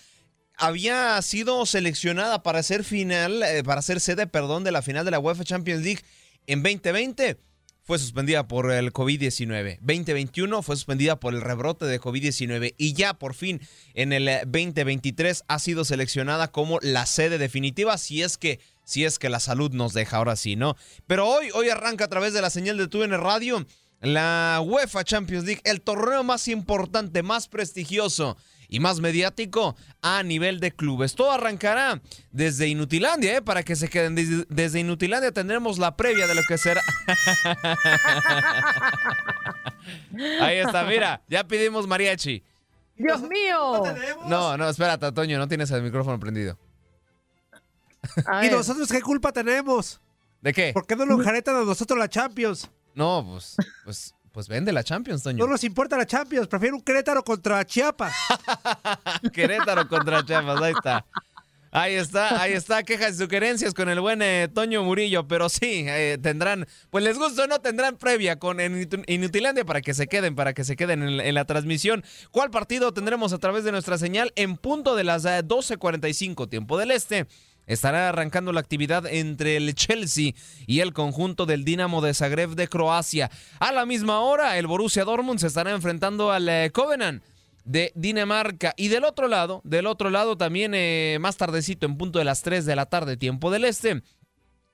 había 0.56 1.20
sido 1.22 1.66
seleccionada 1.66 2.42
para 2.42 2.62
ser 2.62 2.84
final, 2.84 3.42
eh, 3.42 3.62
para 3.62 3.82
ser 3.82 4.00
sede, 4.00 4.26
perdón, 4.26 4.64
de 4.64 4.72
la 4.72 4.82
final 4.82 5.04
de 5.04 5.10
la 5.10 5.18
UEFA 5.18 5.44
Champions 5.44 5.82
League 5.82 6.02
en 6.46 6.62
2020. 6.62 7.38
Fue 7.82 8.00
suspendida 8.00 8.48
por 8.48 8.72
el 8.72 8.92
COVID-19. 8.92 9.78
2021 9.80 10.62
fue 10.62 10.74
suspendida 10.74 11.20
por 11.20 11.34
el 11.34 11.40
rebrote 11.40 11.84
de 11.84 12.00
COVID-19 12.00 12.74
y 12.76 12.94
ya 12.94 13.14
por 13.14 13.34
fin 13.34 13.60
en 13.94 14.12
el 14.12 14.26
eh, 14.26 14.40
2023 14.44 15.44
ha 15.46 15.58
sido 15.60 15.84
seleccionada 15.84 16.50
como 16.50 16.80
la 16.82 17.06
sede 17.06 17.38
definitiva 17.38 17.96
si 17.96 18.22
es 18.22 18.38
que 18.38 18.58
si 18.82 19.04
es 19.04 19.18
que 19.18 19.28
la 19.28 19.40
salud 19.40 19.72
nos 19.72 19.94
deja 19.94 20.16
ahora 20.16 20.36
sí, 20.36 20.56
¿no? 20.56 20.76
Pero 21.06 21.28
hoy 21.28 21.50
hoy 21.54 21.68
arranca 21.68 22.06
a 22.06 22.08
través 22.08 22.32
de 22.32 22.40
la 22.40 22.50
señal 22.50 22.76
de 22.76 22.88
TUN 22.88 23.10
Radio 23.10 23.64
la 24.00 24.60
UEFA 24.64 25.04
Champions 25.04 25.44
League, 25.44 25.62
el 25.64 25.80
torneo 25.80 26.22
más 26.22 26.48
importante, 26.48 27.22
más 27.22 27.48
prestigioso 27.48 28.36
y 28.68 28.80
más 28.80 29.00
mediático 29.00 29.76
a 30.02 30.22
nivel 30.22 30.60
de 30.60 30.72
clubes. 30.72 31.14
Todo 31.14 31.32
arrancará 31.32 32.00
desde 32.30 32.68
Inutilandia, 32.68 33.36
¿eh? 33.36 33.42
Para 33.42 33.62
que 33.62 33.76
se 33.76 33.88
queden 33.88 34.14
desde, 34.14 34.46
desde 34.48 34.80
Inutilandia 34.80 35.32
tendremos 35.32 35.78
la 35.78 35.96
previa 35.96 36.26
de 36.26 36.34
lo 36.34 36.42
que 36.48 36.58
será. 36.58 36.82
Ahí 40.40 40.58
está, 40.58 40.84
mira, 40.84 41.22
ya 41.28 41.46
pedimos 41.46 41.86
mariachi. 41.86 42.42
Dios 42.96 43.22
mío. 43.22 43.82
No, 44.26 44.56
no, 44.56 44.68
espérate, 44.68 45.12
Toño, 45.12 45.38
no 45.38 45.48
tienes 45.48 45.70
el 45.70 45.82
micrófono 45.82 46.18
prendido. 46.18 46.58
¿Y 48.42 48.48
nosotros 48.48 48.88
qué 48.88 49.02
culpa 49.02 49.32
tenemos? 49.32 50.00
¿De 50.40 50.52
qué? 50.52 50.72
¿Por 50.72 50.86
qué 50.86 50.96
no 50.96 51.04
nos 51.04 51.20
enjaretan 51.20 51.56
a 51.56 51.64
nosotros 51.64 51.98
la 51.98 52.08
Champions? 52.08 52.70
No, 52.94 53.26
pues, 53.28 53.56
pues, 53.84 54.14
pues 54.36 54.48
vende 54.48 54.70
la 54.70 54.84
Champions, 54.84 55.22
Toño. 55.22 55.38
No 55.46 55.50
nos 55.50 55.64
importa 55.64 55.96
la 55.96 56.04
Champions, 56.04 56.46
prefiero 56.46 56.76
un 56.76 56.82
Querétaro 56.82 57.24
contra 57.24 57.64
Chiapas. 57.64 58.12
Querétaro 59.32 59.88
contra 59.88 60.22
Chiapas, 60.26 60.60
ahí 60.60 60.72
está. 60.76 61.06
Ahí 61.72 61.94
está, 61.94 62.42
ahí 62.42 62.52
está, 62.52 62.82
quejas 62.82 63.14
y 63.14 63.18
sugerencias 63.18 63.72
con 63.72 63.88
el 63.88 63.98
buen 63.98 64.20
eh, 64.20 64.48
Toño 64.54 64.82
Murillo, 64.82 65.26
pero 65.26 65.48
sí, 65.48 65.84
eh, 65.88 66.18
tendrán, 66.22 66.66
pues 66.90 67.02
les 67.02 67.16
gusta 67.18 67.44
o 67.44 67.46
no, 67.46 67.58
tendrán 67.60 67.96
previa 67.96 68.38
con 68.38 68.58
Inut- 68.58 69.04
Inutilandia 69.06 69.64
para 69.64 69.80
que 69.80 69.94
se 69.94 70.06
queden, 70.06 70.34
para 70.34 70.52
que 70.52 70.64
se 70.64 70.76
queden 70.76 71.02
en, 71.02 71.18
en 71.20 71.34
la 71.34 71.46
transmisión. 71.46 72.04
¿Cuál 72.30 72.50
partido 72.50 72.92
tendremos 72.92 73.32
a 73.32 73.38
través 73.38 73.64
de 73.64 73.72
nuestra 73.72 73.96
señal? 73.96 74.32
En 74.36 74.58
punto 74.58 74.96
de 74.96 75.04
las 75.04 75.24
eh, 75.24 75.42
12.45, 75.44 76.48
tiempo 76.50 76.76
del 76.76 76.90
este. 76.90 77.26
Estará 77.66 78.08
arrancando 78.08 78.52
la 78.52 78.60
actividad 78.60 79.06
entre 79.06 79.56
el 79.56 79.74
Chelsea 79.74 80.32
y 80.66 80.80
el 80.80 80.92
conjunto 80.92 81.46
del 81.46 81.64
Dinamo 81.64 82.00
de 82.00 82.14
Zagreb 82.14 82.50
de 82.50 82.68
Croacia. 82.68 83.30
A 83.58 83.72
la 83.72 83.86
misma 83.86 84.20
hora, 84.20 84.56
el 84.58 84.66
Borussia 84.66 85.04
Dortmund 85.04 85.40
se 85.40 85.48
estará 85.48 85.72
enfrentando 85.72 86.30
al 86.30 86.48
eh, 86.48 86.70
Covenant 86.72 87.22
de 87.64 87.92
Dinamarca. 87.96 88.72
Y 88.76 88.88
del 88.88 89.04
otro 89.04 89.28
lado, 89.28 89.60
del 89.64 89.86
otro 89.86 90.10
lado 90.10 90.36
también 90.36 90.72
eh, 90.74 91.18
más 91.20 91.36
tardecito, 91.36 91.86
en 91.86 91.98
punto 91.98 92.18
de 92.18 92.24
las 92.24 92.42
3 92.42 92.64
de 92.64 92.76
la 92.76 92.86
tarde, 92.86 93.16
tiempo 93.16 93.50
del 93.50 93.64
este, 93.64 94.02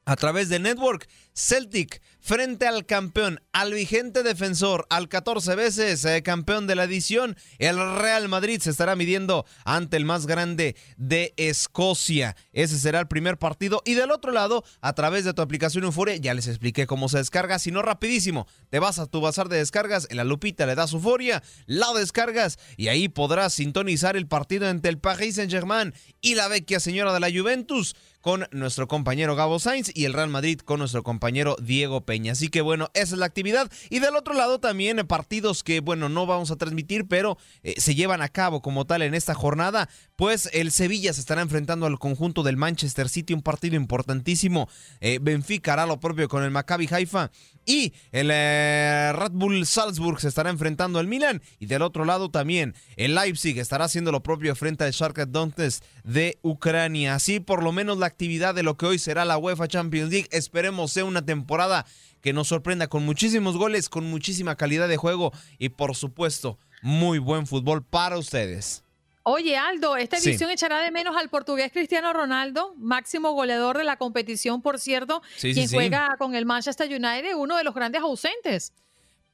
a 0.05 0.17
través 0.17 0.49
de 0.49 0.59
Network, 0.59 1.09
Celtic 1.35 2.03
frente 2.23 2.67
al 2.67 2.87
campeón, 2.87 3.41
al 3.53 3.75
vigente 3.75 4.23
defensor, 4.23 4.87
al 4.89 5.09
14 5.09 5.55
veces 5.57 6.05
eh, 6.05 6.23
campeón 6.23 6.67
de 6.67 6.77
la 6.77 6.85
edición, 6.85 7.37
el 7.59 7.77
Real 7.99 8.29
Madrid 8.29 8.61
se 8.61 8.71
estará 8.71 8.97
midiendo 8.97 9.45
ante 9.65 9.97
el 9.97 10.05
más 10.05 10.27
grande 10.27 10.77
de 10.97 11.35
Escocia. 11.37 12.37
Ese 12.53 12.79
será 12.79 13.01
el 13.01 13.09
primer 13.09 13.39
partido. 13.39 13.83
Y 13.85 13.95
del 13.95 14.13
otro 14.13 14.33
lado, 14.33 14.65
a 14.81 14.95
través 14.95 15.25
de 15.25 15.35
tu 15.35 15.43
aplicación 15.43 15.85
Euforia, 15.85 16.17
ya 16.17 16.33
les 16.33 16.47
expliqué 16.47 16.87
cómo 16.87 17.09
se 17.09 17.19
descarga, 17.19 17.59
si 17.59 17.73
no 17.73 17.83
rapidísimo, 17.83 18.47
te 18.71 18.79
vas 18.79 18.99
a 18.99 19.07
tu 19.07 19.21
bazar 19.21 19.49
de 19.49 19.59
descargas, 19.59 20.07
en 20.09 20.17
la 20.17 20.25
lupita 20.25 20.65
le 20.65 20.77
das 20.77 20.93
Euforia, 20.93 21.43
la 21.67 21.93
descargas 21.93 22.59
y 22.77 22.89
ahí 22.89 23.09
podrás 23.09 23.53
sintonizar 23.55 24.17
el 24.17 24.29
partido 24.29 24.69
entre 24.69 24.91
el 24.91 24.99
Paris 24.99 25.37
Saint-Germain 25.37 25.93
y 26.21 26.37
la 26.37 26.49
vecchia 26.49 26.79
señora 26.79 27.13
de 27.13 27.21
la 27.21 27.31
Juventus 27.31 27.97
con 28.23 28.47
nuestro 28.53 28.89
compañero 28.89 29.35
Gabo 29.35 29.59
Sainz 29.59 29.91
y 29.95 30.05
el 30.05 30.13
Real 30.15 30.29
Madrid 30.29 30.61
con 30.61 30.79
nuestro 30.79 31.03
compañero 31.03 31.57
Diego 31.61 32.07
Así 32.31 32.49
que 32.49 32.61
bueno, 32.61 32.91
esa 32.95 33.15
es 33.15 33.19
la 33.19 33.27
actividad. 33.27 33.71
Y 33.91 34.01
del 34.01 34.17
otro 34.17 34.35
lado 34.35 34.59
también 34.61 34.99
eh, 34.99 35.05
partidos 35.05 35.63
que 35.63 35.81
bueno, 35.81 36.09
no 36.09 36.27
vamos 36.27 36.51
a 36.51 36.57
transmitir, 36.57 37.07
pero 37.09 37.39
eh, 37.63 37.75
se 37.79 37.95
llevan 37.95 38.23
a 38.23 38.29
cabo 38.29 38.61
como 38.61 38.85
tal 38.85 39.03
en 39.03 39.15
esta 39.15 39.35
jornada. 39.35 39.89
Pues 40.17 40.49
el 40.53 40.71
Sevilla 40.71 41.13
se 41.13 41.21
estará 41.21 41.43
enfrentando 41.43 41.87
al 41.87 41.99
conjunto 41.99 42.43
del 42.43 42.57
Manchester 42.57 43.09
City, 43.09 43.35
un 43.35 43.43
partido 43.43 43.77
importantísimo. 43.77 44.69
Eh, 45.01 45.19
Benfica 45.21 45.73
hará 45.73 45.87
lo 45.87 46.01
propio 46.01 46.29
con 46.29 46.43
el 46.45 46.51
Maccabi 46.51 46.89
Haifa. 46.91 47.31
Y 47.65 47.93
el 48.11 48.31
eh, 48.33 49.13
Bull 49.33 49.67
Salzburg 49.67 50.21
se 50.21 50.29
estará 50.29 50.51
enfrentando 50.51 50.99
al 50.99 51.07
Milan. 51.07 51.43
Y 51.59 51.67
del 51.67 51.83
otro 51.83 52.05
lado 52.05 52.31
también 52.31 52.75
el 52.97 53.15
Leipzig 53.15 53.59
estará 53.59 53.85
haciendo 53.85 54.11
lo 54.11 54.23
propio 54.23 54.55
frente 54.55 54.85
al 54.85 54.93
Shakhtar 54.93 55.31
Donetsk 55.31 55.83
de 56.05 56.39
Ucrania. 56.43 57.15
Así 57.15 57.41
por 57.41 57.63
lo 57.63 57.73
menos 57.73 57.99
la 57.99 58.07
actividad 58.07 58.55
de 58.55 58.63
lo 58.63 58.77
que 58.77 58.87
hoy 58.87 58.99
será 58.99 59.25
la 59.25 59.39
UEFA 59.39 59.69
Champions 59.69 60.11
League. 60.11 60.29
Esperemos 60.33 60.93
sea 60.93 61.05
una 61.05 61.25
temporada 61.25 61.87
que 62.21 62.33
nos 62.33 62.49
sorprenda 62.49 62.89
con 62.89 63.05
muchísimos 63.05 63.57
goles, 63.57 63.89
con 63.89 64.05
muchísima 64.05 64.57
calidad 64.57 64.89
de 64.89 64.97
juego 64.97 65.33
y 65.59 65.71
por 65.71 65.95
supuesto 65.97 66.59
muy 66.83 67.19
buen 67.19 67.47
fútbol 67.47 67.85
para 67.85 68.19
ustedes. 68.19 68.85
Oye, 69.25 69.57
Aldo, 69.57 69.97
esta 69.97 70.19
Sí. 70.19 70.31
edición 70.31 70.51
echará 70.51 70.81
de 70.81 70.91
menos 70.91 71.17
al 71.17 71.29
portugués 71.29 71.71
Cristiano 71.73 72.13
Ronaldo, 72.13 72.75
máximo 72.77 73.31
goleador 73.33 73.79
de 73.79 73.85
la 73.85 73.97
competición, 73.97 74.63
por 74.63 74.81
cierto, 74.81 75.23
Sí, 75.37 75.51
sí, 75.51 75.55
quien 75.55 75.69
sí. 75.69 75.77
juega 75.77 76.17
con 76.19 76.35
el 76.35 76.45
Manchester 76.45 76.89
United, 76.89 77.35
uno 77.37 77.57
de 77.57 77.63
los 77.63 77.73
grandes 77.73 78.03
ausentes. 78.03 78.73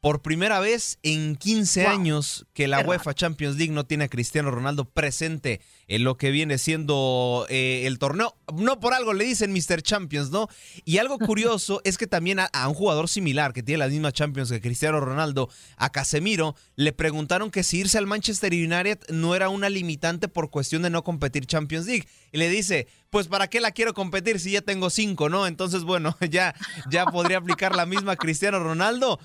Por 0.01 0.23
primera 0.23 0.61
vez 0.61 1.01
en 1.03 1.35
15 1.35 1.87
años 1.89 2.47
que 2.53 2.69
la 2.69 2.81
UEFA 2.83 3.15
Champions 3.15 3.57
League 3.57 3.73
no 3.73 3.85
tiene 3.85 4.05
a 4.05 4.09
Cristiano 4.09 4.53
Ronaldo 4.53 4.85
presente 4.85 5.61
en 5.89 6.05
lo 6.05 6.17
que 6.17 6.31
viene 6.31 6.59
siendo 6.59 7.47
eh, 7.49 7.83
el 7.85 7.99
torneo. 7.99 8.37
No 8.55 8.79
por 8.79 8.95
algo 8.95 9.13
le 9.13 9.25
dicen 9.25 9.53
Mr. 9.53 9.83
Champions, 9.83 10.31
¿no? 10.31 10.47
Y 10.85 10.99
algo 10.99 11.19
curioso 11.27 11.81
es 11.83 11.99
que 11.99 12.07
también 12.07 12.39
a, 12.39 12.45
a 12.45 12.69
un 12.69 12.75
jugador 12.75 13.09
similar 13.09 13.53
que 13.53 13.65
tiene 13.65 13.79
las 13.79 13.91
mismas 13.91 14.13
Champions 14.13 14.51
que 14.51 14.61
Cristiano 14.61 15.01
Ronaldo, 15.01 15.51
a 15.77 15.91
Casemiro, 15.91 16.55
le 16.77 16.93
preguntaron 16.93 17.51
que 17.51 17.65
si 17.65 17.79
irse 17.79 17.99
al 17.99 18.07
Manchester 18.07 18.53
United 18.53 19.01
no 19.09 19.35
era 19.35 19.49
una 19.49 19.69
limitante 19.69 20.29
por 20.29 20.51
cuestión 20.51 20.83
de 20.83 20.91
no 20.91 21.03
competir 21.03 21.47
Champions 21.47 21.87
League. 21.87 22.07
Y 22.31 22.39
le 22.39 22.49
dice, 22.49 22.87
pues 23.11 23.27
¿para 23.27 23.49
qué 23.49 23.61
la 23.61 23.73
quiero 23.73 23.95
competir 23.95 24.39
si 24.39 24.53
ya 24.53 24.61
tengo 24.61 24.91
cinco, 24.91 25.29
¿no? 25.29 25.47
Entonces, 25.47 25.83
bueno, 25.83 26.17
ya, 26.31 26.55
ya 26.91 27.07
podría 27.07 27.39
aplicar 27.39 27.75
la 27.75 27.87
misma 27.87 28.17
Cristiano 28.17 28.61
Ronaldo. 28.61 29.19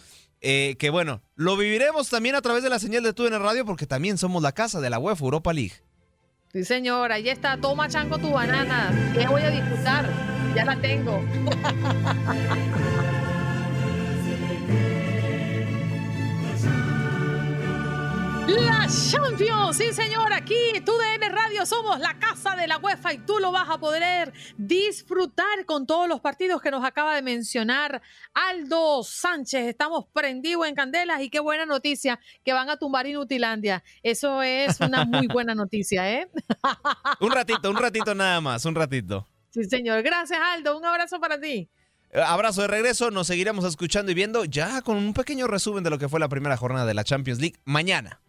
Eh, 0.45 0.75
que 0.77 0.89
bueno, 0.89 1.21
lo 1.35 1.55
viviremos 1.55 2.09
también 2.09 2.35
a 2.35 2.41
través 2.41 2.63
de 2.63 2.69
la 2.69 2.77
señal 2.77 3.01
de 3.01 3.13
TUDN 3.13 3.41
Radio 3.41 3.65
porque 3.65 3.87
también 3.87 4.17
somos 4.17 4.43
la 4.43 4.51
casa 4.51 4.81
de 4.81 4.89
la 4.89 4.99
UEFA 4.99 5.23
Europa 5.23 5.53
League. 5.53 5.75
Sí, 6.51 6.65
señora, 6.65 7.15
ahí 7.15 7.29
está, 7.29 7.57
toma 7.57 7.87
chango 7.87 8.17
tu 8.17 8.29
banana. 8.29 8.91
¿Qué 9.13 9.25
voy 9.25 9.41
a 9.41 9.49
disfrutar? 9.49 10.05
Ya 10.53 10.65
la 10.65 10.75
tengo. 10.75 11.23
La 18.47 18.87
Champions, 18.87 19.77
sí 19.77 19.93
señor, 19.93 20.33
aquí 20.33 20.55
tu 20.85 20.91
DN 20.91 21.29
Radio 21.29 21.65
somos 21.65 21.99
la 21.99 22.19
casa 22.19 22.55
de 22.55 22.67
la 22.67 22.77
UEFA 22.77 23.13
y 23.13 23.17
tú 23.19 23.39
lo 23.39 23.51
vas 23.51 23.69
a 23.69 23.79
poder 23.79 24.33
disfrutar 24.57 25.65
con 25.65 25.87
todos 25.87 26.09
los 26.09 26.19
partidos 26.19 26.61
que 26.61 26.69
nos 26.69 26.83
acaba 26.83 27.15
de 27.15 27.21
mencionar 27.21 28.01
Aldo 28.33 29.01
Sánchez. 29.03 29.67
Estamos 29.67 30.07
prendidos 30.11 30.67
en 30.67 30.75
candelas 30.75 31.21
y 31.21 31.29
qué 31.29 31.39
buena 31.39 31.65
noticia 31.65 32.19
que 32.43 32.51
van 32.51 32.69
a 32.69 32.77
tumbar 32.77 33.07
Inutilandia. 33.07 33.81
Eso 34.03 34.41
es 34.41 34.79
una 34.81 35.05
muy 35.05 35.27
buena 35.33 35.55
noticia, 35.55 36.11
¿eh? 36.11 36.29
un 37.21 37.31
ratito, 37.31 37.69
un 37.69 37.77
ratito 37.77 38.13
nada 38.13 38.41
más, 38.41 38.65
un 38.65 38.75
ratito. 38.75 39.25
Sí 39.51 39.63
señor, 39.63 40.03
gracias 40.03 40.39
Aldo, 40.41 40.77
un 40.77 40.85
abrazo 40.85 41.19
para 41.21 41.39
ti. 41.39 41.69
Eh, 42.11 42.21
abrazo 42.21 42.61
de 42.61 42.67
regreso, 42.67 43.09
nos 43.09 43.27
seguiremos 43.27 43.63
escuchando 43.63 44.11
y 44.11 44.15
viendo 44.15 44.43
ya 44.43 44.81
con 44.81 44.97
un 44.97 45.13
pequeño 45.13 45.47
resumen 45.47 45.83
de 45.83 45.89
lo 45.89 45.97
que 45.97 46.09
fue 46.09 46.19
la 46.19 46.27
primera 46.27 46.57
jornada 46.57 46.85
de 46.85 46.93
la 46.93 47.05
Champions 47.05 47.39
League 47.39 47.57
mañana. 47.63 48.19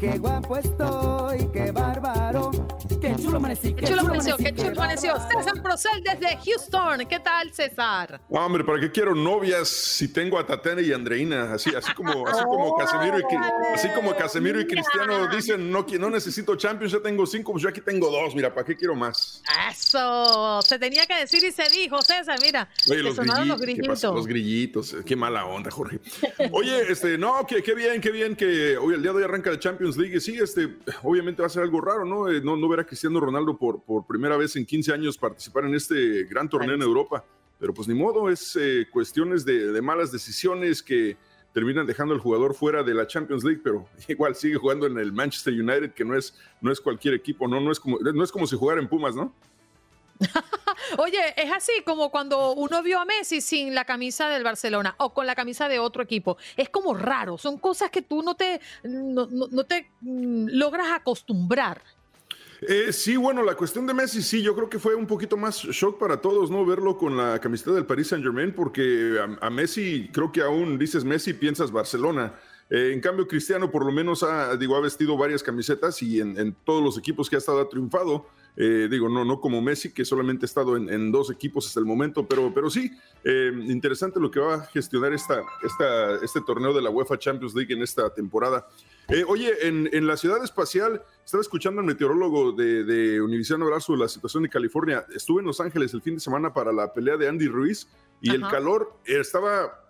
¡Qué 0.01 0.17
guapo 0.17 0.57
estoy! 0.57 1.49
¡Qué 1.53 1.71
bárbaro! 1.71 2.51
¡Qué 3.15 3.23
chulo 3.23 3.37
amanecí! 3.37 3.73
¡Qué, 3.73 3.85
chulo 3.85 4.01
amaneció! 4.01 4.37
¡Qué 4.37 4.53
chulo 4.53 4.71
amaneció! 4.71 5.13
César 5.15 5.63
Procel 5.63 6.03
desde 6.03 6.37
Houston. 6.43 7.05
¿Qué 7.07 7.19
tal, 7.19 7.53
César? 7.53 8.19
hombre, 8.29 8.65
¿para 8.65 8.79
qué 8.81 8.91
quiero 8.91 9.15
novias 9.15 9.69
si 9.69 10.09
tengo 10.09 10.37
a 10.37 10.45
Tatiana 10.45 10.81
y 10.81 10.91
Andreina? 10.91 11.53
Así, 11.53 11.73
así 11.73 11.93
como, 11.93 12.27
así 12.27 12.43
como 12.43 12.75
Casemiro 12.75 13.19
y 13.19 13.23
así 13.73 13.87
como 13.95 14.15
Casemiro 14.15 14.59
y 14.59 14.67
Cristiano 14.67 15.27
dicen, 15.29 15.71
no, 15.71 15.85
no 15.97 16.09
necesito 16.09 16.57
Champions, 16.57 16.91
ya 16.91 16.99
tengo 16.99 17.25
cinco, 17.25 17.53
pues 17.53 17.63
yo 17.63 17.69
aquí 17.69 17.79
tengo 17.79 18.09
dos. 18.09 18.35
Mira, 18.35 18.53
¿para 18.53 18.65
qué 18.65 18.75
quiero 18.75 18.95
más? 18.95 19.41
Eso, 19.71 20.61
se 20.61 20.77
tenía 20.77 21.05
que 21.05 21.15
decir 21.15 21.41
y 21.41 21.53
se 21.53 21.69
dijo, 21.69 22.01
César, 22.01 22.37
mira. 22.41 22.67
Oye, 22.89 23.01
los 23.01 23.15
grillitos, 23.17 23.47
los 23.47 23.61
grillitos. 23.61 24.03
Los 24.03 24.27
grillitos, 24.27 24.95
qué 25.05 25.15
mala 25.15 25.45
onda, 25.45 25.71
Jorge. 25.71 26.01
Oye, 26.51 26.91
este, 26.91 27.17
no, 27.17 27.45
qué, 27.47 27.63
qué 27.63 27.75
bien, 27.75 28.01
qué 28.01 28.11
bien 28.11 28.35
que 28.35 28.77
hoy 28.77 28.95
el 28.95 29.01
día 29.01 29.11
de 29.11 29.19
hoy 29.19 29.23
arranca 29.23 29.51
la 29.51 29.59
Champions 29.59 29.95
League. 29.95 30.19
Sí, 30.19 30.37
este, 30.37 30.75
obviamente 31.03 31.41
va 31.41 31.47
a 31.47 31.49
ser 31.49 31.63
algo 31.63 31.79
raro, 31.79 32.03
¿no? 32.03 32.29
Eh, 32.29 32.41
no, 32.43 32.57
no 32.57 32.67
ver 32.67 32.81
a 32.81 32.85
Cristiano 33.05 33.23
Ronaldo 33.23 33.55
por, 33.55 33.83
por 33.83 34.07
primera 34.07 34.35
vez 34.35 34.55
en 34.55 34.65
15 34.65 34.91
años 34.91 35.15
participar 35.15 35.65
en 35.65 35.75
este 35.75 36.23
gran 36.23 36.49
torneo 36.49 36.73
en 36.73 36.81
Europa. 36.81 37.23
Pero 37.59 37.71
pues 37.71 37.87
ni 37.87 37.93
modo, 37.93 38.31
es 38.31 38.57
eh, 38.59 38.87
cuestiones 38.91 39.45
de, 39.45 39.71
de, 39.71 39.81
malas 39.81 40.11
decisiones 40.11 40.81
que 40.81 41.15
terminan 41.53 41.85
dejando 41.85 42.15
al 42.15 42.19
jugador 42.19 42.55
fuera 42.55 42.81
de 42.81 42.95
la 42.95 43.05
Champions 43.05 43.43
League, 43.43 43.61
pero 43.63 43.87
igual 44.07 44.33
sigue 44.35 44.55
jugando 44.55 44.87
en 44.87 44.97
el 44.97 45.13
Manchester 45.13 45.53
United, 45.53 45.93
que 45.93 46.03
no 46.03 46.17
es, 46.17 46.33
no 46.61 46.71
es 46.71 46.81
cualquier 46.81 47.13
equipo, 47.13 47.47
¿no? 47.47 47.59
No 47.61 47.71
es 47.71 47.79
como, 47.79 47.99
no 47.99 48.23
es 48.23 48.31
como 48.31 48.47
si 48.47 48.57
jugara 48.57 48.81
en 48.81 48.89
Pumas, 48.89 49.15
¿no? 49.15 49.31
Oye, 50.97 51.33
es 51.37 51.51
así 51.51 51.73
como 51.85 52.09
cuando 52.09 52.53
uno 52.53 52.81
vio 52.81 52.99
a 52.99 53.05
Messi 53.05 53.39
sin 53.39 53.75
la 53.75 53.85
camisa 53.85 54.29
del 54.29 54.43
Barcelona 54.43 54.95
o 54.97 55.13
con 55.13 55.27
la 55.27 55.35
camisa 55.35 55.69
de 55.69 55.77
otro 55.77 56.01
equipo. 56.01 56.37
Es 56.57 56.69
como 56.69 56.95
raro, 56.95 57.37
son 57.37 57.59
cosas 57.59 57.91
que 57.91 58.01
tú 58.01 58.23
no 58.23 58.35
te, 58.35 58.59
no, 58.83 59.27
no, 59.27 59.47
no 59.51 59.63
te 59.63 59.91
mm, 60.01 60.47
logras 60.53 60.87
acostumbrar. 60.91 61.83
Eh, 62.61 62.91
sí, 62.91 63.17
bueno, 63.17 63.43
la 63.43 63.55
cuestión 63.55 63.85
de 63.85 63.93
Messi, 63.93 64.21
sí, 64.21 64.41
yo 64.41 64.55
creo 64.55 64.69
que 64.69 64.79
fue 64.79 64.95
un 64.95 65.07
poquito 65.07 65.37
más 65.37 65.57
shock 65.57 65.97
para 65.99 66.21
todos, 66.21 66.49
¿no? 66.49 66.65
Verlo 66.65 66.97
con 66.97 67.17
la 67.17 67.39
camiseta 67.39 67.71
del 67.71 67.85
Paris 67.85 68.07
Saint 68.07 68.23
Germain, 68.23 68.53
porque 68.53 69.19
a, 69.41 69.49
Messi, 69.49 70.09
creo 70.13 70.31
que 70.31 70.41
aún 70.41 70.77
dices 70.77 71.03
Messi, 71.03 71.33
piensas 71.33 71.71
Barcelona. 71.71 72.33
Eh, 72.69 72.91
en 72.93 73.01
cambio, 73.01 73.27
Cristiano 73.27 73.69
por 73.69 73.85
lo 73.85 73.91
menos 73.91 74.23
ha, 74.23 74.55
digo, 74.57 74.75
ha 74.75 74.81
vestido 74.81 75.17
varias 75.17 75.43
camisetas 75.43 76.01
y 76.01 76.19
en, 76.19 76.37
en 76.37 76.55
todos 76.65 76.83
los 76.83 76.97
equipos 76.97 77.29
que 77.29 77.35
ha 77.35 77.39
estado 77.39 77.61
ha 77.61 77.69
triunfado. 77.69 78.25
Eh, 78.57 78.87
digo, 78.89 79.09
no, 79.09 79.25
no 79.25 79.41
como 79.41 79.61
Messi, 79.61 79.93
que 79.93 80.05
solamente 80.05 80.45
ha 80.45 80.47
estado 80.47 80.77
en, 80.77 80.89
en 80.89 81.11
dos 81.11 81.29
equipos 81.29 81.67
hasta 81.67 81.79
el 81.79 81.85
momento, 81.85 82.25
pero, 82.25 82.53
pero 82.53 82.69
sí, 82.69 82.89
eh, 83.23 83.51
interesante 83.67 84.19
lo 84.19 84.31
que 84.31 84.39
va 84.39 84.55
a 84.55 84.65
gestionar 84.67 85.11
esta, 85.13 85.41
esta, 85.61 86.15
este 86.23 86.39
torneo 86.41 86.73
de 86.73 86.81
la 86.81 86.89
UEFA 86.89 87.17
Champions 87.17 87.53
League 87.53 87.73
en 87.73 87.81
esta 87.81 88.13
temporada. 88.13 88.67
Eh, 89.09 89.25
oye, 89.27 89.67
en, 89.67 89.89
en, 89.91 90.07
la 90.07 90.15
ciudad 90.15 90.41
espacial, 90.43 91.03
estaba 91.23 91.41
escuchando 91.41 91.81
al 91.81 91.87
meteorólogo 91.87 92.53
de, 92.53 92.85
de 92.85 93.21
Univision 93.21 93.61
hablar 93.61 93.81
sobre 93.81 93.99
la 93.99 94.07
situación 94.07 94.43
de 94.43 94.49
California. 94.49 95.05
Estuve 95.13 95.41
en 95.41 95.47
Los 95.47 95.59
Ángeles 95.59 95.93
el 95.93 96.01
fin 96.01 96.13
de 96.15 96.21
semana 96.21 96.53
para 96.53 96.71
la 96.71 96.93
pelea 96.93 97.17
de 97.17 97.27
Andy 97.27 97.47
Ruiz 97.47 97.87
y 98.21 98.29
Ajá. 98.29 98.37
el 98.37 98.47
calor 98.47 98.97
estaba, 99.05 99.85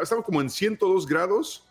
estaba 0.00 0.22
como 0.22 0.40
en 0.40 0.48
102 0.48 1.06
grados. 1.06 1.65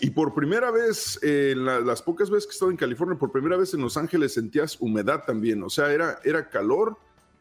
Y 0.00 0.10
por 0.10 0.34
primera 0.34 0.70
vez, 0.70 1.18
eh, 1.22 1.54
la, 1.56 1.80
las 1.80 2.02
pocas 2.02 2.30
veces 2.30 2.46
que 2.46 2.50
he 2.50 2.54
estado 2.54 2.70
en 2.70 2.76
California, 2.76 3.18
por 3.18 3.30
primera 3.30 3.56
vez 3.56 3.72
en 3.74 3.80
Los 3.80 3.96
Ángeles 3.96 4.34
sentías 4.34 4.76
humedad 4.80 5.24
también. 5.24 5.62
O 5.62 5.70
sea, 5.70 5.92
era, 5.92 6.18
era 6.24 6.48
calor, 6.48 6.96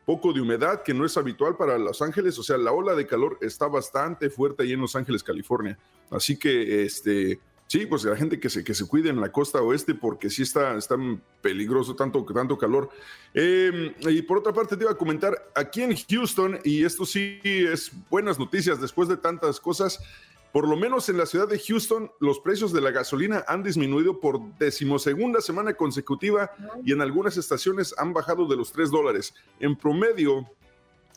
poco 0.05 0.34
de 0.34 0.41
humedad, 0.41 0.84
que 0.84 0.93
no 0.93 1.05
es 1.05 1.17
habitual 1.17 1.57
para 1.57 1.78
Los 1.78 2.01
Ángeles. 2.01 2.38
O 2.38 2.43
sea, 2.43 2.57
la 2.57 2.72
ola 2.72 2.93
de 2.95 3.07
calor 3.07 3.38
está 3.41 3.67
bastante 3.67 4.30
fuerte 4.30 4.63
ahí 4.63 4.74
en 4.74 4.82
Los 4.82 4.95
Ángeles, 4.95 5.24
California. 5.24 5.78
Así 6.11 6.38
que, 6.38 6.84
este, 6.84 7.39
sí, 7.67 7.86
pues 7.86 8.03
la 8.03 8.15
gente 8.15 8.39
que 8.39 8.49
se, 8.49 8.63
que 8.63 8.74
se 8.74 8.86
cuide 8.86 9.09
en 9.09 9.22
la 9.22 9.32
costa 9.32 9.61
oeste, 9.61 9.95
porque 9.95 10.30
sí 10.30 10.43
está, 10.43 10.76
está 10.76 10.97
peligroso 11.41 11.95
tanto, 11.95 12.26
tanto 12.26 12.57
calor. 12.57 12.89
Eh, 13.34 13.95
y 14.01 14.22
por 14.24 14.39
otra 14.39 14.53
parte, 14.53 14.76
te 14.76 14.84
iba 14.84 14.91
a 14.91 14.97
comentar, 14.97 15.51
aquí 15.55 15.82
en 15.82 15.95
Houston, 15.95 16.59
y 16.63 16.84
esto 16.84 17.05
sí 17.05 17.39
es 17.43 17.91
buenas 18.09 18.38
noticias 18.38 18.82
después 18.82 19.07
de 19.07 19.17
tantas 19.17 19.59
cosas, 19.59 19.99
por 20.52 20.68
lo 20.68 20.76
menos 20.76 21.08
en 21.08 21.18
la 21.18 21.26
ciudad 21.26 21.47
de 21.47 21.60
Houston, 21.60 22.12
los 22.20 22.39
precios 22.39 22.74
de 22.74 22.82
la 22.82 22.91
gasolina 22.91 23.45
han 23.47 23.64
disminuido 23.64 24.20
por 24.20 24.41
decimosegunda 24.58 25.39
semana 25.39 25.74
consecutiva 25.74 26.52
y 26.84 26.91
en 26.91 27.02
algunas 27.02 27.38
estaciones 27.38 27.95
han 27.97 28.14
bajado 28.14 28.45
de 28.47 28.58
los 28.58 28.72
3 28.74 28.91
dólares. 28.91 29.34
En 29.60 29.78
promedio, 29.78 30.45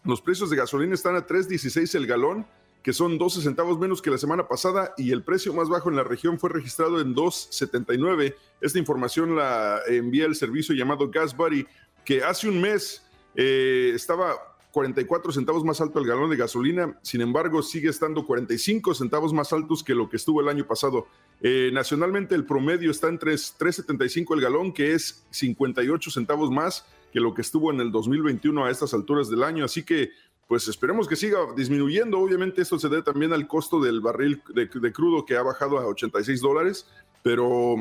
los 0.04 0.20
precios 0.20 0.50
de 0.50 0.56
gasolina 0.56 0.94
están 0.94 1.16
a 1.16 1.26
3.16 1.26 1.96
el 1.96 2.06
galón, 2.06 2.46
que 2.84 2.92
son 2.92 3.18
12 3.18 3.40
centavos 3.42 3.78
menos 3.78 4.02
que 4.02 4.10
la 4.10 4.18
semana 4.18 4.46
pasada, 4.46 4.94
y 4.96 5.10
el 5.10 5.24
precio 5.24 5.52
más 5.52 5.68
bajo 5.68 5.88
en 5.88 5.96
la 5.96 6.04
región 6.04 6.38
fue 6.38 6.50
registrado 6.50 7.00
en 7.00 7.14
2.79. 7.14 8.36
Esta 8.60 8.78
información 8.78 9.34
la 9.34 9.80
envía 9.88 10.26
el 10.26 10.36
servicio 10.36 10.74
llamado 10.76 11.10
Gas 11.10 11.36
Buddy, 11.36 11.66
que 12.04 12.22
hace 12.22 12.48
un 12.48 12.60
mes 12.60 13.04
eh, 13.34 13.92
estaba 13.94 14.53
44 14.74 15.30
centavos 15.30 15.62
más 15.62 15.80
alto 15.80 16.00
el 16.00 16.06
galón 16.06 16.28
de 16.30 16.36
gasolina, 16.36 16.98
sin 17.00 17.20
embargo 17.20 17.62
sigue 17.62 17.88
estando 17.88 18.26
45 18.26 18.92
centavos 18.94 19.32
más 19.32 19.52
altos 19.52 19.84
que 19.84 19.94
lo 19.94 20.10
que 20.10 20.16
estuvo 20.16 20.40
el 20.40 20.48
año 20.48 20.66
pasado. 20.66 21.06
Eh, 21.40 21.70
nacionalmente 21.72 22.34
el 22.34 22.44
promedio 22.44 22.90
está 22.90 23.06
en 23.06 23.20
3.75 23.20 24.34
el 24.34 24.40
galón, 24.40 24.72
que 24.72 24.92
es 24.94 25.24
58 25.30 26.10
centavos 26.10 26.50
más 26.50 26.86
que 27.12 27.20
lo 27.20 27.34
que 27.34 27.42
estuvo 27.42 27.70
en 27.70 27.80
el 27.80 27.92
2021 27.92 28.64
a 28.64 28.70
estas 28.72 28.92
alturas 28.94 29.30
del 29.30 29.44
año, 29.44 29.64
así 29.64 29.84
que 29.84 30.10
pues 30.48 30.66
esperemos 30.66 31.06
que 31.06 31.14
siga 31.14 31.38
disminuyendo. 31.56 32.18
Obviamente 32.18 32.62
esto 32.62 32.78
se 32.78 32.88
debe 32.88 33.02
también 33.02 33.32
al 33.32 33.46
costo 33.46 33.80
del 33.80 34.00
barril 34.00 34.42
de, 34.54 34.92
crudo 34.92 35.24
que 35.24 35.36
ha 35.36 35.42
bajado 35.42 35.78
a 35.78 35.86
86 35.86 36.40
dólares, 36.40 36.88
pero 37.24 37.76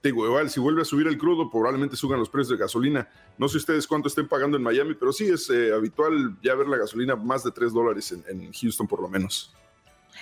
te 0.00 0.08
digo, 0.08 0.26
igual, 0.26 0.50
si 0.50 0.58
vuelve 0.58 0.82
a 0.82 0.84
subir 0.84 1.06
el 1.06 1.16
crudo, 1.16 1.48
probablemente 1.48 1.94
suban 1.94 2.18
los 2.18 2.28
precios 2.28 2.58
de 2.58 2.64
gasolina. 2.64 3.08
No 3.38 3.48
sé 3.48 3.58
ustedes 3.58 3.86
cuánto 3.86 4.08
estén 4.08 4.26
pagando 4.26 4.56
en 4.56 4.62
Miami, 4.64 4.94
pero 4.94 5.12
sí 5.12 5.26
es 5.26 5.48
eh, 5.50 5.72
habitual 5.72 6.36
ya 6.42 6.56
ver 6.56 6.66
la 6.66 6.78
gasolina 6.78 7.14
más 7.14 7.44
de 7.44 7.52
3 7.52 7.72
dólares 7.72 8.10
en, 8.10 8.24
en 8.26 8.52
Houston 8.52 8.88
por 8.88 9.00
lo 9.00 9.08
menos. 9.08 9.54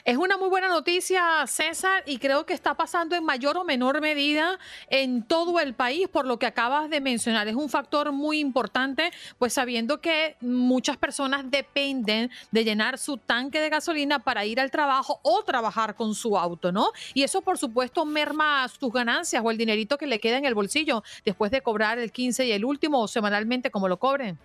Es 0.05 0.17
una 0.17 0.37
muy 0.37 0.49
buena 0.49 0.69
noticia, 0.69 1.47
César, 1.47 2.03
y 2.07 2.19
creo 2.19 2.47
que 2.47 2.55
está 2.55 2.75
pasando 2.75 3.17
en 3.17 3.25
mayor 3.25 3.57
o 3.57 3.65
menor 3.65 4.01
medida 4.01 4.59
en 4.89 5.23
todo 5.23 5.61
el 5.61 5.75
país, 5.75 6.09
por 6.09 6.27
lo 6.27 6.39
que 6.39 6.47
acabas 6.47 6.89
de 6.89 7.01
mencionar. 7.01 7.49
Es 7.49 7.55
un 7.55 7.69
factor 7.69 8.13
muy 8.13 8.39
importante, 8.39 9.11
pues 9.39 9.53
sabiendo 9.53 10.01
que 10.01 10.37
muchas 10.41 10.97
personas 10.97 11.51
dependen 11.51 12.31
de 12.51 12.65
llenar 12.65 12.99
su 12.99 13.19
tanque 13.19 13.61
de 13.61 13.69
gasolina 13.69 14.19
para 14.21 14.45
ir 14.45 14.61
al 14.61 14.71
trabajo 14.71 15.21
o 15.23 15.43
trabajar 15.43 15.95
con 15.95 16.15
su 16.15 16.39
auto, 16.39 16.73
¿no? 16.73 16.93
Y 17.15 17.23
eso, 17.23 17.43
por 17.43 17.59
supuesto, 17.59 18.05
merma 18.05 18.67
sus 18.69 18.93
ganancias 18.93 19.43
o 19.45 19.51
el 19.51 19.59
dinerito 19.59 19.99
que 19.99 20.07
le 20.07 20.19
queda 20.19 20.39
en 20.39 20.45
el 20.45 20.55
bolsillo 20.55 21.03
después 21.25 21.51
de 21.51 21.63
cobrar 21.63 21.99
el 21.99 22.13
15 22.13 22.47
y 22.47 22.53
el 22.53 22.65
último 22.65 23.01
o 23.01 23.09
semanalmente 23.09 23.71
como 23.71 23.89
lo 23.89 23.99
cobren. 23.99 24.39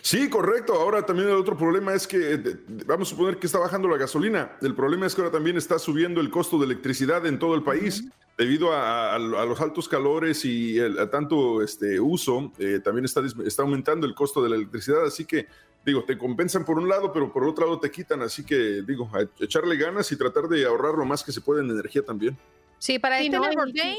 Sí, 0.00 0.28
correcto. 0.28 0.74
Ahora 0.74 1.04
también 1.04 1.28
el 1.28 1.34
otro 1.34 1.56
problema 1.56 1.94
es 1.94 2.06
que, 2.06 2.58
vamos 2.86 3.08
a 3.08 3.10
suponer 3.10 3.38
que 3.38 3.46
está 3.46 3.58
bajando 3.58 3.88
la 3.88 3.96
gasolina. 3.96 4.56
El 4.60 4.74
problema 4.74 5.06
es 5.06 5.14
que 5.14 5.22
ahora 5.22 5.32
también 5.32 5.56
está 5.56 5.78
subiendo 5.78 6.20
el 6.20 6.30
costo 6.30 6.58
de 6.58 6.66
electricidad 6.66 7.26
en 7.26 7.38
todo 7.38 7.54
el 7.54 7.62
país. 7.62 8.04
Debido 8.36 8.72
a, 8.72 9.16
los 9.18 9.60
altos 9.60 9.88
calores 9.88 10.44
y 10.44 10.80
a 10.80 11.08
tanto 11.08 11.62
este, 11.62 12.00
uso, 12.00 12.52
eh, 12.58 12.80
también 12.82 13.04
está, 13.04 13.22
está 13.46 13.62
aumentando 13.62 14.06
el 14.06 14.14
costo 14.14 14.42
de 14.42 14.50
la 14.50 14.56
electricidad. 14.56 15.04
Así 15.04 15.24
que, 15.24 15.46
digo, 15.84 16.04
te 16.04 16.18
compensan 16.18 16.64
por 16.64 16.78
un 16.78 16.88
lado, 16.88 17.12
pero 17.12 17.32
por 17.32 17.44
otro 17.44 17.66
lado 17.66 17.78
te 17.78 17.90
quitan. 17.90 18.22
Así 18.22 18.44
que, 18.44 18.82
digo, 18.82 19.08
echarle 19.38 19.76
ganas 19.76 20.10
y 20.10 20.16
tratar 20.16 20.48
de 20.48 20.64
ahorrar 20.66 20.94
lo 20.94 21.04
más 21.04 21.22
que 21.22 21.32
se 21.32 21.40
puede 21.40 21.62
en 21.62 21.70
energía 21.70 22.02
también. 22.02 22.36
Sí, 22.78 22.98
para 22.98 23.20
este 23.20 23.38
Labor 23.38 23.72
Day 23.72 23.96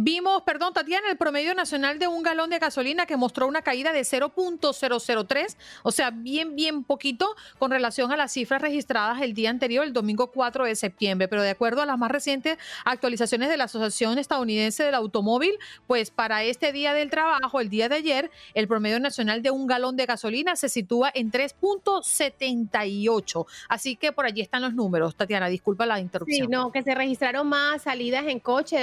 vimos, 0.00 0.42
perdón, 0.42 0.72
Tatiana, 0.72 1.10
el 1.10 1.16
promedio 1.16 1.52
nacional 1.54 1.98
de 1.98 2.06
un 2.06 2.22
galón 2.22 2.50
de 2.50 2.60
gasolina 2.60 3.04
que 3.04 3.16
mostró 3.16 3.48
una 3.48 3.62
caída 3.62 3.92
de 3.92 4.02
0.003, 4.02 5.56
o 5.82 5.90
sea, 5.90 6.12
bien, 6.12 6.54
bien 6.54 6.84
poquito 6.84 7.34
con 7.58 7.72
relación 7.72 8.12
a 8.12 8.16
las 8.16 8.32
cifras 8.32 8.62
registradas 8.62 9.20
el 9.20 9.34
día 9.34 9.50
anterior, 9.50 9.84
el 9.84 9.92
domingo 9.92 10.28
4 10.28 10.66
de 10.66 10.76
septiembre. 10.76 11.26
Pero 11.26 11.42
de 11.42 11.50
acuerdo 11.50 11.82
a 11.82 11.86
las 11.86 11.98
más 11.98 12.12
recientes 12.12 12.58
actualizaciones 12.84 13.48
de 13.48 13.56
la 13.56 13.64
Asociación 13.64 14.18
Estadounidense 14.18 14.84
del 14.84 14.94
Automóvil, 14.94 15.58
pues 15.88 16.12
para 16.12 16.44
este 16.44 16.70
día 16.70 16.94
del 16.94 17.10
trabajo, 17.10 17.58
el 17.58 17.68
día 17.68 17.88
de 17.88 17.96
ayer, 17.96 18.30
el 18.54 18.68
promedio 18.68 19.00
nacional 19.00 19.42
de 19.42 19.50
un 19.50 19.66
galón 19.66 19.96
de 19.96 20.06
gasolina 20.06 20.54
se 20.54 20.68
sitúa 20.68 21.10
en 21.12 21.32
3.78. 21.32 23.46
Así 23.68 23.96
que 23.96 24.12
por 24.12 24.26
allí 24.26 24.42
están 24.42 24.62
los 24.62 24.74
números. 24.74 25.16
Tatiana, 25.16 25.48
disculpa 25.48 25.86
la 25.86 25.98
interrupción. 25.98 26.46
Sí, 26.46 26.52
no, 26.52 26.70
que 26.70 26.84
se 26.84 26.94
registraron 26.94 27.48
más 27.48 27.82
salidas 27.82 28.28
en 28.28 28.38
coche 28.38 28.78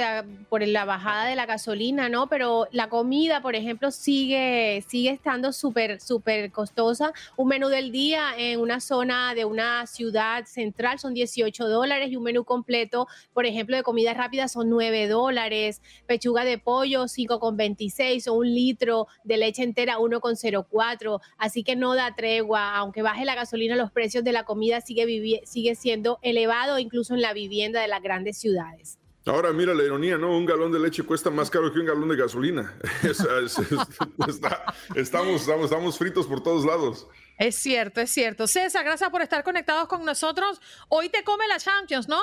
por 0.50 0.66
la 0.66 0.84
bajada 0.84 1.05
de 1.06 1.36
la 1.36 1.46
gasolina, 1.46 2.08
¿no? 2.08 2.26
Pero 2.28 2.66
la 2.72 2.88
comida, 2.88 3.40
por 3.40 3.54
ejemplo, 3.54 3.92
sigue, 3.92 4.84
sigue 4.88 5.10
estando 5.10 5.52
súper, 5.52 6.00
súper 6.00 6.50
costosa. 6.50 7.12
Un 7.36 7.48
menú 7.48 7.68
del 7.68 7.92
día 7.92 8.34
en 8.36 8.58
una 8.60 8.80
zona 8.80 9.32
de 9.34 9.44
una 9.44 9.86
ciudad 9.86 10.46
central 10.46 10.98
son 10.98 11.14
18 11.14 11.68
dólares 11.68 12.10
y 12.10 12.16
un 12.16 12.24
menú 12.24 12.44
completo, 12.44 13.06
por 13.32 13.46
ejemplo, 13.46 13.76
de 13.76 13.84
comida 13.84 14.14
rápida 14.14 14.48
son 14.48 14.68
9 14.68 15.06
dólares. 15.06 15.80
Pechuga 16.06 16.44
de 16.44 16.58
pollo 16.58 17.04
5,26 17.04 18.26
o 18.26 18.34
un 18.34 18.52
litro 18.52 19.06
de 19.22 19.36
leche 19.36 19.62
entera 19.62 19.98
1,04. 19.98 21.20
Así 21.38 21.62
que 21.62 21.76
no 21.76 21.94
da 21.94 22.16
tregua. 22.16 22.74
Aunque 22.76 23.02
baje 23.02 23.24
la 23.24 23.36
gasolina, 23.36 23.76
los 23.76 23.92
precios 23.92 24.24
de 24.24 24.32
la 24.32 24.44
comida 24.44 24.80
sigue, 24.80 25.42
sigue 25.44 25.74
siendo 25.76 26.18
elevado 26.22 26.80
incluso 26.80 27.14
en 27.14 27.22
la 27.22 27.32
vivienda 27.32 27.80
de 27.80 27.88
las 27.88 28.02
grandes 28.02 28.38
ciudades. 28.38 28.98
Ahora 29.26 29.52
mira 29.52 29.74
la 29.74 29.82
ironía, 29.82 30.16
¿no? 30.16 30.36
Un 30.36 30.46
galón 30.46 30.70
de 30.70 30.78
leche 30.78 31.02
cuesta 31.02 31.30
más 31.30 31.50
caro 31.50 31.72
que 31.72 31.80
un 31.80 31.86
galón 31.86 32.08
de 32.08 32.16
gasolina. 32.16 32.78
estamos, 34.94 35.40
estamos, 35.40 35.64
estamos 35.64 35.98
fritos 35.98 36.26
por 36.26 36.40
todos 36.40 36.64
lados. 36.64 37.08
Es 37.36 37.56
cierto, 37.56 38.00
es 38.00 38.10
cierto. 38.10 38.46
César, 38.46 38.84
gracias 38.84 39.10
por 39.10 39.22
estar 39.22 39.42
conectados 39.42 39.88
con 39.88 40.04
nosotros. 40.04 40.60
Hoy 40.88 41.08
te 41.08 41.24
come 41.24 41.48
la 41.48 41.58
Champions, 41.58 42.06
¿no? 42.06 42.20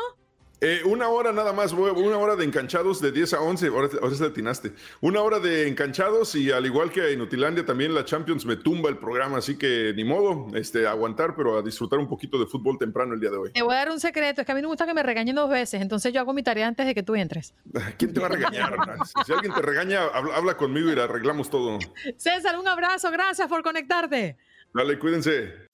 Eh, 0.66 0.82
una 0.86 1.10
hora 1.10 1.34
nada 1.34 1.52
más, 1.52 1.74
una 1.74 2.18
hora 2.18 2.38
de 2.38 2.46
enganchados 2.46 3.02
de 3.02 3.12
10 3.12 3.34
a 3.34 3.42
11, 3.42 3.68
ahora, 3.68 3.90
ahora 4.02 4.16
se 4.16 4.24
atinaste. 4.24 4.72
Una 5.02 5.20
hora 5.20 5.42
de 5.42 5.68
enganchados 5.68 6.36
y 6.36 6.52
al 6.52 6.66
igual 6.66 6.90
que 6.90 7.12
en 7.12 7.20
Utilandia 7.20 7.66
también 7.66 7.94
la 7.94 8.06
Champions 8.06 8.46
me 8.46 8.56
tumba 8.56 8.90
el 8.90 8.98
programa, 8.98 9.40
así 9.40 9.58
que 9.58 9.92
ni 9.94 10.06
modo, 10.06 10.48
este, 10.56 10.88
aguantar, 10.88 11.36
pero 11.36 11.58
a 11.58 11.62
disfrutar 11.62 12.00
un 12.00 12.08
poquito 12.08 12.40
de 12.40 12.46
fútbol 12.46 12.78
temprano 12.78 13.14
el 13.14 13.20
día 13.20 13.30
de 13.30 13.36
hoy. 13.36 13.52
Te 13.52 13.62
voy 13.62 13.74
a 13.74 13.80
dar 13.80 13.92
un 13.92 14.00
secreto, 14.00 14.40
es 14.40 14.46
que 14.46 14.54
a 14.54 14.56
mí 14.56 14.62
me 14.62 14.68
gusta 14.68 14.86
que 14.86 14.94
me 14.94 15.04
regañen 15.04 15.36
dos 15.36 15.50
veces, 15.50 15.82
entonces 15.82 16.14
yo 16.14 16.22
hago 16.22 16.34
mi 16.34 16.44
tarea 16.44 16.66
antes 16.66 16.86
de 16.86 16.96
que 16.96 17.04
tú 17.04 17.14
entres. 17.14 17.54
¿Quién 17.98 18.14
te 18.14 18.22
va 18.22 18.28
a 18.28 18.30
regañar? 18.30 18.78
si 19.26 19.34
alguien 19.34 19.54
te 19.54 19.62
regaña, 19.62 20.06
habla, 20.14 20.34
habla 20.38 20.56
conmigo 20.56 20.90
y 20.90 20.96
le 20.96 21.02
arreglamos 21.02 21.50
todo. 21.50 21.78
César, 22.16 22.58
un 22.58 22.70
abrazo, 22.70 23.12
gracias 23.12 23.50
por 23.50 23.64
conectarte. 23.64 24.38
Dale, 24.74 24.98
cuídense. 24.98 25.74